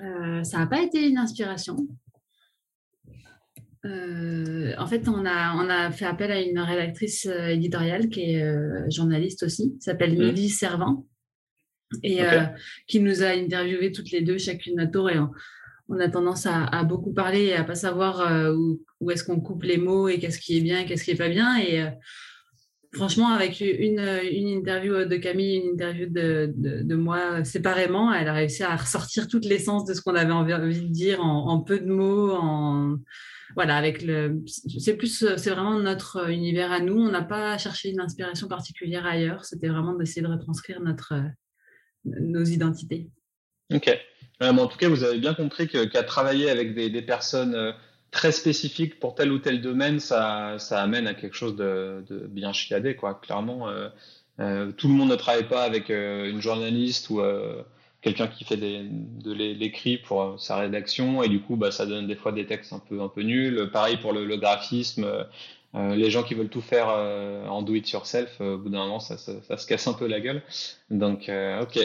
Euh, 0.00 0.42
ça 0.44 0.58
n'a 0.58 0.66
pas 0.66 0.82
été 0.82 1.08
une 1.08 1.18
inspiration. 1.18 1.76
Euh, 3.84 4.72
en 4.78 4.86
fait, 4.86 5.08
on 5.08 5.26
a, 5.26 5.54
on 5.56 5.68
a 5.68 5.90
fait 5.90 6.06
appel 6.06 6.30
à 6.30 6.40
une 6.40 6.58
rédactrice 6.58 7.26
euh, 7.26 7.48
éditoriale 7.48 8.08
qui 8.08 8.34
est 8.34 8.90
journaliste 8.90 9.42
aussi, 9.42 9.76
s'appelle 9.80 10.16
mmh. 10.16 10.48
Servant, 10.48 11.06
et 12.02 12.20
qui 12.88 13.00
nous 13.00 13.22
a 13.22 13.28
interviewé 13.28 13.92
toutes 13.92 14.10
les 14.10 14.22
deux, 14.22 14.38
chacune 14.38 14.76
notre 14.76 14.92
tour. 14.92 15.10
Et 15.10 15.18
on, 15.88 16.00
a 16.00 16.08
tendance 16.08 16.46
à, 16.46 16.82
beaucoup 16.84 17.12
parler 17.12 17.44
et 17.44 17.54
à 17.54 17.62
pas 17.62 17.74
savoir 17.74 18.52
où, 18.54 18.82
où 19.00 19.10
est-ce 19.10 19.22
qu'on 19.22 19.40
coupe 19.40 19.62
les 19.64 19.76
mots 19.76 20.08
et 20.08 20.18
qu'est-ce 20.18 20.40
qui 20.40 20.56
est 20.56 20.62
bien, 20.62 20.84
qu'est-ce 20.84 21.04
qui 21.04 21.12
est 21.12 21.16
pas 21.16 21.28
bien. 21.28 21.58
Et 21.58 21.86
franchement, 22.94 23.28
avec 23.28 23.60
une, 23.60 24.00
interview 24.00 25.04
de 25.04 25.16
Camille, 25.16 25.56
une 25.56 25.72
interview 25.72 26.06
de, 26.08 26.94
moi 26.94 27.44
séparément, 27.44 28.12
elle 28.12 28.28
a 28.28 28.32
réussi 28.32 28.62
à 28.62 28.76
ressortir 28.76 29.28
toute 29.28 29.44
l'essence 29.44 29.84
de 29.84 29.94
ce 29.94 30.00
qu'on 30.00 30.14
avait 30.14 30.32
envie 30.32 30.52
de 30.52 30.88
dire 30.88 31.20
en, 31.22 31.60
peu 31.60 31.78
de 31.78 31.86
mots. 31.86 32.38
Voilà, 33.54 33.76
avec 33.76 34.02
le, 34.02 34.42
c'est 34.46 34.96
plus, 34.96 35.24
c'est 35.36 35.50
vraiment 35.50 35.78
notre 35.78 36.30
univers 36.30 36.72
à 36.72 36.80
nous. 36.80 36.96
On 37.00 37.10
n'a 37.10 37.22
pas 37.22 37.56
cherché 37.58 37.90
une 37.90 38.00
inspiration 38.00 38.48
particulière 38.48 39.06
ailleurs. 39.06 39.44
C'était 39.44 39.68
vraiment 39.68 39.94
d'essayer 39.94 40.22
de 40.22 40.26
retranscrire 40.26 40.80
notre, 40.80 41.14
nos 42.04 42.44
identités. 42.44 43.08
Ok. 43.72 43.90
en 44.40 44.66
tout 44.66 44.78
cas, 44.78 44.88
vous 44.88 45.04
avez 45.04 45.18
bien 45.18 45.34
compris 45.34 45.68
qu'à 45.68 46.02
travailler 46.02 46.50
avec 46.50 46.74
des, 46.74 46.90
des 46.90 47.02
personnes 47.02 47.54
euh, 47.54 47.72
très 48.14 48.30
spécifique 48.32 49.00
pour 49.00 49.16
tel 49.16 49.32
ou 49.32 49.38
tel 49.38 49.60
domaine, 49.60 49.98
ça, 49.98 50.56
ça 50.58 50.80
amène 50.80 51.08
à 51.08 51.14
quelque 51.14 51.34
chose 51.34 51.56
de, 51.56 52.04
bien 52.28 52.52
chiadé, 52.52 52.94
quoi. 52.94 53.14
Clairement, 53.14 53.68
euh, 53.68 53.88
euh, 54.38 54.70
tout 54.72 54.86
le 54.86 54.94
monde 54.94 55.10
ne 55.10 55.16
travaille 55.16 55.48
pas 55.48 55.64
avec 55.64 55.90
euh, 55.90 56.30
une 56.30 56.40
journaliste 56.40 57.10
ou 57.10 57.20
euh, 57.20 57.62
quelqu'un 58.02 58.28
qui 58.28 58.44
fait 58.44 58.56
des, 58.56 58.82
de 58.84 59.32
l'écrit 59.32 59.98
pour 59.98 60.22
euh, 60.22 60.36
sa 60.38 60.56
rédaction, 60.56 61.24
et 61.24 61.28
du 61.28 61.40
coup, 61.40 61.56
bah, 61.56 61.72
ça 61.72 61.86
donne 61.86 62.06
des 62.06 62.14
fois 62.14 62.30
des 62.30 62.46
textes 62.46 62.72
un 62.72 62.78
peu, 62.78 63.02
un 63.02 63.08
peu 63.08 63.22
nuls. 63.22 63.68
Pareil 63.72 63.96
pour 63.96 64.12
le, 64.12 64.36
graphisme. 64.36 65.06
les 65.74 66.08
gens 66.08 66.22
qui 66.22 66.34
veulent 66.34 66.48
tout 66.48 66.62
faire 66.62 66.86
en 66.86 67.62
do 67.62 67.74
it 67.74 67.90
yourself, 67.90 68.40
au 68.40 68.58
bout 68.58 68.68
d'un 68.68 68.78
moment, 68.78 69.00
ça, 69.00 69.18
ça, 69.18 69.58
se 69.58 69.66
casse 69.66 69.88
un 69.88 69.94
peu 69.94 70.06
la 70.06 70.20
gueule. 70.20 70.40
Donc, 70.90 71.28
ok, 71.62 71.80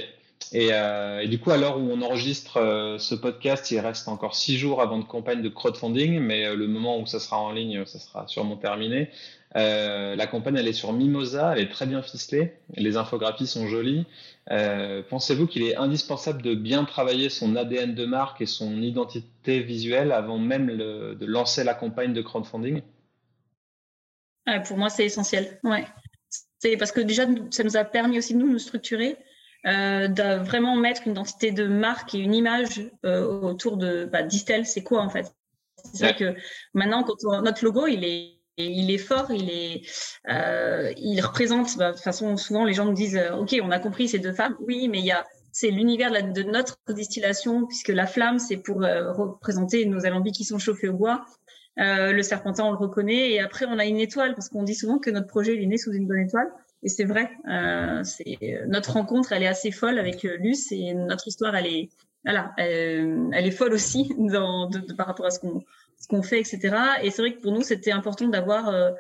et, 0.51 0.69
euh, 0.73 1.21
et, 1.21 1.27
du 1.27 1.39
coup, 1.39 1.51
à 1.51 1.57
l'heure 1.57 1.77
où 1.77 1.91
on 1.91 2.01
enregistre 2.01 2.57
euh, 2.57 2.97
ce 2.97 3.13
podcast, 3.13 3.69
il 3.71 3.79
reste 3.79 4.07
encore 4.07 4.35
six 4.35 4.57
jours 4.57 4.81
avant 4.81 4.97
de 4.97 5.03
campagne 5.03 5.43
de 5.43 5.49
crowdfunding, 5.49 6.19
mais 6.19 6.47
euh, 6.47 6.55
le 6.55 6.67
moment 6.67 6.99
où 6.99 7.05
ça 7.05 7.19
sera 7.19 7.37
en 7.37 7.51
ligne, 7.51 7.85
ça 7.85 7.99
sera 7.99 8.27
sûrement 8.27 8.57
terminé. 8.57 9.09
La 9.55 10.27
campagne, 10.27 10.57
elle 10.57 10.67
est 10.67 10.73
sur 10.73 10.93
Mimosa, 10.93 11.53
elle 11.53 11.63
est 11.63 11.69
très 11.69 11.85
bien 11.85 12.01
ficelée, 12.01 12.53
les 12.75 12.97
infographies 12.97 13.47
sont 13.47 13.67
jolies. 13.67 14.05
Pensez-vous 15.09 15.47
qu'il 15.47 15.63
est 15.63 15.75
indispensable 15.75 16.43
de 16.43 16.53
bien 16.53 16.85
travailler 16.85 17.29
son 17.29 17.55
ADN 17.55 17.95
de 17.95 18.05
marque 18.05 18.41
et 18.41 18.45
son 18.45 18.79
identité 18.81 19.59
visuelle 19.59 20.11
avant 20.11 20.37
même 20.37 20.77
de 20.77 21.25
lancer 21.25 21.63
la 21.63 21.73
campagne 21.73 22.13
de 22.13 22.21
crowdfunding? 22.21 22.81
Pour 24.67 24.77
moi, 24.77 24.89
c'est 24.89 25.05
essentiel. 25.05 25.59
Ouais. 25.63 25.85
C'est 26.59 26.77
parce 26.77 26.91
que 26.91 27.01
déjà, 27.01 27.25
ça 27.49 27.63
nous 27.63 27.75
a 27.75 27.83
permis 27.83 28.19
aussi 28.19 28.35
de 28.35 28.39
nous 28.39 28.59
structurer 28.59 29.17
euh, 29.65 30.07
de 30.07 30.43
vraiment 30.43 30.75
mettre 30.75 31.03
une 31.05 31.11
identité 31.11 31.51
de 31.51 31.67
marque 31.67 32.15
et 32.15 32.19
une 32.19 32.33
image 32.33 32.89
euh, 33.05 33.25
autour 33.25 33.77
de 33.77 34.05
bah, 34.05 34.23
Distel, 34.23 34.65
c'est 34.65 34.83
quoi 34.83 35.01
en 35.01 35.09
fait? 35.09 35.33
C'est 35.93 36.03
vrai 36.03 36.15
que 36.15 36.35
maintenant, 36.73 37.03
quand 37.03 37.41
notre 37.41 37.63
logo, 37.63 37.87
il 37.87 38.03
est 38.03 38.39
il 38.59 38.91
est 38.91 38.97
fort, 38.97 39.31
il 39.31 39.49
est, 39.49 39.81
euh, 40.29 40.91
il 40.97 41.21
représente. 41.21 41.77
Bah, 41.77 41.89
de 41.91 41.95
toute 41.95 42.03
façon, 42.03 42.37
souvent 42.37 42.65
les 42.65 42.73
gens 42.73 42.85
nous 42.85 42.93
disent, 42.93 43.17
euh, 43.17 43.35
ok, 43.35 43.55
on 43.63 43.71
a 43.71 43.79
compris 43.79 44.07
ces 44.07 44.19
deux 44.19 44.33
femmes. 44.33 44.55
Oui, 44.59 44.87
mais 44.89 44.99
il 44.99 45.05
y 45.05 45.11
a, 45.11 45.25
c'est 45.51 45.71
l'univers 45.71 46.11
de, 46.11 46.31
de, 46.31 46.43
notre 46.43 46.77
distillation 46.89 47.65
puisque 47.65 47.89
la 47.89 48.05
flamme, 48.05 48.39
c'est 48.39 48.57
pour 48.57 48.83
euh, 48.83 49.11
représenter 49.13 49.85
nos 49.85 50.05
alambics 50.05 50.35
qui 50.35 50.43
sont 50.43 50.59
chauffés 50.59 50.89
au 50.89 50.93
bois. 50.93 51.25
Euh, 51.79 52.11
le 52.11 52.21
serpentin, 52.23 52.65
on 52.65 52.71
le 52.71 52.77
reconnaît. 52.77 53.31
Et 53.31 53.39
après, 53.39 53.65
on 53.65 53.79
a 53.79 53.85
une 53.85 53.99
étoile 53.99 54.35
parce 54.35 54.49
qu'on 54.49 54.63
dit 54.63 54.75
souvent 54.75 54.99
que 54.99 55.09
notre 55.09 55.27
projet 55.27 55.55
il 55.55 55.63
est 55.63 55.67
né 55.67 55.77
sous 55.77 55.93
une 55.93 56.07
bonne 56.07 56.19
étoile. 56.19 56.51
Et 56.83 56.89
c'est 56.89 57.03
vrai, 57.03 57.29
euh, 57.49 58.03
c'est 58.03 58.63
notre 58.67 58.93
rencontre, 58.93 59.33
elle 59.33 59.43
est 59.43 59.47
assez 59.47 59.71
folle 59.71 59.99
avec 59.99 60.23
euh, 60.23 60.37
Luce 60.37 60.71
et 60.71 60.93
notre 60.93 61.27
histoire, 61.27 61.55
elle 61.55 61.67
est, 61.67 61.89
voilà, 62.23 62.53
elle, 62.57 63.29
elle 63.33 63.45
est 63.45 63.51
folle 63.51 63.73
aussi 63.73 64.13
dans, 64.17 64.69
de, 64.69 64.79
de, 64.79 64.93
par 64.93 65.07
rapport 65.07 65.25
à 65.25 65.31
ce 65.31 65.39
qu'on 65.39 65.63
ce 65.99 66.21
fait, 66.21 66.39
etc. 66.39 66.75
Et 67.03 67.11
c'est 67.11 67.21
vrai 67.21 67.33
que 67.33 67.41
pour 67.41 67.51
nous, 67.51 67.61
c'était 67.61 67.91
important 67.91 68.27
d'avoir 68.27 68.69
euh, 68.69 68.91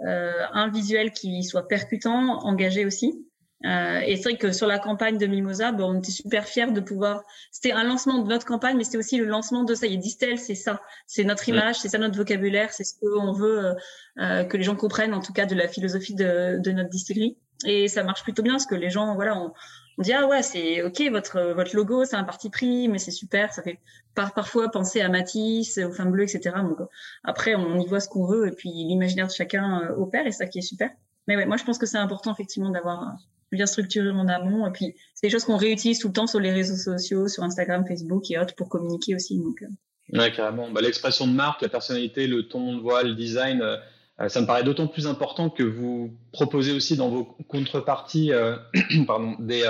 euh, 0.00 0.32
un 0.52 0.70
visuel 0.70 1.12
qui 1.12 1.42
soit 1.42 1.68
percutant, 1.68 2.40
engagé 2.44 2.84
aussi. 2.86 3.26
Euh, 3.64 4.00
et 4.00 4.16
c'est 4.16 4.24
vrai 4.24 4.36
que 4.36 4.52
sur 4.52 4.66
la 4.66 4.78
campagne 4.78 5.16
de 5.16 5.26
Mimosa, 5.26 5.72
bon, 5.72 5.94
on 5.94 5.98
était 5.98 6.12
super 6.12 6.46
fiers 6.46 6.70
de 6.70 6.80
pouvoir. 6.80 7.22
C'était 7.50 7.72
un 7.72 7.84
lancement 7.84 8.18
de 8.18 8.28
notre 8.28 8.44
campagne, 8.44 8.76
mais 8.76 8.84
c'était 8.84 8.98
aussi 8.98 9.16
le 9.16 9.24
lancement 9.24 9.64
de 9.64 9.74
ça. 9.74 9.86
Il 9.86 9.94
y 9.94 9.96
a 9.96 9.98
Distel, 9.98 10.38
c'est 10.38 10.54
ça, 10.54 10.82
c'est 11.06 11.24
notre 11.24 11.48
image, 11.48 11.76
c'est 11.76 11.88
ça 11.88 11.98
notre 11.98 12.16
vocabulaire, 12.16 12.72
c'est 12.72 12.84
ce 12.84 12.94
qu'on 13.00 13.32
veut 13.32 13.64
euh, 13.64 13.74
euh, 14.18 14.44
que 14.44 14.56
les 14.56 14.62
gens 14.62 14.76
comprennent, 14.76 15.14
en 15.14 15.20
tout 15.20 15.32
cas 15.32 15.46
de 15.46 15.54
la 15.54 15.68
philosophie 15.68 16.14
de, 16.14 16.58
de, 16.58 16.70
notre 16.70 16.90
distillerie. 16.90 17.38
Et 17.64 17.88
ça 17.88 18.02
marche 18.02 18.22
plutôt 18.22 18.42
bien 18.42 18.52
parce 18.52 18.66
que 18.66 18.74
les 18.74 18.90
gens, 18.90 19.14
voilà, 19.14 19.38
on, 19.38 19.52
on 19.98 20.02
dit 20.02 20.12
ah 20.12 20.26
ouais, 20.26 20.42
c'est 20.42 20.82
ok, 20.82 21.02
votre 21.10 21.40
votre 21.54 21.74
logo, 21.74 22.04
c'est 22.04 22.16
un 22.16 22.24
parti 22.24 22.50
pris, 22.50 22.88
mais 22.88 22.98
c'est 22.98 23.10
super. 23.10 23.54
Ça 23.54 23.62
fait 23.62 23.80
par, 24.14 24.34
parfois 24.34 24.70
penser 24.70 25.00
à 25.00 25.08
Matisse, 25.08 25.78
aux 25.78 25.92
femmes 25.92 26.10
bleues, 26.10 26.24
etc. 26.24 26.56
Donc 26.62 26.78
après, 27.24 27.54
on 27.54 27.80
y 27.80 27.86
voit 27.86 28.00
ce 28.00 28.08
qu'on 28.10 28.26
veut 28.26 28.48
et 28.48 28.52
puis 28.52 28.68
l'imaginaire 28.68 29.28
de 29.28 29.32
chacun 29.32 29.88
opère 29.96 30.26
et 30.26 30.32
ça 30.32 30.46
qui 30.46 30.58
est 30.58 30.62
super. 30.62 30.90
Mais 31.26 31.36
ouais, 31.36 31.46
moi 31.46 31.56
je 31.56 31.64
pense 31.64 31.78
que 31.78 31.86
c'est 31.86 31.98
important 31.98 32.32
effectivement 32.32 32.70
d'avoir 32.70 33.16
bien 33.52 33.66
structuré 33.66 34.10
en 34.10 34.28
amont. 34.28 34.66
Et 34.66 34.70
puis, 34.72 34.94
c'est 35.14 35.26
des 35.28 35.30
choses 35.30 35.44
qu'on 35.44 35.56
réutilise 35.56 35.98
tout 35.98 36.08
le 36.08 36.12
temps 36.12 36.26
sur 36.26 36.40
les 36.40 36.52
réseaux 36.52 36.76
sociaux, 36.76 37.28
sur 37.28 37.42
Instagram, 37.42 37.84
Facebook 37.86 38.30
et 38.30 38.38
autres 38.38 38.54
pour 38.54 38.68
communiquer 38.68 39.14
aussi. 39.14 39.38
Donc, 39.38 39.62
euh. 39.62 40.18
Ouais, 40.18 40.32
carrément. 40.32 40.70
Bah, 40.70 40.80
L'expression 40.80 41.26
de 41.26 41.32
marque, 41.32 41.62
la 41.62 41.68
personnalité, 41.68 42.26
le 42.26 42.48
ton 42.48 42.76
de 42.76 42.80
voix, 42.80 43.02
le 43.02 43.14
design, 43.14 43.60
euh, 43.60 43.76
euh, 44.20 44.28
ça 44.28 44.40
me 44.40 44.46
paraît 44.46 44.64
d'autant 44.64 44.86
plus 44.86 45.06
important 45.06 45.50
que 45.50 45.62
vous 45.62 46.16
proposez 46.32 46.72
aussi 46.72 46.96
dans 46.96 47.08
vos 47.08 47.24
contreparties 47.48 48.32
pardon, 49.06 49.36
des, 49.38 49.64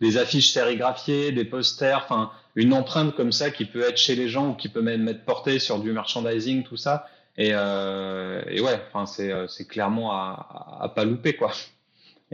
des 0.00 0.16
affiches 0.18 0.50
sérigraphiées, 0.50 1.32
des 1.32 1.44
posters, 1.44 2.02
enfin 2.04 2.30
une 2.54 2.72
empreinte 2.72 3.14
comme 3.14 3.32
ça 3.32 3.50
qui 3.50 3.64
peut 3.64 3.82
être 3.82 3.98
chez 3.98 4.16
les 4.16 4.28
gens 4.28 4.50
ou 4.50 4.54
qui 4.54 4.68
peut 4.68 4.82
même 4.82 5.06
être 5.08 5.24
portée 5.24 5.58
sur 5.58 5.78
du 5.80 5.92
merchandising, 5.92 6.64
tout 6.64 6.76
ça. 6.76 7.06
Et, 7.36 7.48
et 7.50 8.60
ouais, 8.60 8.80
c'est 9.06 9.66
clairement 9.66 10.12
à, 10.12 10.78
à, 10.80 10.84
à 10.84 10.88
pas 10.88 11.04
louper 11.04 11.34
quoi. 11.34 11.52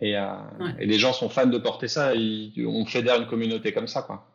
Et, 0.00 0.16
euh, 0.16 0.26
et, 0.78 0.86
les 0.86 0.98
gens 0.98 1.12
sont 1.12 1.28
fans 1.28 1.46
de 1.46 1.58
porter 1.58 1.88
ça. 1.88 2.12
On 2.14 2.84
fédère 2.86 3.20
une 3.20 3.28
communauté 3.28 3.72
comme 3.72 3.86
ça, 3.86 4.02
quoi. 4.02 4.26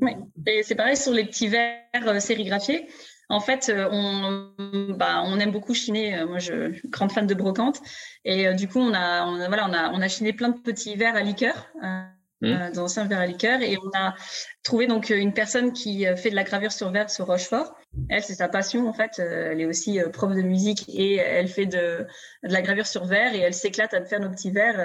Oui, 0.00 0.12
et 0.46 0.62
c'est 0.62 0.74
pareil 0.74 0.96
sur 0.96 1.12
les 1.12 1.24
petits 1.24 1.48
verres 1.48 1.80
euh, 1.94 2.20
sérigraphiés. 2.20 2.88
En 3.30 3.40
fait, 3.40 3.70
euh, 3.70 3.88
on, 3.90 4.52
bah, 4.94 5.22
on 5.24 5.38
aime 5.38 5.50
beaucoup 5.50 5.74
chiner. 5.74 6.24
Moi, 6.24 6.38
je 6.38 6.72
suis 6.72 6.88
grande 6.88 7.12
fan 7.12 7.26
de 7.26 7.34
brocante. 7.34 7.80
Et 8.24 8.52
du 8.54 8.68
coup, 8.68 8.80
on 8.80 8.92
a, 8.94 9.24
on 9.26 9.40
a, 9.40 9.48
voilà, 9.48 9.68
on 9.68 9.72
a, 9.72 9.90
on 9.90 10.00
a 10.00 10.08
chiné 10.08 10.32
plein 10.32 10.48
de 10.48 10.58
petits 10.58 10.96
verres 10.96 11.16
à 11.16 11.22
liqueur. 11.22 11.70
Mmh. 12.40 12.46
Euh, 12.46 12.70
dans 12.70 12.98
un 13.00 13.04
verre 13.04 13.18
à 13.18 13.26
liqueur. 13.26 13.60
Et 13.62 13.76
on 13.78 13.90
a 13.98 14.14
trouvé 14.62 14.86
donc 14.86 15.10
une 15.10 15.32
personne 15.32 15.72
qui 15.72 16.06
euh, 16.06 16.14
fait 16.14 16.30
de 16.30 16.36
la 16.36 16.44
gravure 16.44 16.70
sur 16.70 16.90
verre 16.90 17.10
sur 17.10 17.26
Rochefort. 17.26 17.74
Elle, 18.08 18.22
c'est 18.22 18.34
sa 18.34 18.48
passion 18.48 18.88
en 18.88 18.92
fait. 18.92 19.18
Euh, 19.18 19.50
elle 19.50 19.60
est 19.60 19.66
aussi 19.66 19.98
prof 20.12 20.32
de 20.32 20.42
musique 20.42 20.84
et 20.88 21.16
elle 21.16 21.48
fait 21.48 21.66
de, 21.66 22.06
la 22.42 22.62
gravure 22.62 22.86
sur 22.86 23.06
verre 23.06 23.34
et 23.34 23.40
elle 23.40 23.54
s'éclate 23.54 23.92
à 23.92 24.04
faire 24.04 24.20
nos 24.20 24.30
petits 24.30 24.52
verres. 24.52 24.80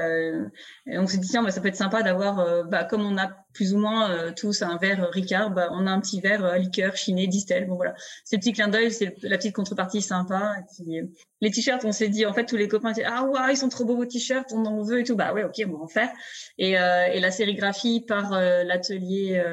Et 0.88 0.98
on 0.98 1.06
s'est 1.06 1.20
dit 1.20 1.30
tiens, 1.30 1.44
bah, 1.44 1.52
ça 1.52 1.62
peut 1.62 1.68
être 1.68 1.76
sympa 1.76 2.02
d'avoir, 2.02 2.66
bah, 2.66 2.86
comme 2.86 3.06
on 3.06 3.18
a 3.18 3.43
plus 3.54 3.74
ou 3.74 3.78
moins 3.78 4.12
euh, 4.12 4.32
tous 4.36 4.62
un 4.62 4.78
verre 4.78 5.10
Ricard, 5.12 5.52
bah, 5.52 5.70
on 5.72 5.88
a 5.88 5.92
un 5.92 6.00
petit 6.00 6.20
verre 6.22 6.44
euh, 6.44 6.58
liqueur, 6.58 6.96
chiné, 6.96 7.28
distel. 7.28 7.68
Bon 7.68 7.76
voilà, 7.76 7.94
c'est 8.24 8.36
le 8.36 8.40
petit 8.40 8.54
clin 8.54 8.68
d'œil, 8.68 8.92
c'est 8.92 9.16
la 9.22 9.38
petite 9.38 9.56
contrepartie 9.56 10.02
sympa. 10.02 10.56
Et 10.88 11.04
les 11.42 11.52
t-shirts, 11.52 11.86
on 11.86 11.92
s'est 11.92 12.10
dit 12.10 12.26
en 12.26 12.34
fait 12.34 12.46
tous 12.46 12.58
les 12.58 12.68
copains 12.68 12.92
disaient 12.92 13.08
ah 13.08 13.24
ouais 13.26 13.54
ils 13.54 13.58
sont 13.58 13.70
trop 13.70 13.86
beaux 13.86 13.96
vos 13.96 14.06
t-shirts, 14.06 14.52
on 14.54 14.66
en 14.66 14.82
veut 14.82 15.00
et 15.00 15.04
tout. 15.04 15.16
Bah 15.16 15.34
ouais 15.34 15.44
ok 15.44 15.62
on 15.68 15.78
va 15.78 15.84
en 15.84 15.88
faire. 15.88 16.10
Et, 16.58 16.78
euh, 16.78 17.06
et 17.06 17.20
la 17.20 17.32
sérigraphie 17.32 18.02
par 18.08 18.32
l'atelier 18.32 19.44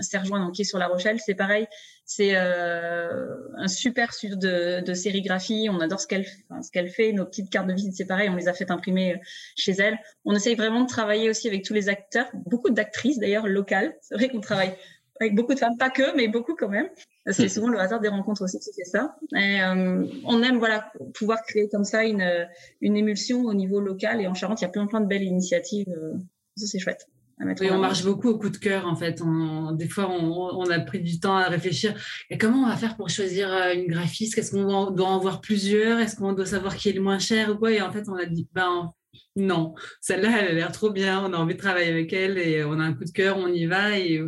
Serge 0.00 0.28
donc 0.30 0.52
qui 0.52 0.62
est 0.62 0.64
sur 0.64 0.78
La 0.78 0.88
Rochelle, 0.88 1.18
c'est 1.20 1.34
pareil. 1.34 1.66
C'est 2.08 2.36
un 2.36 3.66
super 3.66 4.14
studio 4.14 4.36
de, 4.36 4.80
de, 4.80 4.94
sérigraphie. 4.94 5.68
On 5.68 5.80
adore 5.80 6.00
ce 6.00 6.06
qu'elle 6.06 6.24
enfin, 6.48 6.62
ce 6.62 6.70
qu'elle 6.70 6.88
fait. 6.88 7.12
Nos 7.12 7.26
petites 7.26 7.50
cartes 7.50 7.66
de 7.66 7.72
visite, 7.72 7.94
c'est 7.94 8.06
pareil. 8.06 8.28
On 8.28 8.36
les 8.36 8.46
a 8.46 8.54
fait 8.54 8.70
imprimer 8.70 9.20
chez 9.56 9.72
elle. 9.72 9.98
On 10.24 10.32
essaye 10.32 10.54
vraiment 10.54 10.82
de 10.82 10.88
travailler 10.88 11.28
aussi 11.28 11.48
avec 11.48 11.64
tous 11.64 11.74
les 11.74 11.88
acteurs, 11.88 12.26
beaucoup 12.32 12.70
d'actrices 12.70 13.18
d'ailleurs 13.18 13.48
local. 13.48 13.96
C'est 14.02 14.14
vrai 14.14 14.28
qu'on 14.28 14.40
travaille 14.40 14.72
avec 15.20 15.34
beaucoup 15.34 15.54
de 15.54 15.58
femmes, 15.58 15.76
pas 15.76 15.90
que, 15.90 16.16
mais 16.16 16.28
beaucoup 16.28 16.54
quand 16.54 16.68
même. 16.68 16.88
C'est 17.26 17.48
souvent 17.48 17.68
le 17.68 17.80
hasard 17.80 18.00
des 18.00 18.08
rencontres 18.08 18.42
aussi 18.42 18.60
qui 18.60 18.72
fait 18.72 18.84
ça. 18.84 19.16
Et, 19.34 19.60
euh, 19.60 20.04
on 20.24 20.42
aime 20.42 20.58
voilà 20.58 20.92
pouvoir 21.14 21.42
créer 21.42 21.68
comme 21.68 21.84
ça 21.84 22.04
une, 22.04 22.46
une 22.80 22.96
émulsion 22.96 23.42
au 23.42 23.54
niveau 23.54 23.80
local. 23.80 24.20
Et 24.20 24.28
en 24.28 24.34
Charente, 24.34 24.60
il 24.60 24.64
y 24.64 24.68
a 24.68 24.70
plein 24.70 24.86
plein 24.86 25.00
de 25.00 25.06
belles 25.06 25.24
initiatives. 25.24 25.88
Euh, 25.88 26.14
ça 26.56 26.66
c'est 26.66 26.78
chouette. 26.78 27.08
Oui, 27.38 27.70
on 27.70 27.78
marche 27.78 28.02
beaucoup 28.02 28.28
au 28.30 28.38
coup 28.38 28.48
de 28.48 28.56
cœur 28.56 28.86
en 28.86 28.96
fait. 28.96 29.20
On, 29.20 29.72
des 29.72 29.88
fois, 29.88 30.10
on, 30.10 30.58
on, 30.58 30.70
a 30.70 30.80
pris 30.80 31.00
du 31.00 31.20
temps 31.20 31.36
à 31.36 31.48
réfléchir. 31.48 31.94
Et 32.30 32.38
comment 32.38 32.62
on 32.62 32.68
va 32.68 32.76
faire 32.76 32.96
pour 32.96 33.10
choisir 33.10 33.52
euh, 33.52 33.74
une 33.74 33.88
graphiste? 33.88 34.38
Est-ce 34.38 34.52
qu'on 34.52 34.90
doit 34.90 35.08
en 35.08 35.18
voir 35.18 35.42
plusieurs? 35.42 35.98
Est-ce 35.98 36.16
qu'on 36.16 36.32
doit 36.32 36.46
savoir 36.46 36.76
qui 36.76 36.88
est 36.88 36.92
le 36.92 37.02
moins 37.02 37.18
cher 37.18 37.50
ou 37.50 37.56
quoi? 37.56 37.72
Et 37.72 37.82
en 37.82 37.92
fait, 37.92 38.08
on 38.08 38.14
a 38.14 38.24
dit, 38.24 38.48
ben 38.54 38.90
non, 39.36 39.74
celle-là, 40.00 40.30
elle 40.40 40.48
a 40.48 40.52
l'air 40.52 40.72
trop 40.72 40.90
bien, 40.90 41.22
on 41.22 41.34
a 41.34 41.36
envie 41.36 41.54
de 41.54 41.60
travailler 41.60 41.90
avec 41.90 42.10
elle 42.14 42.38
et 42.38 42.64
on 42.64 42.80
a 42.80 42.84
un 42.84 42.94
coup 42.94 43.04
de 43.04 43.10
cœur, 43.10 43.36
on 43.36 43.48
y 43.48 43.66
va. 43.66 43.98
Et 43.98 44.22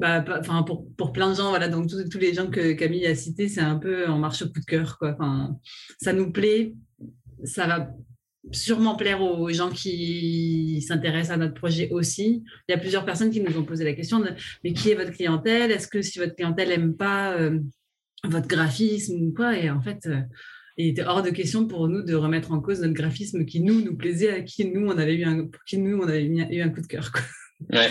bah, 0.00 0.24
enfin, 0.40 0.64
pour, 0.64 0.92
pour 0.96 1.12
plein 1.12 1.30
de 1.30 1.36
gens, 1.36 1.50
voilà, 1.50 1.68
donc 1.68 1.88
tous, 1.88 2.18
les 2.18 2.34
gens 2.34 2.50
que 2.50 2.72
Camille 2.72 3.06
a 3.06 3.14
cités, 3.14 3.48
c'est 3.48 3.60
un 3.60 3.78
peu 3.78 4.08
en 4.08 4.18
marche 4.18 4.42
au 4.42 4.46
coup 4.46 4.58
de 4.58 4.64
cœur. 4.64 4.98
Quoi. 4.98 5.12
Enfin, 5.12 5.56
ça 6.00 6.12
nous 6.12 6.32
plaît, 6.32 6.74
ça 7.44 7.68
va 7.68 7.88
sûrement 8.52 8.96
plaire 8.96 9.22
aux 9.22 9.48
gens 9.50 9.70
qui 9.70 10.82
s'intéressent 10.86 11.34
à 11.34 11.36
notre 11.36 11.54
projet 11.54 11.90
aussi. 11.90 12.44
Il 12.68 12.72
y 12.72 12.74
a 12.74 12.78
plusieurs 12.78 13.04
personnes 13.04 13.30
qui 13.30 13.40
nous 13.40 13.56
ont 13.58 13.64
posé 13.64 13.84
la 13.84 13.92
question 13.92 14.20
de 14.20 14.30
mais 14.64 14.72
qui 14.72 14.90
est 14.90 14.94
votre 14.94 15.12
clientèle? 15.12 15.70
Est-ce 15.70 15.88
que 15.88 16.02
si 16.02 16.18
votre 16.18 16.34
clientèle 16.34 16.68
n'aime 16.68 16.96
pas 16.96 17.32
euh, 17.34 17.58
votre 18.24 18.48
graphisme 18.48 19.22
ou 19.22 19.34
quoi? 19.34 19.56
Et 19.56 19.70
en 19.70 19.80
fait, 19.80 20.06
euh, 20.06 20.20
il 20.76 20.88
était 20.88 21.04
hors 21.04 21.22
de 21.22 21.30
question 21.30 21.66
pour 21.66 21.88
nous 21.88 22.02
de 22.02 22.14
remettre 22.14 22.52
en 22.52 22.60
cause 22.60 22.80
notre 22.80 22.94
graphisme 22.94 23.44
qui 23.44 23.60
nous 23.60 23.82
nous 23.82 23.96
plaisait, 23.96 24.30
à 24.30 24.40
qui 24.42 24.64
nous 24.64 24.86
on 24.86 24.96
avait 24.96 25.14
eu 25.14 25.24
un, 25.24 25.48
qui 25.66 25.78
nous 25.78 25.98
on 25.98 26.08
avait 26.08 26.24
eu 26.24 26.62
un 26.62 26.68
coup 26.68 26.80
de 26.80 26.86
cœur. 26.86 27.10
Quoi. 27.12 27.22
Ouais, 27.72 27.88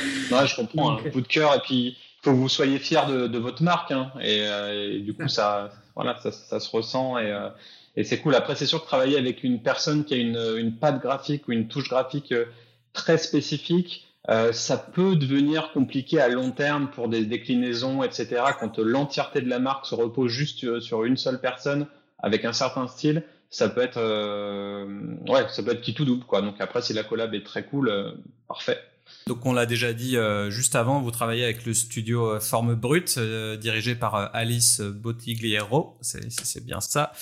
je 0.48 0.56
comprends 0.56 0.98
un 0.98 1.10
coup 1.10 1.22
de 1.22 1.28
cœur 1.28 1.54
et 1.56 1.60
puis 1.60 1.88
il 1.90 1.96
faut 2.24 2.32
que 2.32 2.38
vous 2.38 2.50
soyez 2.50 2.80
fiers 2.80 3.06
de, 3.08 3.38
votre 3.38 3.62
marque 3.64 3.92
hein, 3.92 4.12
euh, 4.24 4.94
et, 4.94 5.00
du 5.00 5.14
coup 5.14 5.28
ça, 5.28 5.72
voilà, 5.96 6.18
ça, 6.22 6.32
ça 6.32 6.60
se 6.60 6.70
ressent 6.72 7.18
et, 7.18 7.32
euh, 7.32 7.50
et 7.98 8.06
c'est 8.06 8.20
cool. 8.20 8.36
Après 8.36 8.56
c'est 8.56 8.66
sûr 8.66 8.82
que 8.82 8.88
travailler 8.88 9.18
avec 9.18 9.44
une 9.44 9.62
personne 9.62 10.06
qui 10.06 10.14
a 10.14 10.18
une, 10.18 10.40
une 10.58 10.78
patte 10.78 11.02
graphique 11.02 11.48
ou 11.50 11.52
une 11.52 11.68
touche 11.68 11.90
graphique 11.90 12.32
euh, 12.32 12.46
très 12.94 13.18
spécifique, 13.18 14.08
euh, 14.30 14.54
ça 14.54 14.78
peut 14.78 15.18
devenir 15.18 15.72
compliqué 15.74 16.22
à 16.22 16.30
long 16.30 16.52
terme 16.52 16.90
pour 16.90 17.10
des 17.10 17.26
déclinaisons, 17.26 18.04
etc. 18.04 18.42
Quand 18.60 18.78
l'entièreté 18.78 19.42
de 19.42 19.50
la 19.50 19.60
marque 19.60 19.86
se 19.86 19.96
repose 19.96 20.32
juste 20.32 20.80
sur 20.80 21.04
une 21.04 21.18
seule 21.18 21.42
personne 21.42 21.88
avec 22.20 22.46
un 22.46 22.54
certain 22.54 22.88
style, 22.88 23.24
ça 23.50 23.70
peut 23.70 23.82
être 23.82 23.98
euh, 23.98 24.86
ouais, 25.28 25.46
ça 25.50 25.64
peut 25.64 25.72
être 25.72 25.82
qui 25.82 25.94
tout 25.94 26.06
double 26.06 26.26
quoi. 26.26 26.42
Donc 26.42 26.60
après 26.60 26.82
si 26.82 26.94
la 26.94 27.04
collab 27.04 27.34
est 27.34 27.46
très 27.46 27.66
cool, 27.66 27.90
euh, 27.90 28.12
parfait. 28.48 28.80
Donc 29.26 29.46
on 29.46 29.54
l'a 29.54 29.66
déjà 29.66 29.94
dit 29.94 30.18
euh, 30.18 30.50
juste 30.50 30.76
avant, 30.76 31.02
vous 31.02 31.12
travaillez 31.12 31.44
avec 31.44 31.66
le 31.66 31.74
studio 31.74 32.40
Forme 32.40 32.76
Brute 32.76 33.18
dirigé 33.60 33.96
par 33.96 34.36
Alice 34.36 34.82
Bottigliero, 34.82 35.98
c'est 36.02 36.66
bien 36.66 36.82
ça. 36.82 37.14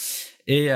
Et 0.47 0.69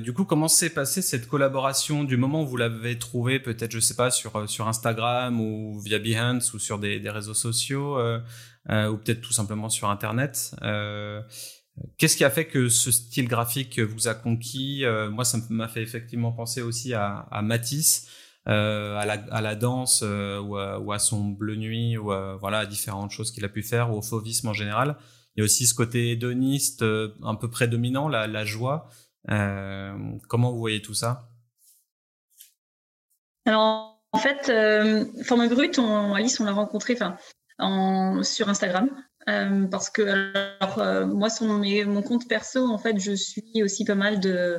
du 0.00 0.12
coup, 0.12 0.24
comment 0.24 0.48
s'est 0.48 0.70
passée 0.70 1.02
cette 1.02 1.26
collaboration 1.26 2.04
du 2.04 2.16
moment 2.16 2.42
où 2.42 2.46
vous 2.46 2.56
l'avez 2.56 2.98
trouvée, 2.98 3.40
peut-être, 3.40 3.72
je 3.72 3.80
sais 3.80 3.96
pas, 3.96 4.10
sur 4.10 4.48
sur 4.48 4.68
Instagram 4.68 5.40
ou 5.40 5.80
via 5.80 5.98
Behance 5.98 6.54
ou 6.54 6.60
sur 6.60 6.78
des, 6.78 7.00
des 7.00 7.10
réseaux 7.10 7.34
sociaux, 7.34 7.98
ou 7.98 8.96
peut-être 8.96 9.20
tout 9.20 9.32
simplement 9.32 9.68
sur 9.68 9.90
Internet. 9.90 10.54
Qu'est-ce 11.96 12.16
qui 12.16 12.24
a 12.24 12.30
fait 12.30 12.46
que 12.46 12.68
ce 12.68 12.90
style 12.90 13.28
graphique 13.28 13.78
vous 13.78 14.08
a 14.08 14.14
conquis 14.14 14.84
euh, 14.84 15.10
Moi, 15.10 15.24
ça 15.24 15.38
m'a 15.48 15.68
fait 15.68 15.82
effectivement 15.82 16.32
penser 16.32 16.60
aussi 16.60 16.92
à, 16.92 17.26
à 17.30 17.42
Matisse, 17.42 18.08
euh, 18.48 18.96
à, 18.96 19.06
la, 19.06 19.14
à, 19.30 19.40
la, 19.40 19.54
danse 19.54 20.02
euh, 20.04 20.40
ou, 20.40 20.56
à, 20.56 20.78
ou, 20.78 20.92
à, 20.92 20.98
son 20.98 21.28
bleu 21.28 21.56
nuit, 21.56 21.96
ou 21.96 22.12
à, 22.12 22.36
voilà, 22.36 22.58
à 22.58 22.66
différentes 22.66 23.10
choses 23.10 23.32
qu'il 23.32 23.44
a 23.44 23.48
pu 23.48 23.62
faire, 23.62 23.90
ou 23.90 23.98
au 23.98 24.02
fauvisme 24.02 24.48
en 24.48 24.52
général. 24.52 24.96
Il 25.34 25.40
y 25.40 25.42
a 25.42 25.44
aussi 25.44 25.66
ce 25.66 25.74
côté 25.74 26.10
hédoniste 26.10 26.82
un 26.82 27.34
peu 27.34 27.48
prédominant, 27.48 28.08
la, 28.08 28.44
joie. 28.44 28.88
comment 29.26 30.52
vous 30.52 30.58
voyez 30.58 30.82
tout 30.82 30.94
ça? 30.94 31.28
Alors, 33.46 34.04
en 34.12 34.18
fait, 34.18 34.52
Forme 35.24 35.48
Brute, 35.48 35.78
Alice, 35.78 36.38
on 36.38 36.44
l'a 36.44 36.52
rencontré 36.52 36.98
en, 37.58 38.22
sur 38.22 38.48
Instagram. 38.48 38.90
Euh, 39.28 39.66
parce 39.66 39.88
que 39.88 40.02
euh, 40.02 41.06
moi, 41.06 41.30
sur 41.30 41.46
mon, 41.46 41.58
mon, 41.58 42.02
compte 42.02 42.28
perso, 42.28 42.66
en 42.66 42.78
fait, 42.78 42.98
je 42.98 43.12
suis 43.12 43.62
aussi 43.62 43.84
pas 43.84 43.94
mal 43.94 44.20
de. 44.20 44.58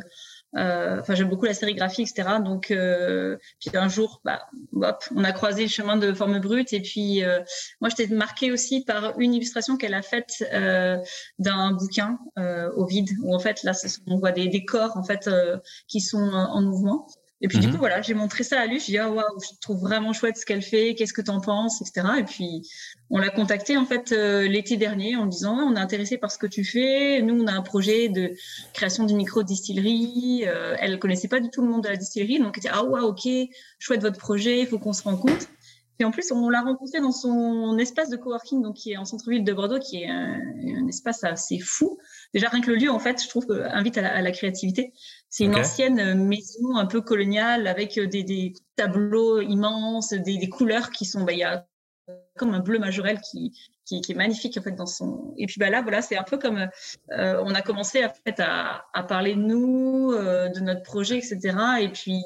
Euh, 0.56 1.00
enfin, 1.00 1.16
j'aime 1.16 1.30
beaucoup 1.30 1.46
la 1.46 1.54
sérigraphie, 1.54 2.04
etc. 2.04 2.38
Donc, 2.44 2.68
puis 2.68 3.78
un 3.78 3.88
jour, 3.88 4.22
bah, 4.24 4.48
hop, 4.74 5.04
on 5.16 5.24
a 5.24 5.32
croisé 5.32 5.64
le 5.64 5.70
chemin 5.70 5.98
de 5.98 6.14
forme 6.14 6.40
brute. 6.40 6.74
Et 6.74 6.82
puis, 6.82 7.24
moi, 7.82 7.90
j'étais 7.90 8.14
marquée 8.14 8.52
aussi 8.52 8.84
par 8.84 9.20
une 9.20 9.34
illustration 9.34 9.78
qu'elle 9.78 9.94
a 9.94 10.02
faite 10.02 10.44
d'un 11.40 11.72
bouquin 11.72 12.20
au 12.38 12.86
vide, 12.86 13.10
où 13.24 13.36
en 13.36 13.40
fait, 13.40 13.64
là, 13.64 13.74
on 14.08 14.18
voit 14.18 14.32
des, 14.32 14.48
des 14.48 14.66
corps 14.66 14.98
en 14.98 15.04
fait 15.04 15.30
qui 15.88 16.02
sont 16.02 16.32
en 16.34 16.62
mouvement. 16.62 17.08
Et 17.44 17.50
puis, 17.50 17.60
du 17.60 17.68
mhm. 17.68 17.74
coup, 17.74 17.80
voilà, 17.80 18.02
j'ai 18.02 18.14
montré 18.14 18.46
ça 18.46 18.62
à 18.62 18.66
lui. 18.66 18.80
Je 18.80 18.86
dis, 18.86 18.98
ah, 18.98 19.12
waouh, 19.12 19.38
je 19.42 19.60
trouve 19.60 19.82
vraiment 19.82 20.14
chouette 20.14 20.38
ce 20.38 20.46
qu'elle 20.46 20.62
fait. 20.62 20.96
Qu'est-ce 20.96 21.12
que 21.12 21.22
tu 21.22 21.30
en 21.30 21.42
penses, 21.42 21.82
etc. 21.82 22.08
Et 22.20 22.24
puis, 22.24 22.62
on 23.10 23.20
l'a 23.20 23.30
contacté, 23.30 23.76
en 23.76 23.86
fait, 23.86 24.14
euh, 24.14 24.48
l'été 24.48 24.78
dernier 24.78 25.18
en 25.18 25.26
disant, 25.26 25.58
on 25.58 25.76
est 25.76 25.80
intéressé 25.80 26.18
par 26.18 26.32
ce 26.32 26.38
que 26.38 26.48
tu 26.48 26.64
fais. 26.64 27.22
Nous, 27.22 27.44
on 27.44 27.46
a 27.48 27.52
un 27.52 27.62
projet 27.62 28.08
de 28.08 28.32
création 28.72 29.04
d'une 29.04 29.18
micro-distillerie. 29.18 30.46
Euh, 30.48 30.78
elle 30.80 30.98
connaissait 31.00 31.28
pas 31.28 31.42
du 31.42 31.50
tout 31.50 31.62
le 31.62 31.68
monde 31.68 31.84
de 31.84 31.90
la 31.90 31.98
distillerie. 31.98 32.40
Donc, 32.40 32.54
elle 32.56 32.62
dit, 32.62 32.70
ah, 32.72 32.86
waouh, 32.86 33.08
ok, 33.08 33.28
chouette 33.78 34.02
votre 34.02 34.20
projet. 34.20 34.62
Il 34.62 34.68
faut 34.68 34.80
qu'on 34.80 34.94
se 34.94 35.04
rencontre. 35.04 35.48
Et 36.00 36.06
en 36.06 36.12
plus, 36.12 36.32
on 36.32 36.50
l'a 36.50 36.62
rencontré 36.62 37.02
dans 37.02 37.12
son 37.12 37.78
espace 37.78 38.10
de 38.10 38.16
coworking, 38.16 38.64
donc 38.64 38.76
qui 38.76 38.94
est 38.94 38.98
en 38.98 39.06
centre-ville 39.06 39.44
de 39.44 39.54
Bordeaux, 39.54 39.80
qui 39.80 40.02
est 40.02 40.10
un, 40.10 40.42
un, 40.80 40.88
espace 40.88 41.24
assez 41.24 41.60
fou. 41.60 42.00
Déjà, 42.34 42.48
rien 42.48 42.62
que 42.62 42.72
le 42.72 42.78
lieu, 42.78 42.90
en 42.90 43.00
fait, 43.00 43.22
je 43.22 43.28
trouve, 43.28 43.46
invite 43.52 43.98
à 43.98 44.02
la, 44.02 44.16
à 44.16 44.22
la 44.22 44.32
créativité. 44.32 44.94
C'est 45.36 45.46
une 45.46 45.56
ancienne 45.56 46.28
maison 46.28 46.76
un 46.76 46.86
peu 46.86 47.02
coloniale 47.02 47.66
avec 47.66 47.98
euh, 47.98 48.06
des, 48.06 48.22
des 48.22 48.54
tableaux 48.76 49.42
immenses, 49.42 50.14
des, 50.14 50.38
des, 50.38 50.48
couleurs 50.48 50.92
qui 50.92 51.06
sont, 51.06 51.24
bah, 51.24 51.32
il 51.32 51.40
y 51.40 51.44
a 51.44 51.66
comme 52.38 52.54
un 52.54 52.60
bleu 52.60 52.78
majorel 52.78 53.20
qui, 53.20 53.52
qui, 53.84 54.00
qui, 54.02 54.12
est 54.12 54.16
magnifique 54.16 54.56
en 54.60 54.62
fait 54.62 54.74
dans 54.74 54.86
son. 54.86 55.34
Et 55.40 55.48
puis 55.48 55.56
bah 55.58 55.72
là, 55.72 55.82
voilà, 55.82 56.04
c'est 56.04 56.16
un 56.16 56.24
peu 56.24 56.38
comme 56.38 56.70
euh, 57.14 57.42
on 57.44 57.56
a 57.56 57.64
commencé 57.64 58.06
en 58.06 58.12
fait 58.24 58.40
à, 58.40 58.86
à 58.94 59.02
parler 59.02 59.34
de 59.34 59.40
nous, 59.40 60.12
euh, 60.12 60.50
de 60.50 60.60
notre 60.60 60.84
projet, 60.84 61.18
etc. 61.18 61.58
Et 61.82 61.90
puis 61.90 62.22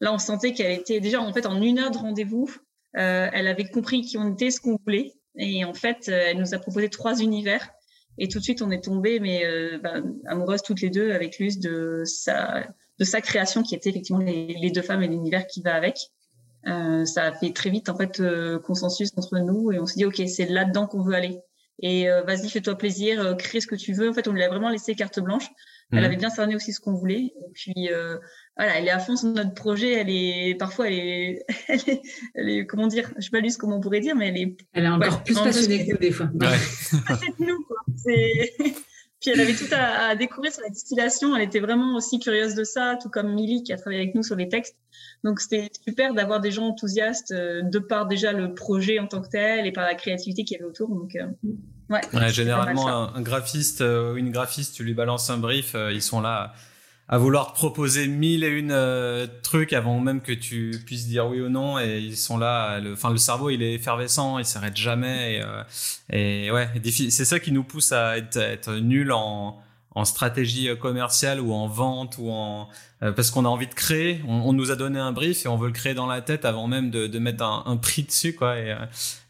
là, 0.00 0.12
on 0.12 0.18
sentait 0.18 0.52
qu'elle 0.52 0.72
était 0.72 1.00
déjà 1.00 1.22
en 1.22 1.32
fait 1.32 1.46
en 1.46 1.62
une 1.62 1.78
heure 1.78 1.90
de 1.90 1.96
rendez-vous, 1.96 2.54
euh, 2.98 3.30
elle 3.32 3.46
avait 3.46 3.70
compris 3.70 4.02
qui 4.02 4.18
on 4.18 4.34
était, 4.34 4.50
ce 4.50 4.60
qu'on 4.60 4.76
voulait, 4.84 5.14
et 5.34 5.64
en 5.64 5.72
fait, 5.72 6.08
elle 6.08 6.36
nous 6.36 6.52
a 6.52 6.58
proposé 6.58 6.90
trois 6.90 7.22
univers. 7.22 7.70
Et 8.20 8.28
tout 8.28 8.38
de 8.38 8.44
suite, 8.44 8.62
on 8.62 8.70
est 8.70 8.84
tombé, 8.84 9.18
mais 9.18 9.44
euh, 9.44 9.78
bah, 9.82 9.94
amoureuses 10.26 10.62
toutes 10.62 10.80
les 10.80 10.90
deux 10.90 11.10
avec 11.10 11.38
Luce 11.38 11.58
de 11.58 12.02
sa, 12.04 12.64
de 12.98 13.04
sa 13.04 13.20
création 13.20 13.62
qui 13.62 13.74
était 13.74 13.90
effectivement 13.90 14.20
les, 14.20 14.54
les 14.54 14.70
deux 14.70 14.82
femmes 14.82 15.02
et 15.02 15.08
l'univers 15.08 15.46
qui 15.46 15.62
va 15.62 15.74
avec. 15.74 15.96
Euh, 16.66 17.06
ça 17.06 17.24
a 17.24 17.32
fait 17.32 17.52
très 17.52 17.70
vite 17.70 17.88
en 17.88 17.96
fait 17.96 18.20
euh, 18.20 18.58
consensus 18.58 19.10
entre 19.16 19.38
nous 19.38 19.72
et 19.72 19.78
on 19.78 19.86
s'est 19.86 19.96
dit 19.96 20.04
ok 20.04 20.20
c'est 20.26 20.44
là-dedans 20.44 20.86
qu'on 20.86 21.02
veut 21.02 21.14
aller 21.14 21.40
et 21.80 22.10
euh, 22.10 22.22
vas-y 22.22 22.50
fais-toi 22.50 22.76
plaisir 22.76 23.18
euh, 23.18 23.34
crée 23.34 23.62
ce 23.62 23.66
que 23.66 23.76
tu 23.76 23.94
veux 23.94 24.10
en 24.10 24.12
fait 24.12 24.28
on 24.28 24.32
lui 24.32 24.42
a 24.42 24.48
vraiment 24.48 24.68
laissé 24.68 24.94
carte 24.94 25.20
blanche 25.20 25.48
elle 25.90 26.00
mhm. 26.00 26.04
avait 26.04 26.16
bien 26.16 26.28
cerné 26.28 26.54
aussi 26.54 26.74
ce 26.74 26.80
qu'on 26.80 26.92
voulait 26.92 27.32
et 27.34 27.50
puis 27.54 27.88
voilà 28.56 28.78
elle 28.78 28.86
est 28.86 28.90
à 28.90 28.98
fond 28.98 29.16
sur 29.16 29.28
notre 29.28 29.54
projet 29.54 29.92
elle 29.92 30.10
est 30.10 30.54
parfois 30.58 30.88
elle 30.88 30.94
est, 30.94 31.44
elle 31.68 31.80
est, 31.86 32.02
elle 32.34 32.48
est 32.48 32.66
comment 32.66 32.86
dire 32.86 33.10
je 33.16 33.22
sais 33.22 33.30
pas 33.30 33.40
comment 33.58 33.76
on 33.76 33.80
pourrait 33.80 34.00
dire 34.00 34.16
mais 34.16 34.28
elle 34.28 34.36
est 34.38 34.56
elle 34.72 34.84
est 34.84 34.88
encore 34.88 35.22
plus 35.24 35.34
passionnée 35.34 35.86
que 35.86 35.92
nous 35.92 35.98
des 35.98 36.12
fois 36.12 36.28
ouais. 36.34 36.48
nous 37.38 37.64
quoi 37.64 37.78
puis 39.20 39.30
elle 39.30 39.40
avait 39.40 39.54
tout 39.54 39.72
à, 39.72 40.08
à, 40.08 40.16
découvrir 40.16 40.50
sur 40.50 40.62
la 40.62 40.70
distillation. 40.70 41.36
Elle 41.36 41.42
était 41.42 41.60
vraiment 41.60 41.94
aussi 41.94 42.18
curieuse 42.18 42.54
de 42.54 42.64
ça, 42.64 42.96
tout 43.00 43.10
comme 43.10 43.34
Milly 43.34 43.62
qui 43.62 43.72
a 43.72 43.76
travaillé 43.76 44.00
avec 44.00 44.14
nous 44.14 44.22
sur 44.22 44.34
les 44.34 44.48
textes. 44.48 44.76
Donc 45.24 45.40
c'était 45.40 45.68
super 45.84 46.14
d'avoir 46.14 46.40
des 46.40 46.50
gens 46.50 46.66
enthousiastes 46.68 47.32
euh, 47.32 47.60
de 47.62 47.78
par 47.78 48.06
déjà 48.06 48.32
le 48.32 48.54
projet 48.54 48.98
en 48.98 49.06
tant 49.06 49.20
que 49.20 49.28
tel 49.28 49.66
et 49.66 49.72
par 49.72 49.84
la 49.84 49.94
créativité 49.94 50.44
qu'il 50.44 50.56
y 50.56 50.60
avait 50.60 50.68
autour. 50.68 50.88
Donc 50.88 51.14
euh, 51.16 51.26
ouais. 51.90 52.00
ouais 52.14 52.30
généralement 52.30 52.88
un, 52.88 53.14
un, 53.14 53.20
graphiste 53.20 53.82
euh, 53.82 54.14
ou 54.14 54.16
une 54.16 54.30
graphiste, 54.30 54.74
tu 54.74 54.84
lui 54.84 54.94
balances 54.94 55.28
un 55.28 55.36
brief, 55.36 55.76
ils 55.92 56.02
sont 56.02 56.22
là 56.22 56.54
à 57.12 57.18
vouloir 57.18 57.52
te 57.52 57.54
proposer 57.54 58.06
mille 58.06 58.44
et 58.44 58.48
une 58.48 58.70
euh, 58.70 59.26
trucs 59.42 59.72
avant 59.72 59.98
même 59.98 60.20
que 60.20 60.30
tu 60.30 60.80
puisses 60.86 61.08
dire 61.08 61.26
oui 61.26 61.40
ou 61.40 61.48
non. 61.48 61.80
Et 61.80 61.98
ils 61.98 62.16
sont 62.16 62.38
là 62.38 62.78
le 62.78 62.92
enfin 62.92 63.10
le 63.10 63.16
cerveau 63.16 63.50
il 63.50 63.64
est 63.64 63.74
effervescent 63.74 64.38
il 64.38 64.44
s'arrête 64.44 64.76
jamais. 64.76 65.34
Et, 65.34 65.42
euh, 65.42 65.62
et 66.10 66.50
ouais 66.52 66.68
c'est 67.10 67.24
ça 67.24 67.40
qui 67.40 67.50
nous 67.50 67.64
pousse 67.64 67.90
à 67.90 68.16
être, 68.16 68.36
être 68.36 68.74
nul 68.76 69.10
en 69.12 69.60
en 69.96 70.04
stratégie 70.04 70.68
commerciale 70.78 71.40
ou 71.40 71.52
en 71.52 71.66
vente 71.66 72.16
ou 72.18 72.30
en 72.30 72.68
euh, 73.02 73.10
parce 73.10 73.32
qu'on 73.32 73.44
a 73.44 73.48
envie 73.48 73.66
de 73.66 73.74
créer. 73.74 74.20
On, 74.28 74.52
nous 74.52 74.70
a 74.70 74.76
donné 74.76 75.00
un 75.00 75.10
brief 75.10 75.44
et 75.44 75.48
on 75.48 75.56
veut 75.56 75.66
le 75.66 75.72
créer 75.72 75.94
dans 75.94 76.06
la 76.06 76.22
tête 76.22 76.44
avant 76.44 76.68
même 76.68 76.92
de, 76.92 77.08
de 77.08 77.18
mettre 77.18 77.42
un, 77.42 77.64
un, 77.66 77.76
prix 77.76 78.04
dessus 78.04 78.36
quoi. 78.36 78.56
Et 78.56 78.76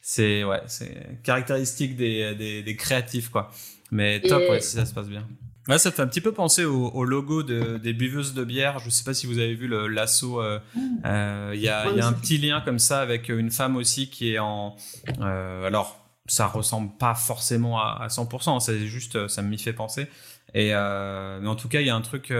c'est 0.03 0.45
ouais 0.45 0.61
c'est 0.67 1.23
caractéristique 1.23 1.97
des, 1.97 2.35
des, 2.35 2.63
des 2.63 2.77
créatifs 2.77 3.31
quoi. 3.31 3.51
Mais 3.91 4.21
top 4.21 4.43
ouais 4.51 4.61
si 4.61 4.77
ça 4.77 4.85
se 4.85 4.93
passe 4.93 5.09
bien 5.09 5.27
Ouais, 5.71 5.79
ça 5.79 5.93
fait 5.93 6.03
un 6.03 6.09
petit 6.09 6.21
peu 6.21 6.33
penser 6.33 6.65
au, 6.65 7.05
logo 7.05 7.45
de, 7.45 7.79
des 7.79 7.93
buveuses 7.93 8.35
de 8.35 8.43
bière. 8.43 8.81
Je 8.81 8.87
ne 8.87 8.91
sais 8.91 9.05
pas 9.05 9.15
si 9.15 9.29
vous 9.29 9.39
avez 9.39 9.55
vu 9.55 9.69
l'assaut. 9.69 10.43
Euh, 10.43 10.59
euh, 11.05 11.53
il 11.55 11.61
y, 11.61 11.69
a, 11.69 11.89
y, 11.93 12.01
a, 12.01 12.07
un 12.09 12.13
petit 12.13 12.39
lien 12.39 12.61
comme 12.61 12.81
ça 12.81 13.01
avec 13.01 13.29
une 13.29 13.53
femme 13.53 13.77
aussi 13.77 14.11
qui 14.11 14.35
est 14.35 14.41
en. 14.41 14.75
Euh, 15.21 15.65
alors, 15.65 16.05
ça 16.27 16.49
ressemble 16.49 16.91
pas 16.99 17.15
forcément 17.15 17.79
à, 17.79 18.09
100%. 18.09 18.59
C'est 18.59 18.81
juste, 18.89 19.29
ça 19.29 19.43
m'y 19.43 19.59
fait 19.59 19.73
penser. 19.73 20.09
Et 20.55 20.71
mais 20.71 21.47
en 21.47 21.55
tout 21.55 21.69
cas, 21.69 21.81
il 21.81 21.87
y 21.87 21.91
a 21.91 21.95
un 21.95 22.01
truc 22.01 22.33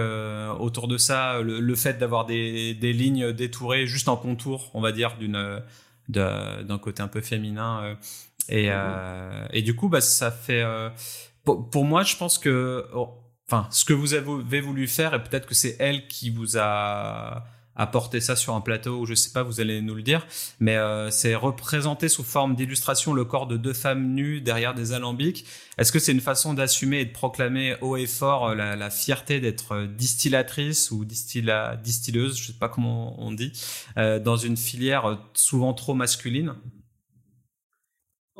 autour 0.59 0.89
de 0.89 0.97
ça, 0.97 1.39
le, 1.41 1.75
fait 1.75 1.97
d'avoir 1.97 2.25
des, 2.25 2.73
des, 2.73 2.91
lignes 2.91 3.31
détourées 3.31 3.87
juste 3.87 4.09
en 4.09 4.17
contour, 4.17 4.71
on 4.73 4.81
va 4.81 4.91
dire, 4.91 5.15
d'une 5.17 5.61
d'un 6.09 6.79
côté 6.81 7.01
un 7.01 7.07
peu 7.07 7.21
féminin. 7.21 7.95
et, 8.49 8.69
et 9.53 9.61
du 9.61 9.73
coup, 9.73 9.87
bah, 9.87 10.01
ça 10.01 10.31
fait 10.31 10.65
pour, 11.43 11.85
moi, 11.85 12.03
je 12.03 12.15
pense 12.15 12.37
que 12.37 12.85
oh, 12.93 13.09
enfin, 13.51 13.67
ce 13.69 13.83
que 13.83 13.93
vous 13.93 14.13
avez 14.13 14.61
voulu 14.61 14.87
faire, 14.87 15.13
et 15.13 15.21
peut-être 15.21 15.45
que 15.45 15.55
c'est 15.55 15.75
elle 15.79 16.07
qui 16.07 16.29
vous 16.29 16.57
a 16.57 17.43
apporté 17.75 18.19
ça 18.19 18.35
sur 18.35 18.53
un 18.53 18.61
plateau, 18.61 18.99
ou 18.99 19.05
je 19.05 19.13
sais 19.13 19.31
pas, 19.31 19.43
vous 19.43 19.59
allez 19.59 19.81
nous 19.81 19.95
le 19.95 20.03
dire, 20.03 20.25
mais 20.59 20.77
euh, 20.77 21.09
c'est 21.09 21.35
représenter 21.35 22.09
sous 22.09 22.23
forme 22.23 22.55
d'illustration 22.55 23.13
le 23.13 23.25
corps 23.25 23.47
de 23.47 23.57
deux 23.57 23.73
femmes 23.73 24.13
nues 24.13 24.41
derrière 24.41 24.73
des 24.73 24.93
alambics. 24.93 25.45
Est-ce 25.77 25.91
que 25.91 25.99
c'est 25.99 26.11
une 26.11 26.21
façon 26.21 26.53
d'assumer 26.53 26.99
et 27.01 27.05
de 27.05 27.11
proclamer 27.11 27.75
haut 27.81 27.97
et 27.97 28.07
fort 28.07 28.49
euh, 28.49 28.55
la, 28.55 28.89
fierté 28.89 29.39
d'être 29.39 29.73
euh, 29.73 29.87
distillatrice 29.87 30.91
ou 30.91 31.05
distilleuse, 31.05 32.37
je 32.37 32.47
sais 32.47 32.53
pas 32.53 32.69
comment 32.69 33.21
on 33.21 33.31
dit, 33.31 33.51
dans 33.95 34.37
une 34.37 34.57
filière 34.57 35.17
souvent 35.33 35.73
trop 35.73 35.93
masculine? 35.93 36.53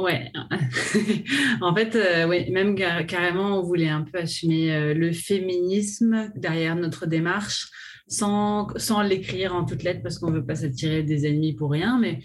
Ouais, 0.02 0.32
en 1.62 1.76
fait, 1.76 1.96
euh, 1.96 2.28
même 2.52 2.76
carrément, 2.76 3.60
on 3.60 3.62
voulait 3.62 3.90
un 3.90 4.02
peu 4.02 4.18
assumer 4.20 4.74
euh, 4.74 4.94
le 4.96 5.12
féminisme 5.12 6.32
derrière 6.36 6.76
notre 6.76 7.06
démarche 7.06 7.70
sans, 8.08 8.68
sans 8.78 9.04
l'écrire 9.04 9.54
en 9.54 9.64
toutes 9.64 9.84
lettres 9.84 10.02
parce 10.02 10.18
qu'on 10.18 10.32
ne 10.32 10.38
veut 10.38 10.46
pas 10.46 10.56
s'attirer 10.56 11.04
des 11.04 11.28
ennemis 11.28 11.54
pour 11.54 11.72
rien, 11.72 12.00
mais 12.00 12.20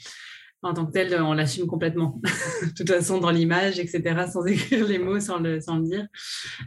en 0.63 0.73
tant 0.73 0.87
que 0.87 0.93
tel, 0.93 1.21
on 1.21 1.35
l'assume 1.35 1.67
complètement. 1.67 2.19
de 2.63 2.73
toute 2.75 2.89
façon, 2.89 3.19
dans 3.19 3.31
l'image, 3.31 3.79
etc., 3.79 4.25
sans 4.33 4.45
écrire 4.47 4.87
les 4.87 4.99
mots, 4.99 5.21
sans 5.21 5.39
le, 5.39 5.61
sans 5.61 5.77
le 5.77 5.85
dire. 5.85 6.07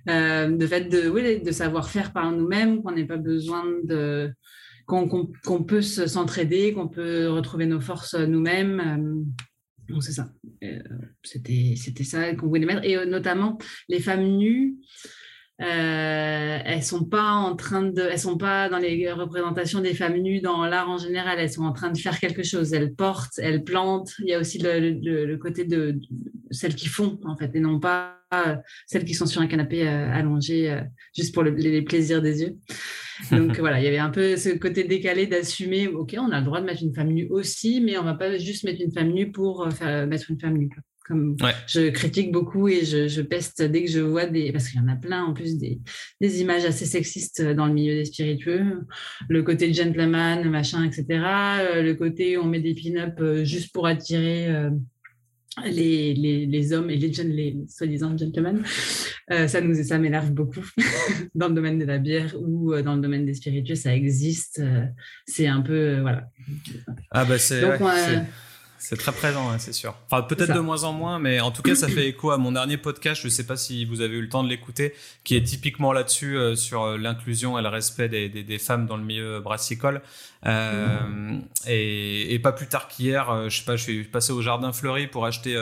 Euh, 0.10 0.68
fait 0.68 0.86
de, 0.90 1.44
de 1.44 1.52
savoir 1.52 1.90
faire 1.90 2.14
par 2.14 2.32
nous-mêmes, 2.32 2.84
qu'on 2.84 2.92
n'ait 2.92 3.08
pas 3.08 3.18
besoin 3.18 3.64
de 3.84 4.32
qu'on 4.86 5.64
peut 5.64 5.82
s'entraider, 5.84 6.74
qu'on 6.74 6.88
peut 6.88 7.30
retrouver 7.30 7.68
nos 7.68 7.80
forces 7.80 8.16
nous-mêmes 8.16 9.24
c'est 10.02 10.12
ça. 10.12 10.32
Euh, 10.64 10.80
c'était, 11.24 11.76
c'était 11.76 12.04
ça 12.04 12.34
qu'on 12.36 12.48
voulait 12.48 12.66
mettre. 12.66 12.84
Et 12.84 12.96
euh, 12.98 13.06
notamment, 13.06 13.58
les 13.88 14.00
femmes 14.00 14.38
nues, 14.38 14.76
euh, 15.62 16.60
elles 16.64 16.84
sont 16.84 17.04
pas 17.04 17.32
en 17.32 17.56
train 17.56 17.84
de, 17.84 18.02
elles 18.02 18.20
sont 18.20 18.38
pas 18.38 18.70
dans 18.70 18.78
les 18.78 19.12
représentations 19.12 19.82
des 19.82 19.94
femmes 19.94 20.18
nues 20.18 20.42
dans 20.42 20.66
l'art 20.66 20.90
en 20.90 20.98
général. 20.98 21.40
Elles 21.40 21.52
sont 21.52 21.64
en 21.64 21.74
train 21.74 21.92
de 21.92 21.98
faire 21.98 22.20
quelque 22.20 22.44
chose. 22.44 22.74
Elles 22.74 22.94
portent, 22.94 23.40
elles 23.40 23.64
plantent. 23.64 24.14
Il 24.20 24.30
y 24.30 24.34
a 24.34 24.40
aussi 24.40 24.58
le, 24.60 24.80
le, 24.80 25.38
côté 25.38 25.66
de, 25.66 26.00
celles 26.52 26.76
qui 26.76 26.88
font 26.88 27.20
en 27.26 27.36
fait, 27.36 27.52
et 27.56 27.60
non 27.60 27.80
pas 27.80 28.16
celles 28.86 29.06
qui 29.06 29.16
sont 29.16 29.26
sur 29.26 29.42
un 29.42 29.48
canapé 29.48 29.88
allongé 29.88 30.80
juste 31.16 31.34
pour 31.34 31.44
les 31.44 31.82
plaisirs 31.82 32.22
des 32.22 32.44
yeux. 32.44 32.58
Donc 33.32 33.58
voilà, 33.60 33.80
il 33.80 33.86
y 33.86 33.88
avait 33.88 33.98
un 33.98 34.10
peu 34.10 34.38
ce 34.38 34.50
côté 34.50 34.84
décalé 34.84 35.28
d'assumer, 35.28 35.88
ok, 35.88 36.16
on 36.18 36.32
a 36.32 36.40
le 36.40 36.46
droit 36.46 36.62
de 36.62 36.66
mettre 36.66 36.84
une 36.84 36.94
femme 36.94 37.10
nue 37.10 37.28
aussi, 37.30 37.82
mais 37.82 37.98
on 37.98 38.04
va 38.04 38.14
pas 38.14 38.38
juste 38.38 38.64
mettre 38.64 38.82
une 38.82 38.92
femme 38.92 39.10
nue 39.10 39.32
pour 39.32 39.66
euh, 39.66 39.70
faire, 39.70 40.08
mettre 40.08 40.30
une 40.32 40.40
femme 40.40 40.58
nue. 40.58 40.70
Comme 41.10 41.36
je 41.68 41.90
critique 41.90 42.32
beaucoup 42.32 42.70
et 42.70 42.86
je, 42.86 43.22
peste 43.22 43.62
dès 43.62 43.84
que 43.84 43.92
je 43.92 44.00
vois 44.00 44.28
des, 44.28 44.54
parce 44.54 44.70
qu'il 44.70 44.80
y 44.80 44.84
en 44.84 44.88
a 44.88 44.96
plein 44.96 45.26
en 45.26 45.34
plus 45.34 45.58
des, 45.58 45.82
des, 46.22 46.42
images 46.42 46.64
assez 46.64 46.86
sexistes 46.86 47.42
dans 47.42 47.66
le 47.66 47.74
milieu 47.74 47.96
des 47.96 48.06
spiritueux, 48.06 48.82
le 49.28 49.44
côté 49.44 49.74
gentleman, 49.74 50.48
machin, 50.50 50.86
etc. 50.86 51.06
Euh, 51.10 51.82
le 51.82 51.96
côté 51.96 52.38
on 52.38 52.46
met 52.46 52.62
des 52.62 52.76
pin-up 52.76 53.20
euh, 53.20 53.44
juste 53.44 53.74
pour 53.74 53.88
attirer 53.88 54.70
les, 55.66 56.14
les, 56.14 56.46
les, 56.46 56.74
hommes 56.74 56.90
et 56.90 56.96
les, 56.96 57.10
les 57.24 57.58
soi-disant 57.68 58.18
gentlemen, 58.18 58.64
euh, 59.32 59.48
ça 59.48 59.62
nous 59.62 59.84
ça 59.84 59.98
m'énerve 59.98 60.32
beaucoup 60.32 60.66
dans 61.36 61.50
le 61.50 61.54
domaine 61.54 61.80
de 61.80 61.86
la 61.86 61.98
bière 61.98 62.36
ou 62.40 62.74
euh, 62.74 62.82
dans 62.82 62.96
le 62.96 63.02
domaine 63.02 63.26
des 63.26 63.34
spiritueux, 63.34 63.76
ça 63.76 63.96
existe. 63.96 64.60
Euh, 64.60 64.86
c'est 65.26 65.48
un 65.48 65.62
peu 65.62 66.00
voilà. 66.02 66.30
Ah 67.12 67.26
bah 67.26 67.38
c'est. 67.38 67.62
C'est 68.90 68.98
très 68.98 69.12
présent, 69.12 69.56
c'est 69.60 69.72
sûr. 69.72 69.94
Enfin, 70.10 70.24
peut-être 70.24 70.52
de 70.52 70.60
moins 70.60 70.84
en 70.84 70.94
moins, 70.94 71.20
mais 71.20 71.40
en 71.42 71.52
tout 71.52 71.62
cas, 71.62 71.76
ça 71.76 71.88
fait 71.88 72.08
écho 72.08 72.32
à 72.32 72.40
mon 72.40 72.54
dernier 72.54 72.78
podcast. 72.78 73.22
Je 73.22 73.28
ne 73.28 73.32
sais 73.32 73.46
pas 73.46 73.56
si 73.56 73.86
vous 73.86 74.02
avez 74.02 74.18
eu 74.18 74.22
le 74.22 74.30
temps 74.30 74.44
de 74.44 74.50
l'écouter, 74.50 74.96
qui 75.24 75.36
est 75.36 75.44
typiquement 75.44 75.94
là-dessus 75.94 76.36
euh, 76.36 76.56
sur 76.56 76.82
euh, 76.82 76.98
l'inclusion 76.98 77.60
et 77.60 77.62
le 77.62 77.68
respect 77.68 78.10
des, 78.10 78.30
des, 78.30 78.42
des, 78.42 78.58
femmes 78.58 78.88
dans 78.88 78.98
le 78.98 79.04
milieu 79.04 79.42
brassicole. 79.42 80.02
Euh, 80.48 81.38
et, 81.68 82.34
et, 82.34 82.40
pas 82.40 82.52
plus 82.52 82.66
tard 82.66 82.88
qu'hier, 82.88 83.30
euh, 83.30 83.50
je 83.50 83.60
sais 83.60 83.64
pas, 83.64 83.76
je 83.76 83.84
suis 83.84 84.04
passé 84.06 84.34
au 84.34 84.42
jardin 84.42 84.74
fleuri 84.74 85.06
pour 85.06 85.28
acheter 85.28 85.56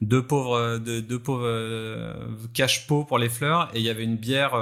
deux 0.00 0.22
pauvres, 0.22 0.78
deux, 0.78 1.02
deux 1.02 1.18
pauvres 1.18 2.14
cache-pots 2.54 3.02
pour 3.02 3.18
les 3.18 3.28
fleurs, 3.28 3.70
et 3.74 3.80
il 3.80 3.84
y 3.84 3.90
avait 3.90 4.04
une 4.04 4.18
bière 4.18 4.54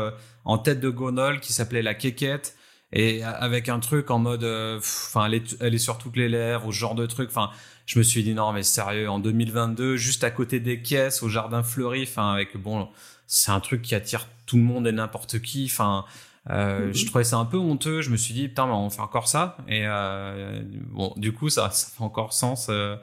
en 0.47 0.57
tête 0.57 0.81
de 0.81 0.89
gondole 0.89 1.41
qui 1.41 1.53
s'appelait 1.53 1.83
la 1.83 1.93
quéquette 1.93 2.57
et 2.93 3.23
avec 3.25 3.69
un 3.69 3.81
truc 3.81 4.11
en 4.11 4.21
mode 4.21 4.45
enfin 4.79 5.27
elle, 5.27 5.35
est, 5.35 5.57
elle 5.61 5.75
est 5.75 5.79
sur 5.79 5.99
toutes 5.99 6.17
les 6.17 6.29
lèvres 6.29 6.67
ou 6.67 6.73
ce 6.73 6.79
genre 6.79 6.95
de 6.95 7.05
truc 7.05 7.29
enfin 7.29 7.51
je 7.87 7.99
me 7.99 8.05
suis 8.05 8.23
dit 8.23 8.35
non 8.35 8.53
mais 8.53 8.63
sérieux 8.63 9.09
en 9.09 9.19
2022 9.19 9.97
juste 9.97 10.25
à 10.25 10.31
côté 10.31 10.61
des 10.61 10.83
caisses 10.83 11.23
au 11.23 11.29
jardin 11.29 11.63
fleuri 11.63 12.03
enfin 12.03 12.33
avec 12.33 12.57
bon 12.57 12.89
c'est 13.27 13.53
un 13.53 13.61
truc 13.61 13.83
qui 13.83 13.95
attire 13.95 14.29
tout 14.45 14.57
le 14.57 14.63
monde 14.63 14.87
et 14.87 14.93
n'importe 14.93 15.41
qui 15.41 15.69
enfin 15.71 16.05
euh, 16.51 16.93
je 16.93 17.07
trouvais 17.07 17.25
ça 17.25 17.37
un 17.39 17.45
peu 17.45 17.57
honteux. 17.57 18.03
Je 18.03 18.11
me 18.11 18.17
suis 18.17 18.35
dit 18.35 18.49
putain 18.49 18.67
on 18.67 18.91
fait 18.91 19.01
encore 19.01 19.29
ça. 19.29 19.57
Et 19.69 19.83
euh, 19.85 20.63
bon 20.91 21.13
du 21.17 21.33
coup 21.33 21.49
ça, 21.49 21.71
ça 21.71 21.89
fait 21.91 22.03
encore 22.03 22.33
sens 22.33 22.69
euh, 22.71 22.97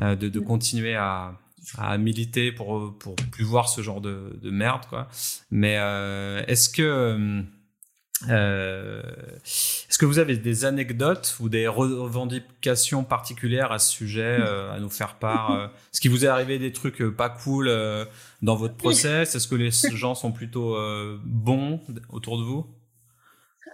euh 0.00 0.14
de, 0.14 0.28
de, 0.28 0.40
continuer 0.40 0.94
à, 0.94 1.32
à 1.78 1.98
militer 1.98 2.52
pour 2.52 2.96
pour 2.98 3.16
plus 3.32 3.44
voir 3.44 3.68
ce 3.68 3.80
genre 3.82 4.00
de, 4.00 4.38
de 4.40 4.50
merde 4.50 4.82
quoi. 4.88 5.08
Mais 5.50 5.76
euh, 5.78 6.44
est-ce 6.46 6.68
que 6.68 7.42
euh, 8.28 9.02
Est-ce 9.44 9.98
que 9.98 10.06
vous 10.06 10.18
avez 10.18 10.36
des 10.36 10.64
anecdotes 10.64 11.36
ou 11.40 11.48
des 11.48 11.66
revendications 11.66 13.04
particulières 13.04 13.72
à 13.72 13.78
ce 13.78 13.90
sujet 13.90 14.38
euh, 14.40 14.72
à 14.72 14.80
nous 14.80 14.90
faire 14.90 15.16
part 15.16 15.52
euh, 15.52 15.66
Est-ce 15.66 16.00
qu'il 16.00 16.10
vous 16.10 16.24
est 16.24 16.28
arrivé 16.28 16.58
des 16.58 16.72
trucs 16.72 17.02
euh, 17.02 17.10
pas 17.10 17.28
cool 17.28 17.70
dans 18.42 18.56
votre 18.56 18.76
process? 18.76 19.34
Est-ce 19.34 19.48
que 19.48 19.54
les 19.54 19.70
gens 19.70 20.14
sont 20.14 20.32
plutôt 20.32 20.76
bons 21.24 21.80
autour 22.08 22.38
de 22.38 22.44
vous? 22.44 22.66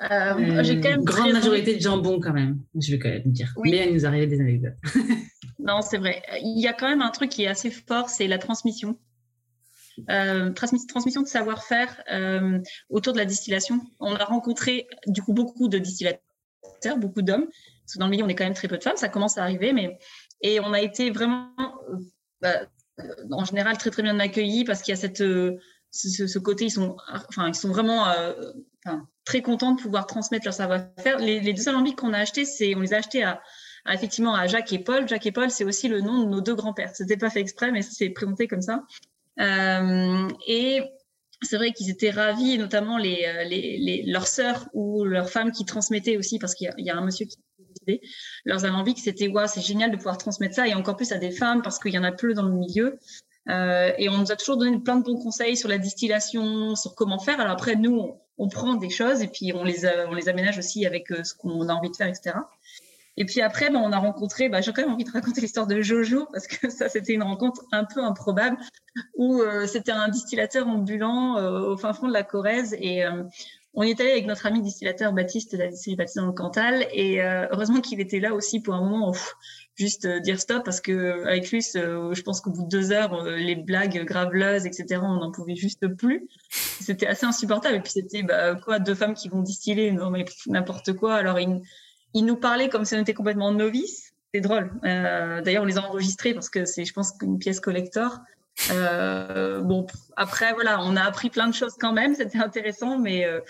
J'ai 0.01 0.81
quand 0.81 0.89
même 0.89 1.01
une 1.01 1.05
grande 1.05 1.33
majorité 1.33 1.77
de 1.77 1.81
gens 1.81 1.99
bons 1.99 2.21
quand 2.21 2.33
même, 2.33 2.61
je 2.75 2.93
vais 2.93 2.99
quand 2.99 3.11
même 3.11 3.23
dire. 3.27 3.53
Mais 3.63 3.87
il 3.89 3.95
nous 3.95 4.07
arrive 4.07 4.29
des 4.29 4.41
anecdotes. 4.41 4.73
non, 5.59 5.83
c'est 5.83 5.99
vrai. 5.99 6.23
Il 6.43 6.61
y 6.61 6.67
a 6.67 6.73
quand 6.73 6.89
même 6.89 7.03
un 7.03 7.11
truc 7.11 7.31
qui 7.31 7.45
est 7.45 7.49
assez 7.49 7.71
fort, 7.71 8.09
c'est 8.09 8.27
la 8.27 8.39
transmission. 8.39 8.99
Euh, 10.09 10.53
transmission 10.53 11.23
de 11.23 11.27
savoir-faire 11.27 12.03
euh, 12.13 12.59
autour 12.89 13.13
de 13.13 13.19
la 13.19 13.25
distillation. 13.25 13.81
On 13.99 14.15
a 14.15 14.25
rencontré 14.25 14.87
du 15.07 15.23
coup 15.23 15.33
beaucoup 15.33 15.69
de 15.69 15.79
distillateurs, 15.79 16.97
beaucoup 16.97 17.23
d'hommes. 17.23 17.47
Parce 17.47 17.95
que 17.95 17.99
dans 17.99 18.07
le 18.07 18.11
milieu, 18.13 18.25
on 18.25 18.29
est 18.29 18.35
quand 18.35 18.45
même 18.45 18.55
très 18.55 18.69
peu 18.69 18.79
de 18.79 18.83
femmes, 18.83 18.97
ça 18.97 19.09
commence 19.09 19.37
à 19.37 19.43
arriver, 19.43 19.73
mais 19.73 19.99
et 20.43 20.61
on 20.61 20.73
a 20.73 20.81
été 20.81 21.11
vraiment, 21.11 21.53
euh, 21.59 21.99
bah, 22.41 22.61
en 23.31 23.45
général, 23.45 23.77
très 23.79 23.91
très 23.91 24.03
bien 24.03 24.19
accueillis 24.21 24.65
parce 24.65 24.83
qu'il 24.83 24.93
y 24.93 24.99
a 24.99 25.01
cette 25.01 25.23
ce, 25.93 26.39
côté, 26.39 26.67
ils 26.67 26.71
sont, 26.71 26.97
enfin, 27.29 27.49
ils 27.49 27.55
sont 27.55 27.73
vraiment 27.73 28.07
très 29.25 29.43
contents 29.43 29.73
de 29.73 29.81
pouvoir 29.81 30.07
transmettre 30.07 30.47
leur 30.47 30.55
savoir-faire. 30.55 31.19
Les, 31.19 31.53
deux 31.53 31.69
alambics 31.69 31.97
qu'on 31.97 32.13
a 32.13 32.19
achetés, 32.19 32.45
c'est, 32.45 32.75
on 32.77 32.81
les 32.81 32.95
a 32.95 32.99
achetés 32.99 33.25
à, 33.25 33.41
effectivement 33.89 34.35
à 34.35 34.47
Jacques 34.47 34.73
et 34.73 34.79
Paul. 34.79 35.09
Jacques 35.09 35.27
et 35.27 35.33
Paul, 35.33 35.51
c'est 35.51 35.65
aussi 35.65 35.89
le 35.89 36.01
nom 36.01 36.23
de 36.23 36.29
nos 36.29 36.41
deux 36.41 36.55
grands-pères. 36.55 36.95
C'était 36.95 37.17
pas 37.17 37.31
fait 37.31 37.41
exprès, 37.41 37.73
mais 37.73 37.83
c'est 37.83 38.11
présenté 38.11 38.47
comme 38.47 38.63
ça. 38.63 38.85
Euh, 39.41 40.29
et 40.47 40.83
c'est 41.43 41.57
vrai 41.57 41.73
qu'ils 41.73 41.91
étaient 41.91 42.11
ravis, 42.11 42.59
notamment 42.59 42.99
les, 42.99 43.25
euh, 43.27 43.45
les, 43.45 43.79
les, 43.79 44.03
leurs 44.07 44.27
sœurs 44.27 44.69
ou 44.75 45.05
leurs 45.05 45.31
femmes 45.31 45.53
qui 45.53 45.65
transmettaient 45.65 46.17
aussi, 46.17 46.39
parce 46.39 46.55
qu'il 46.55 46.71
y, 46.79 46.85
y, 46.85 46.91
a 46.91 46.97
un 46.97 47.05
monsieur 47.05 47.27
qui 47.27 47.39
décidé, 47.59 48.07
leurs 48.45 48.65
alambics, 48.65 48.99
c'était 48.99 49.29
ouais, 49.29 49.47
c'est 49.47 49.61
génial 49.61 49.91
de 49.91 49.97
pouvoir 49.97 50.19
transmettre 50.19 50.55
ça, 50.55 50.69
et 50.69 50.75
encore 50.75 50.97
plus 50.97 51.13
à 51.13 51.19
des 51.19 51.31
femmes, 51.31 51.63
parce 51.63 51.79
qu'il 51.79 51.93
y 51.93 51.99
en 51.99 52.05
a 52.05 52.13
peu 52.13 52.35
dans 52.35 52.43
le 52.43 52.53
milieu. 52.53 52.99
Euh, 53.49 53.93
et 53.97 54.09
on 54.09 54.19
nous 54.19 54.31
a 54.31 54.37
toujours 54.37 54.59
donné 54.59 54.79
plein 54.79 54.97
de 54.97 55.05
bons 55.05 55.17
conseils 55.17 55.57
sur 55.57 55.69
la 55.69 55.79
distillation, 55.79 56.77
sur 56.77 56.95
comment 56.95 57.19
faire. 57.19 57.41
Alors 57.41 57.53
après, 57.53 57.77
nous, 57.77 58.19
on 58.37 58.49
prend 58.49 58.75
des 58.75 58.91
choses 58.91 59.23
et 59.23 59.29
puis 59.29 59.53
on 59.55 59.65
les, 59.65 59.87
on 60.09 60.15
les 60.15 60.29
aménage 60.29 60.59
aussi 60.59 60.85
avec 60.85 61.09
ce 61.09 61.35
qu'on 61.35 61.69
a 61.69 61.73
envie 61.73 61.91
de 61.91 61.97
faire, 61.97 62.07
etc. 62.07 62.37
Et 63.21 63.25
puis 63.25 63.41
après, 63.41 63.71
ben, 63.71 63.81
on 63.85 63.93
a 63.93 63.99
rencontré, 63.99 64.49
ben, 64.49 64.61
j'ai 64.61 64.73
quand 64.73 64.83
même 64.83 64.93
envie 64.93 65.05
de 65.05 65.11
raconter 65.13 65.41
l'histoire 65.41 65.67
de 65.69 65.81
Jojo 65.81 66.27
parce 66.33 66.49
que 66.49 66.71
ça, 66.71 66.89
c'était 66.89 67.13
une 67.13 67.23
rencontre 67.23 67.63
un 67.71 67.85
peu 67.85 68.03
improbable 68.03 68.57
où 69.17 69.41
c'était 69.67 69.93
un 69.93 70.09
distillateur 70.09 70.67
ambulant 70.67 71.37
au 71.37 71.77
fin 71.77 71.93
fond 71.93 72.09
de 72.09 72.13
la 72.13 72.25
Corrèze 72.25 72.75
et 72.81 73.05
on 73.75 73.83
est 73.83 74.01
allé 74.01 74.11
avec 74.11 74.27
notre 74.27 74.47
ami 74.47 74.63
distillateur 74.63 75.13
Baptiste 75.13 75.53
de 75.53 75.59
la 75.59 75.69
distillerie 75.69 75.97
Baptiste 75.97 76.19
dans 76.19 76.27
le 76.27 76.33
Cantal 76.33 76.87
et 76.93 77.23
euh, 77.23 77.47
heureusement 77.53 77.81
qu'il 77.81 78.01
était 78.01 78.19
là 78.19 78.35
aussi 78.35 78.61
pour 78.61 78.75
un 78.75 78.81
moment 78.81 79.15
juste 79.77 80.07
euh, 80.07 80.19
dire 80.19 80.41
stop 80.41 80.65
parce 80.65 80.81
que 80.81 81.25
avec 81.25 81.51
lui 81.51 81.63
je 81.63 82.23
pense 82.23 82.41
qu'au 82.41 82.51
bout 82.51 82.65
de 82.65 82.69
deux 82.69 82.91
heures 82.91 83.15
euh, 83.15 83.37
les 83.37 83.55
blagues 83.55 84.05
graveleuses 84.05 84.67
etc 84.67 85.01
on 85.03 85.17
n'en 85.17 85.31
pouvait 85.31 85.55
juste 85.55 85.87
plus. 85.87 86.29
C'était 86.51 87.07
assez 87.07 87.27
insupportable 87.27 87.77
et 87.77 87.81
puis 87.81 87.93
c'était 87.93 88.23
bah, 88.23 88.57
quoi 88.57 88.81
deux 88.81 88.95
femmes 88.95 89.15
qui 89.15 89.29
vont 89.29 89.43
distiller 89.43 89.93
non 89.93 90.11
mais 90.11 90.25
n'importe 90.47 90.93
quoi. 90.95 91.15
Alors 91.15 91.39
il, 91.39 91.61
il, 92.15 92.25
nous 92.25 92.37
parlait 92.37 92.69
comme 92.69 92.85
si 92.85 92.95
on 92.95 93.01
était 93.01 93.15
complètement 93.15 93.53
novices 93.53 94.13
c'est 94.33 94.41
drôle 94.41 94.71
d'ailleurs 94.83 95.63
on 95.63 95.67
les 95.67 95.79
a 95.79 95.83
enregistrés 95.83 96.35
parce 96.35 96.49
que 96.49 96.65
c'est 96.65 96.85
je 96.85 96.93
pense 96.93 97.15
une 97.23 97.39
pièce 97.39 97.61
collector 97.61 98.21
euh, 98.71 99.61
bon, 99.61 99.87
après, 100.17 100.53
voilà, 100.53 100.83
on 100.83 100.97
a 100.97 101.03
appris 101.03 101.31
plein 101.31 101.49
de 101.49 101.55
choses 101.55 101.75
quand 101.79 101.93
même, 101.93 102.15
c'était 102.15 102.39
intéressant, 102.39 102.99
mais 102.99 103.25
euh, 103.25 103.41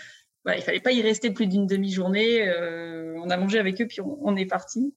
bah, 0.45 0.57
il 0.57 0.63
fallait 0.63 0.81
pas 0.81 0.93
y 0.93 1.03
rester 1.03 1.31
plus 1.31 1.47
d'une 1.47 1.67
demi-journée. 1.67 2.49
Euh, 2.49 3.15
on 3.23 3.31
a 3.31 3.37
mangé 3.37 3.59
avec 3.59 3.81
eux, 3.81 3.87
puis 3.87 4.01
on, 4.01 4.37
est 4.37 4.47
parti. 4.47 4.95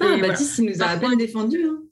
ah, 0.00 0.16
Baptiste, 0.20 0.58
il 0.58 0.66
nous 0.66 0.82
a 0.82 0.86
à 0.86 0.96
peine 0.96 1.16
défendu. 1.16 1.64
Hein. 1.64 1.82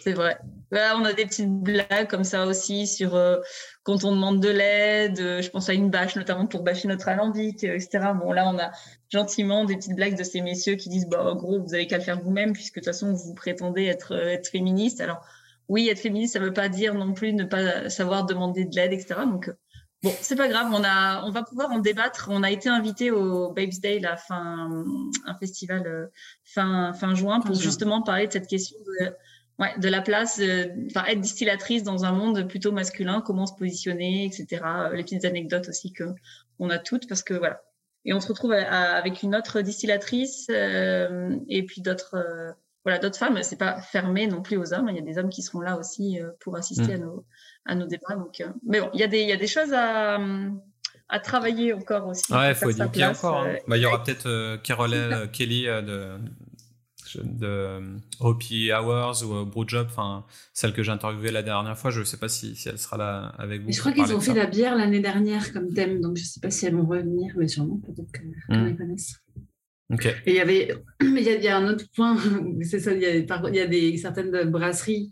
C'est 0.00 0.12
vrai. 0.12 0.38
On 0.72 1.04
a 1.04 1.12
des 1.12 1.26
petites 1.26 1.50
blagues 1.50 2.08
comme 2.08 2.24
ça 2.24 2.46
aussi 2.46 2.86
sur 2.86 3.14
euh, 3.14 3.38
quand 3.82 4.04
on 4.04 4.12
demande 4.12 4.40
de 4.40 4.48
l'aide. 4.48 5.16
je 5.18 5.48
pense 5.50 5.68
à 5.68 5.74
une 5.74 5.90
bâche, 5.90 6.16
notamment 6.16 6.46
pour 6.46 6.62
bâcher 6.62 6.88
notre 6.88 7.08
alambic, 7.08 7.64
etc. 7.64 8.12
Bon, 8.18 8.32
là, 8.32 8.50
on 8.52 8.58
a 8.58 8.70
gentiment 9.10 9.64
des 9.64 9.76
petites 9.76 9.94
blagues 9.94 10.18
de 10.18 10.24
ces 10.24 10.40
messieurs 10.40 10.74
qui 10.74 10.88
disent, 10.88 11.08
bah, 11.08 11.24
en 11.24 11.36
gros, 11.36 11.60
vous 11.60 11.74
avez 11.74 11.86
qu'à 11.86 11.98
le 11.98 12.04
faire 12.04 12.20
vous-même, 12.20 12.52
puisque 12.52 12.76
de 12.76 12.80
toute 12.80 12.86
façon, 12.86 13.12
vous 13.12 13.34
prétendez 13.34 13.84
être, 13.84 14.12
être 14.12 14.48
féministe. 14.48 15.00
Alors, 15.00 15.24
oui, 15.68 15.88
être 15.88 16.00
féministe, 16.00 16.34
ça 16.34 16.40
ne 16.40 16.44
veut 16.44 16.52
pas 16.52 16.68
dire 16.68 16.94
non 16.94 17.12
plus 17.12 17.32
ne 17.32 17.44
pas 17.44 17.88
savoir 17.88 18.24
demander 18.24 18.64
de 18.64 18.74
l'aide, 18.74 18.92
etc. 18.92 19.20
Donc, 19.26 19.48
euh, 19.48 19.54
bon, 20.02 20.12
c'est 20.20 20.36
pas 20.36 20.48
grave, 20.48 20.68
on, 20.72 20.84
a, 20.84 21.24
on 21.24 21.30
va 21.30 21.42
pouvoir 21.42 21.70
en 21.72 21.78
débattre. 21.78 22.28
On 22.30 22.42
a 22.42 22.50
été 22.50 22.68
invité 22.68 23.10
au 23.10 23.52
Babes 23.52 23.78
Day, 23.80 23.98
la 23.98 24.16
fin, 24.16 24.84
un 25.26 25.34
festival 25.38 25.86
euh, 25.86 26.06
fin, 26.44 26.92
fin 26.92 27.14
juin, 27.14 27.40
pour 27.40 27.54
justement 27.54 28.02
parler 28.02 28.26
de 28.26 28.32
cette 28.32 28.46
question 28.46 28.76
de, 29.00 29.12
ouais, 29.58 29.78
de 29.78 29.88
la 29.88 30.02
place, 30.02 30.38
euh, 30.40 30.66
être 31.08 31.20
distillatrice 31.20 31.82
dans 31.82 32.04
un 32.04 32.12
monde 32.12 32.48
plutôt 32.48 32.72
masculin, 32.72 33.20
comment 33.20 33.46
se 33.46 33.54
positionner, 33.54 34.24
etc. 34.24 34.62
Les 34.92 35.02
petites 35.02 35.24
anecdotes 35.24 35.68
aussi 35.68 35.92
que 35.92 36.04
on 36.58 36.70
a 36.70 36.78
toutes, 36.78 37.08
parce 37.08 37.22
que 37.22 37.34
voilà. 37.34 37.62
Et 38.04 38.12
on 38.12 38.20
se 38.20 38.28
retrouve 38.28 38.52
avec 38.52 39.22
une 39.22 39.34
autre 39.34 39.62
distillatrice 39.62 40.48
et 40.48 41.66
puis 41.66 41.80
d'autres 41.80 42.54
voilà, 42.86 43.00
d'autres 43.00 43.18
femmes, 43.18 43.42
c'est 43.42 43.58
pas 43.58 43.80
fermé 43.80 44.28
non 44.28 44.42
plus 44.42 44.56
aux 44.56 44.72
hommes. 44.72 44.88
Il 44.90 44.94
y 44.94 45.00
a 45.00 45.02
des 45.02 45.18
hommes 45.18 45.28
qui 45.28 45.42
seront 45.42 45.60
là 45.60 45.76
aussi 45.76 46.20
euh, 46.20 46.30
pour 46.38 46.54
assister 46.54 46.94
à, 46.94 46.98
mm. 46.98 47.00
nos, 47.00 47.24
à 47.64 47.74
nos 47.74 47.84
débats. 47.84 48.14
Donc, 48.14 48.40
euh, 48.40 48.46
mais 48.64 48.80
bon, 48.80 48.90
il 48.94 49.00
y, 49.00 49.02
a 49.02 49.08
des, 49.08 49.22
il 49.22 49.28
y 49.28 49.32
a 49.32 49.36
des 49.36 49.48
choses 49.48 49.72
à, 49.72 50.20
à 51.08 51.18
travailler 51.18 51.72
encore 51.72 52.06
aussi. 52.06 52.32
Ouais, 52.32 52.50
il 52.50 52.54
faut 52.54 52.70
éduquer 52.70 53.06
encore. 53.06 53.38
Hein. 53.38 53.48
Euh, 53.48 53.58
bah, 53.66 53.76
il 53.76 53.82
y 53.82 53.86
aura 53.86 54.04
peut-être 54.04 54.62
Carole 54.62 55.28
Kelly 55.32 55.64
de, 55.64 56.16
de 57.22 57.80
Hopi 58.20 58.70
Hours 58.72 59.22
ou 59.24 59.44
Brewjob, 59.44 59.86
enfin 59.88 60.24
celle 60.52 60.72
que 60.72 60.82
j'ai 60.82 60.92
interviewée 60.92 61.30
la 61.30 61.42
dernière 61.42 61.76
fois. 61.78 61.90
Je 61.90 62.00
ne 62.00 62.04
sais 62.04 62.16
pas 62.16 62.28
si, 62.28 62.56
si, 62.56 62.68
elle 62.68 62.78
sera 62.78 62.96
là 62.96 63.34
avec 63.38 63.62
vous. 63.62 63.72
je 63.72 63.80
crois 63.80 63.92
qu'ils 63.92 64.14
ont 64.14 64.20
fait 64.20 64.34
la 64.34 64.46
bière 64.46 64.76
l'année 64.76 65.00
dernière 65.00 65.52
comme 65.52 65.72
thème, 65.72 66.00
donc 66.00 66.16
je 66.16 66.22
ne 66.22 66.26
sais 66.26 66.40
pas 66.40 66.50
si 66.50 66.66
elles 66.66 66.74
vont 66.74 66.86
revenir, 66.86 67.34
mais 67.36 67.48
sûrement 67.48 67.78
peut-être 67.78 68.12
qu'elles 68.12 68.72
mm. 68.72 68.76
connaissent. 68.76 69.20
Et 70.26 70.30
il 70.32 70.34
y 70.34 70.40
avait, 70.40 70.74
il 71.00 71.20
y, 71.20 71.28
a, 71.28 71.34
il 71.34 71.44
y 71.44 71.48
a 71.48 71.56
un 71.56 71.68
autre 71.68 71.84
point, 71.94 72.16
c'est 72.62 72.80
ça, 72.80 72.92
il 72.92 73.00
y 73.00 73.06
a, 73.06 73.14
il 73.16 73.54
y 73.54 73.60
a 73.60 73.66
des, 73.66 73.96
certaines 73.96 74.50
brasseries 74.50 75.10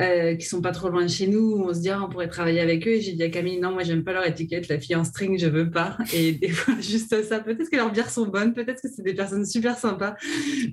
euh, 0.00 0.34
qui 0.34 0.46
sont 0.46 0.60
pas 0.60 0.72
trop 0.72 0.88
loin 0.88 1.02
de 1.02 1.08
chez 1.08 1.26
nous, 1.26 1.52
où 1.56 1.68
on 1.68 1.74
se 1.74 1.80
dit, 1.80 1.90
ah, 1.90 2.02
on 2.02 2.08
pourrait 2.08 2.28
travailler 2.28 2.60
avec 2.60 2.86
eux. 2.86 2.92
Et 2.92 3.00
j'ai 3.00 3.12
dit 3.12 3.22
à 3.22 3.28
Camille, 3.28 3.60
non, 3.60 3.72
moi, 3.72 3.82
j'aime 3.82 4.02
pas 4.02 4.12
leur 4.12 4.26
étiquette, 4.26 4.68
la 4.68 4.80
fille 4.80 4.96
en 4.96 5.04
string, 5.04 5.38
je 5.38 5.46
veux 5.46 5.70
pas. 5.70 5.96
Et 6.12 6.32
des 6.32 6.48
fois, 6.48 6.74
juste 6.80 7.22
ça, 7.22 7.40
peut-être 7.40 7.70
que 7.70 7.76
leurs 7.76 7.92
bières 7.92 8.10
sont 8.10 8.26
bonnes, 8.26 8.54
peut-être 8.54 8.82
que 8.82 8.88
c'est 8.88 9.02
des 9.02 9.14
personnes 9.14 9.46
super 9.46 9.78
sympas, 9.78 10.16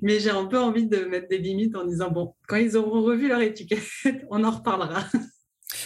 mais 0.02 0.18
j'ai 0.18 0.30
un 0.30 0.46
peu 0.46 0.58
envie 0.58 0.86
de 0.86 1.04
mettre 1.04 1.28
des 1.28 1.38
limites 1.38 1.76
en 1.76 1.86
disant, 1.86 2.10
bon, 2.10 2.34
quand 2.48 2.56
ils 2.56 2.76
auront 2.76 3.02
revu 3.02 3.28
leur 3.28 3.40
étiquette, 3.40 3.82
on 4.30 4.42
en 4.44 4.50
reparlera. 4.50 5.06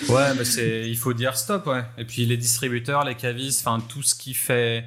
Ouais, 0.08 0.34
mais 0.36 0.44
c'est, 0.44 0.88
il 0.88 0.96
faut 0.96 1.12
dire 1.12 1.36
stop, 1.36 1.66
ouais. 1.66 1.82
Et 1.98 2.04
puis 2.04 2.26
les 2.26 2.36
distributeurs, 2.36 3.04
les 3.04 3.14
cavistes, 3.14 3.66
enfin, 3.66 3.82
tout 3.86 4.02
ce 4.02 4.14
qui 4.14 4.34
fait 4.34 4.84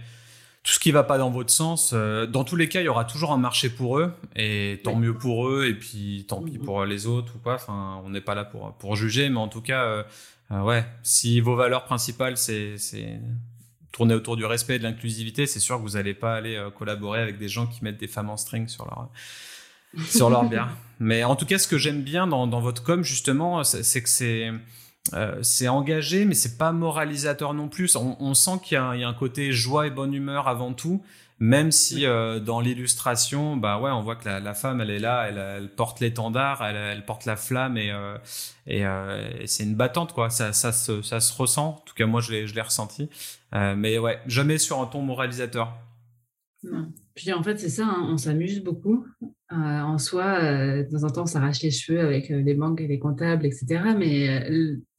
tout 0.64 0.74
ce 0.74 0.80
qui 0.80 0.92
va 0.92 1.04
pas 1.04 1.18
dans 1.18 1.30
votre 1.30 1.52
sens, 1.52 1.92
euh, 1.94 2.28
dans 2.28 2.44
tous 2.44 2.56
les 2.56 2.68
cas, 2.68 2.82
il 2.82 2.86
y 2.86 2.90
aura 2.90 3.06
toujours 3.06 3.32
un 3.32 3.38
marché 3.38 3.70
pour 3.70 3.98
eux, 3.98 4.14
et 4.36 4.82
tant 4.84 4.96
mieux 4.96 5.14
pour 5.14 5.48
eux, 5.48 5.68
et 5.68 5.74
puis 5.74 6.26
tant 6.28 6.42
pis 6.42 6.58
mm-hmm. 6.58 6.64
pour 6.64 6.86
les 6.86 7.08
autres 7.08 7.36
ou 7.36 7.40
pas. 7.40 7.56
Enfin, 7.56 8.02
on 8.04 8.10
n'est 8.10 8.22
pas 8.22 8.36
là 8.36 8.44
pour 8.44 8.74
pour 8.74 8.96
juger, 8.96 9.30
mais 9.30 9.40
en 9.40 9.48
tout 9.48 9.62
cas, 9.62 9.84
euh, 9.86 10.04
euh, 10.52 10.62
ouais, 10.62 10.86
si 11.02 11.40
vos 11.40 11.56
valeurs 11.56 11.86
principales 11.86 12.38
c'est 12.38 12.78
c'est 12.78 13.20
tourner 13.92 14.14
autour 14.14 14.36
du 14.36 14.46
respect 14.46 14.76
et 14.76 14.80
de 14.80 14.84
l'inclusivité, 14.84 15.48
c'est 15.48 15.60
sûr 15.60 15.78
que 15.78 15.82
vous 15.82 15.92
n'allez 15.92 16.14
pas 16.14 16.36
aller 16.36 16.62
collaborer 16.78 17.22
avec 17.22 17.38
des 17.38 17.48
gens 17.48 17.66
qui 17.66 17.84
mettent 17.84 17.98
des 17.98 18.08
femmes 18.08 18.30
en 18.30 18.38
string 18.38 18.68
sur 18.68 18.86
leur 18.86 19.10
sur 20.06 20.30
leur 20.30 20.44
bière. 20.50 20.70
Mais 21.00 21.24
en 21.24 21.36
tout 21.36 21.46
cas, 21.46 21.58
ce 21.58 21.68
que 21.68 21.78
j'aime 21.78 22.04
bien 22.04 22.28
dans, 22.28 22.48
dans 22.48 22.60
votre 22.60 22.84
com 22.84 23.04
justement, 23.04 23.64
c'est 23.64 24.04
que 24.04 24.10
c'est 24.10 24.52
euh, 25.14 25.40
c'est 25.42 25.68
engagé, 25.68 26.26
mais 26.26 26.36
c'est 26.36 26.58
pas 26.58 26.72
moralisateur 26.72 27.54
non 27.54 27.68
plus. 27.68 27.96
On, 27.96 28.34
sent 28.34 28.60
qu'il 28.64 28.76
y, 28.76 28.78
a 28.78 29.08
un 29.08 29.14
côté 29.14 29.52
joie 29.52 29.88
et 29.88 29.90
bonne 29.90 30.14
humeur 30.14 30.48
avant 30.48 30.74
tout, 30.74 31.02
même 31.40 31.72
si 31.72 32.06
euh, 32.06 32.40
dans 32.40 32.60
l'illustration, 32.60 33.58
bah 33.58 33.80
ouais, 33.80 33.92
on 33.92 34.02
voit 34.02 34.16
que 34.16 34.28
la, 34.28 34.54
femme, 34.54 34.82
elle 34.82 34.90
est 34.90 35.00
là, 35.00 35.28
elle, 35.28 35.70
porte 35.70 36.00
l'étendard, 36.00 36.64
elle, 36.64 37.06
porte 37.06 37.26
la 37.26 37.36
flamme 37.36 37.78
et, 37.78 37.92
euh, 37.92 38.18
et, 38.68 39.48
c'est 39.48 39.64
une 39.64 39.76
battante 39.76 40.14
quoi. 40.14 40.30
Ça, 40.30 40.54
ça, 40.54 40.72
se, 40.72 41.02
ça 41.02 41.20
se 41.20 41.34
ressent. 41.34 41.70
En 41.70 41.84
tout 41.86 41.96
cas, 41.96 42.06
moi, 42.06 42.22
je 42.22 42.34
l'ai 42.34 42.62
ressenti. 42.62 43.10
mais 43.54 43.98
ouais, 43.98 44.20
jamais 44.28 44.58
sur 44.58 44.80
un 44.82 44.86
ton 44.86 45.02
moralisateur. 45.02 45.74
Puis 47.16 47.34
en 47.34 47.42
fait, 47.42 47.58
c'est 47.58 47.70
ça, 47.70 47.86
hein, 47.86 48.08
on 48.10 48.18
s'amuse 48.18 48.62
beaucoup. 48.62 49.06
en 49.50 49.98
soi, 49.98 50.42
de 50.42 50.88
temps 50.92 51.04
en 51.04 51.10
temps, 51.10 51.22
on 51.24 51.26
s'arrache 51.26 51.62
les 51.62 51.72
cheveux 51.72 52.02
avec 52.02 52.30
les 52.30 52.54
banques 52.54 52.82
et 52.82 52.88
les 52.88 53.00
comptables, 53.00 53.46
etc. 53.46 53.82
Mais 53.98 54.28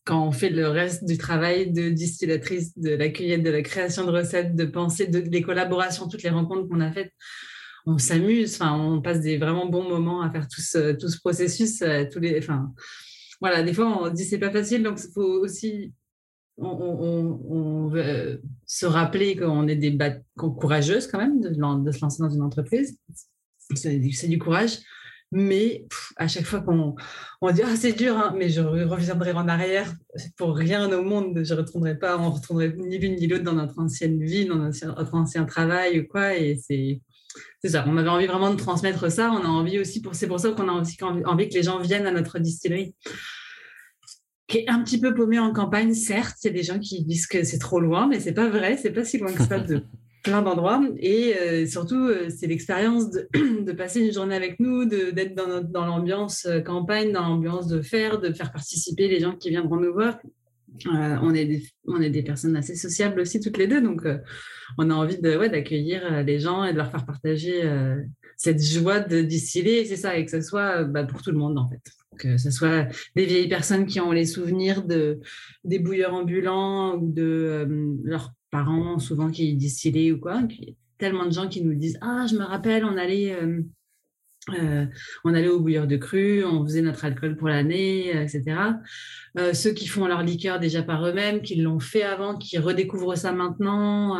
quand 0.04 0.26
on 0.26 0.32
fait 0.32 0.50
le 0.50 0.68
reste 0.68 1.04
du 1.04 1.18
travail 1.18 1.72
de 1.72 1.90
distillatrice, 1.90 2.76
de 2.78 2.90
la 2.90 3.08
cueillette, 3.10 3.42
de 3.42 3.50
la 3.50 3.62
création 3.62 4.04
de 4.04 4.10
recettes, 4.10 4.54
de 4.54 4.64
penser, 4.64 5.06
de, 5.06 5.20
des 5.20 5.42
collaborations, 5.42 6.08
toutes 6.08 6.22
les 6.22 6.30
rencontres 6.30 6.68
qu'on 6.68 6.80
a 6.80 6.90
faites, 6.90 7.12
on 7.86 7.98
s'amuse, 7.98 8.54
enfin, 8.54 8.78
on 8.78 9.00
passe 9.00 9.20
des 9.20 9.38
vraiment 9.38 9.66
bons 9.66 9.88
moments 9.88 10.22
à 10.22 10.30
faire 10.30 10.48
tout 10.48 10.60
ce, 10.60 11.18
processus. 11.18 11.82
Euh, 11.82 12.04
tous 12.10 12.20
les, 12.20 12.38
enfin, 12.38 12.72
voilà, 13.40 13.62
des 13.62 13.72
fois, 13.72 13.86
on 13.86 14.10
dit 14.10 14.24
c'est 14.24 14.38
pas 14.38 14.50
facile, 14.50 14.82
donc 14.82 15.00
il 15.02 15.12
faut 15.12 15.40
aussi 15.40 15.92
on, 16.60 17.88
veut 17.88 18.42
se 18.66 18.86
rappeler 18.86 19.36
qu'on 19.36 19.66
est 19.68 19.76
des 19.76 19.96
courageuses 20.36 21.06
quand 21.06 21.18
même 21.18 21.40
de, 21.40 21.52
se 21.52 22.00
lancer 22.00 22.22
dans 22.22 22.30
une 22.30 22.42
entreprise. 22.42 22.98
C'est 23.74 24.28
du 24.28 24.38
courage. 24.38 24.78
Mais 25.32 25.86
à 26.16 26.26
chaque 26.26 26.44
fois 26.44 26.60
qu'on 26.60 26.96
on 27.40 27.50
dit 27.52 27.62
ah, 27.64 27.76
c'est 27.76 27.92
dur, 27.92 28.16
hein, 28.16 28.34
mais 28.36 28.48
je 28.48 28.60
reviendrai 28.60 29.32
en 29.32 29.46
arrière 29.46 29.94
pour 30.36 30.56
rien 30.56 30.90
au 30.90 31.02
monde, 31.02 31.40
je 31.44 31.54
ne 31.54 31.60
retournerai 31.60 31.98
pas, 31.98 32.18
on 32.18 32.30
ne 32.30 32.34
retournerait 32.34 32.74
ni 32.76 32.98
l'une 32.98 33.14
ni 33.14 33.28
l'autre 33.28 33.44
dans 33.44 33.52
notre 33.52 33.78
ancienne 33.78 34.22
vie, 34.22 34.46
dans 34.46 34.56
notre 34.56 35.14
ancien 35.14 35.44
travail 35.44 36.00
ou 36.00 36.06
quoi. 36.08 36.36
Et 36.36 36.56
c'est 36.56 37.00
ça, 37.64 37.84
on 37.86 37.96
avait 37.96 38.08
envie 38.08 38.26
vraiment 38.26 38.50
de 38.50 38.56
transmettre 38.56 39.10
ça. 39.10 39.30
On 39.30 39.44
a 39.44 39.48
envie 39.48 39.78
aussi, 39.78 40.02
pour, 40.02 40.16
c'est 40.16 40.26
pour 40.26 40.40
ça 40.40 40.50
qu'on 40.50 40.68
a 40.68 40.80
aussi 40.80 40.98
envie 41.02 41.48
que 41.48 41.54
les 41.54 41.62
gens 41.62 41.78
viennent 41.78 42.06
à 42.06 42.12
notre 42.12 42.38
distillerie 42.40 42.94
qui 44.50 44.58
est 44.58 44.68
un 44.68 44.82
petit 44.82 45.00
peu 45.00 45.14
paumé 45.14 45.38
en 45.38 45.52
campagne, 45.52 45.94
certes, 45.94 46.38
il 46.42 46.48
y 46.48 46.50
a 46.50 46.52
des 46.52 46.64
gens 46.64 46.80
qui 46.80 47.04
disent 47.04 47.28
que 47.28 47.44
c'est 47.44 47.58
trop 47.58 47.78
loin, 47.78 48.08
mais 48.08 48.18
c'est 48.18 48.32
pas 48.32 48.48
vrai, 48.48 48.76
c'est 48.76 48.90
pas 48.90 49.04
si 49.04 49.16
loin 49.18 49.32
que 49.32 49.44
ça 49.44 49.60
de 49.60 49.84
plein 50.22 50.42
d'endroits. 50.42 50.82
Et 50.98 51.34
euh, 51.38 51.66
surtout, 51.66 52.08
euh, 52.08 52.28
c'est 52.28 52.46
l'expérience 52.46 53.10
de, 53.10 53.72
passer 53.76 54.00
une 54.00 54.12
journée 54.12 54.34
avec 54.34 54.60
nous, 54.60 54.84
d'être 54.84 55.34
dans, 55.34 55.60
dans 55.62 55.86
l'ambiance 55.86 56.46
euh, 56.46 56.60
campagne, 56.60 57.12
dans 57.12 57.22
l'ambiance 57.22 57.66
de 57.68 57.82
faire, 57.82 58.20
de 58.20 58.32
faire 58.32 58.52
participer 58.52 59.08
les 59.08 59.20
gens 59.20 59.34
qui 59.34 59.50
viendront 59.50 59.76
nous 59.76 59.92
voir. 59.92 60.18
on, 60.86 61.34
est 61.34 61.46
des, 61.46 61.62
on 61.86 62.00
est 62.00 62.10
des 62.10 62.22
personnes 62.22 62.56
assez 62.56 62.74
sociables 62.74 63.20
aussi, 63.20 63.40
toutes 63.40 63.58
les 63.58 63.66
deux. 63.66 63.80
Donc, 63.80 64.02
on 64.78 64.90
a 64.90 64.94
envie 64.94 65.20
de, 65.20 65.36
ouais, 65.36 65.48
d'accueillir 65.48 66.22
les 66.22 66.38
gens 66.38 66.64
et 66.64 66.72
de 66.72 66.76
leur 66.76 66.90
faire 66.90 67.04
partager 67.04 67.62
cette 68.36 68.62
joie 68.62 69.00
de 69.00 69.20
distiller. 69.20 69.84
C'est 69.84 69.96
ça, 69.96 70.16
et 70.16 70.24
que 70.24 70.30
ce 70.30 70.40
soit 70.40 70.84
bah, 70.84 71.04
pour 71.04 71.22
tout 71.22 71.32
le 71.32 71.38
monde, 71.38 71.58
en 71.58 71.68
fait. 71.68 71.82
Que 72.18 72.36
ce 72.36 72.50
soit 72.50 72.86
des 73.16 73.26
vieilles 73.26 73.48
personnes 73.48 73.86
qui 73.86 73.98
ont 74.00 74.12
les 74.12 74.26
souvenirs 74.26 74.84
de, 74.84 75.20
des 75.64 75.78
bouilleurs 75.78 76.14
ambulants 76.14 76.96
ou 76.96 77.10
de 77.12 77.66
leurs 78.04 78.32
parents 78.50 78.98
souvent 78.98 79.30
qui 79.30 79.54
distillaient 79.54 80.12
ou 80.12 80.18
quoi. 80.18 80.42
tellement 80.98 81.26
de 81.26 81.32
gens 81.32 81.48
qui 81.48 81.62
nous 81.62 81.74
disent 81.74 81.98
Ah, 82.00 82.26
je 82.28 82.36
me 82.36 82.44
rappelle, 82.44 82.84
on 82.84 82.96
allait 82.96 83.32
euh, 83.32 83.62
Euh, 84.48 84.86
on 85.24 85.34
allait 85.34 85.48
au 85.48 85.60
bouilleur 85.60 85.86
de 85.86 85.96
cru, 85.96 86.44
on 86.44 86.64
faisait 86.64 86.80
notre 86.80 87.04
alcool 87.04 87.36
pour 87.36 87.48
l'année, 87.48 88.16
euh, 88.16 88.22
etc. 88.22 88.56
Euh, 89.38 89.52
ceux 89.52 89.72
qui 89.72 89.86
font 89.86 90.06
leur 90.06 90.22
liqueur 90.22 90.58
déjà 90.58 90.82
par 90.82 91.06
eux-mêmes, 91.06 91.42
qui 91.42 91.56
l'ont 91.56 91.80
fait 91.80 92.02
avant, 92.02 92.36
qui 92.36 92.58
redécouvrent 92.58 93.16
ça 93.16 93.32
maintenant, 93.32 94.18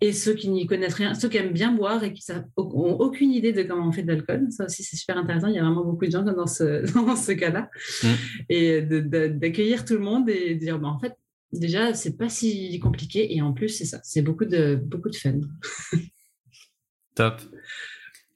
et 0.00 0.12
ceux 0.12 0.34
qui 0.34 0.50
n'y 0.50 0.66
connaissent 0.66 0.94
rien, 0.94 1.14
ceux 1.14 1.28
qui 1.28 1.38
aiment 1.38 1.52
bien 1.52 1.72
boire 1.72 2.02
et 2.04 2.12
qui 2.12 2.24
n'ont 2.30 2.96
aucune 2.98 3.32
idée 3.32 3.52
de 3.52 3.62
comment 3.62 3.88
on 3.88 3.92
fait 3.92 4.02
de 4.02 4.08
l'alcool. 4.08 4.48
Ça 4.50 4.66
aussi, 4.66 4.82
c'est 4.82 4.96
super 4.96 5.16
intéressant. 5.16 5.46
Il 5.46 5.54
y 5.54 5.58
a 5.58 5.64
vraiment 5.64 5.84
beaucoup 5.84 6.06
de 6.06 6.10
gens 6.10 6.22
dans 6.22 6.46
ce, 6.46 6.92
dans 7.06 7.16
ce 7.16 7.32
cas-là. 7.32 7.70
Mmh. 8.02 8.08
Et 8.48 8.82
d'accueillir 8.82 9.84
tout 9.84 9.94
le 9.94 10.00
monde 10.00 10.28
et 10.28 10.54
de 10.54 10.60
dire, 10.60 10.78
bah, 10.78 10.88
en 10.88 10.98
fait, 10.98 11.14
déjà, 11.52 11.94
c'est 11.94 12.16
pas 12.16 12.28
si 12.28 12.78
compliqué. 12.80 13.34
Et 13.34 13.42
en 13.42 13.52
plus, 13.52 13.68
c'est 13.68 13.84
ça, 13.84 14.00
c'est 14.02 14.22
beaucoup 14.22 14.44
de, 14.44 14.74
beaucoup 14.74 15.10
de 15.10 15.16
fun. 15.16 15.40
Top. 17.14 17.40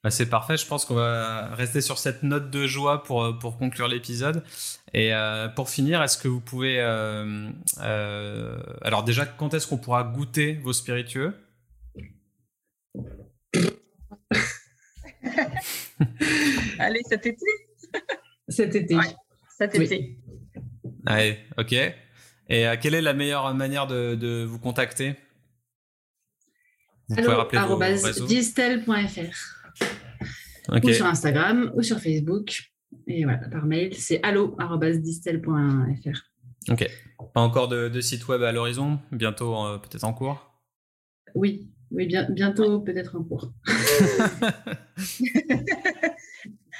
Bah, 0.06 0.10
c'est 0.10 0.30
parfait. 0.30 0.56
Je 0.56 0.66
pense 0.66 0.84
qu'on 0.84 0.94
va 0.94 1.52
rester 1.54 1.80
sur 1.80 1.98
cette 1.98 2.22
note 2.22 2.48
de 2.50 2.68
joie 2.68 3.02
pour, 3.02 3.24
euh, 3.24 3.32
pour 3.32 3.58
conclure 3.58 3.88
l'épisode. 3.88 4.44
Et 4.94 5.12
euh, 5.12 5.48
pour 5.48 5.68
finir, 5.68 6.00
est-ce 6.00 6.16
que 6.16 6.28
vous 6.28 6.40
pouvez... 6.40 6.78
Euh, 6.78 7.50
alors 8.82 9.02
déjà, 9.02 9.26
quand 9.26 9.52
est-ce 9.52 9.66
qu'on 9.66 9.78
pourra 9.78 10.04
goûter 10.04 10.54
vos 10.62 10.72
spiritueux? 10.72 11.34
Allez, 16.78 17.00
cet 17.08 17.26
été? 17.26 17.46
Cet 18.48 18.76
été. 18.76 18.96
cet 19.58 19.74
été. 19.74 20.20
Allez, 21.04 21.38
ok. 21.58 21.74
Et 22.48 22.66
quelle 22.80 22.94
est 22.94 23.02
la 23.02 23.14
meilleure 23.14 23.52
manière 23.54 23.86
de, 23.86 24.44
vous 24.44 24.58
contacter? 24.58 25.14
Vous 27.08 27.16
pouvez 27.16 27.34
rappeler 27.34 27.60
vos 27.60 27.76
réseaux 27.76 28.26
ou 30.68 30.92
sur 30.92 31.06
Instagram 31.06 31.72
ou 31.74 31.82
sur 31.82 31.98
Facebook. 31.98 32.70
Et 33.06 33.24
voilà, 33.24 33.48
par 33.48 33.64
mail, 33.66 33.94
c'est 33.94 34.22
allo.distel.fr. 34.22 35.50
Ok. 36.70 36.86
Pas 37.32 37.40
encore 37.40 37.68
de, 37.68 38.00
site 38.00 38.28
web 38.28 38.42
à 38.42 38.52
l'horizon? 38.52 38.98
Bientôt, 39.12 39.56
euh, 39.64 39.78
peut-être 39.78 40.04
en 40.04 40.12
cours? 40.12 40.52
Oui, 41.34 41.70
oui 41.90 42.06
bien, 42.06 42.28
bientôt, 42.30 42.80
peut-être 42.80 43.16
en 43.16 43.24
cours. 43.24 43.50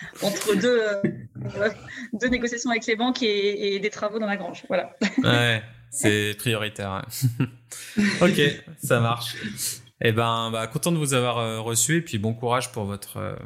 Entre 0.23 0.55
deux, 0.61 0.81
euh, 0.81 1.03
deux 2.12 2.28
négociations 2.28 2.70
avec 2.70 2.86
les 2.86 2.97
banques 2.97 3.22
et, 3.22 3.78
des 3.78 3.90
travaux 3.90 4.18
dans 4.18 4.26
la 4.26 4.36
grange. 4.36 4.64
Voilà. 4.68 4.97
ouais, 5.22 5.62
c'est 5.90 6.34
prioritaire. 6.36 7.07
ok, 8.20 8.40
ça 8.82 9.01
marche. 9.01 9.36
Eh 10.01 10.12
ben, 10.12 10.51
bah, 10.51 10.66
content 10.66 10.92
de 10.92 10.99
vous 10.99 11.14
avoir 11.14 11.38
euh, 11.38 11.61
reçu 11.61 11.97
et 11.97 12.01
puis 12.03 12.18
bon 12.18 12.34
courage 12.34 12.70
pour 12.70 12.84
votre 12.84 13.16
euh, 13.16 13.36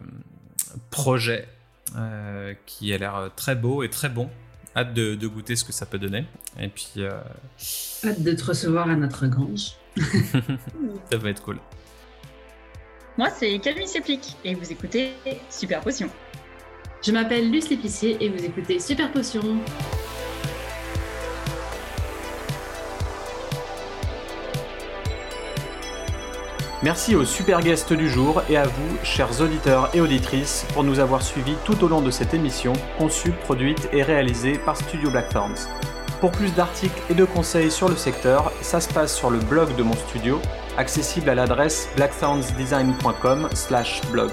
projet 0.90 1.46
euh, 1.96 2.54
qui 2.66 2.92
a 2.92 2.98
l'air 2.98 3.30
très 3.36 3.54
beau 3.54 3.82
et 3.82 3.90
très 3.90 4.08
bon. 4.08 4.28
Hâte 4.76 4.94
de, 4.94 5.26
goûter 5.26 5.56
ce 5.56 5.64
que 5.64 5.72
ça 5.72 5.84
peut 5.84 5.98
donner. 5.98 6.26
Et 6.58 6.68
puis. 6.68 7.02
Hâte 8.04 8.22
de 8.22 8.32
te 8.32 8.44
recevoir 8.44 8.88
à 8.88 8.94
notre 8.94 9.26
grange. 9.26 9.72
ça 11.10 11.16
va 11.16 11.30
être 11.30 11.42
cool. 11.42 11.58
Moi, 13.18 13.28
c'est 13.30 13.58
Camille 13.58 13.88
Seplic 13.88 14.36
et 14.44 14.54
vous 14.54 14.70
écoutez 14.70 15.12
Super 15.50 15.80
Potion. 15.80 16.08
Je 17.02 17.12
m'appelle 17.12 17.50
Luce 17.50 17.70
L'Épicier 17.70 18.18
et 18.20 18.28
vous 18.28 18.44
écoutez 18.44 18.78
Super 18.78 19.10
Potion. 19.10 19.40
Merci 26.82 27.14
aux 27.14 27.24
super 27.24 27.62
guests 27.62 27.94
du 27.94 28.10
jour 28.10 28.42
et 28.50 28.58
à 28.58 28.64
vous, 28.64 28.98
chers 29.02 29.40
auditeurs 29.40 29.88
et 29.94 30.02
auditrices, 30.02 30.66
pour 30.74 30.84
nous 30.84 30.98
avoir 30.98 31.22
suivis 31.22 31.54
tout 31.64 31.82
au 31.82 31.88
long 31.88 32.02
de 32.02 32.10
cette 32.10 32.34
émission, 32.34 32.74
conçue, 32.98 33.32
produite 33.32 33.88
et 33.94 34.02
réalisée 34.02 34.58
par 34.58 34.76
Studio 34.76 35.10
Blackthorns. 35.10 35.70
Pour 36.20 36.32
plus 36.32 36.54
d'articles 36.54 37.00
et 37.08 37.14
de 37.14 37.24
conseils 37.24 37.70
sur 37.70 37.88
le 37.88 37.96
secteur, 37.96 38.52
ça 38.60 38.82
se 38.82 38.92
passe 38.92 39.16
sur 39.16 39.30
le 39.30 39.38
blog 39.38 39.74
de 39.76 39.82
mon 39.82 39.94
studio, 39.94 40.38
accessible 40.76 41.30
à 41.30 41.34
l'adresse 41.34 41.88
blackthornsdesign.com/blog. 41.96 44.32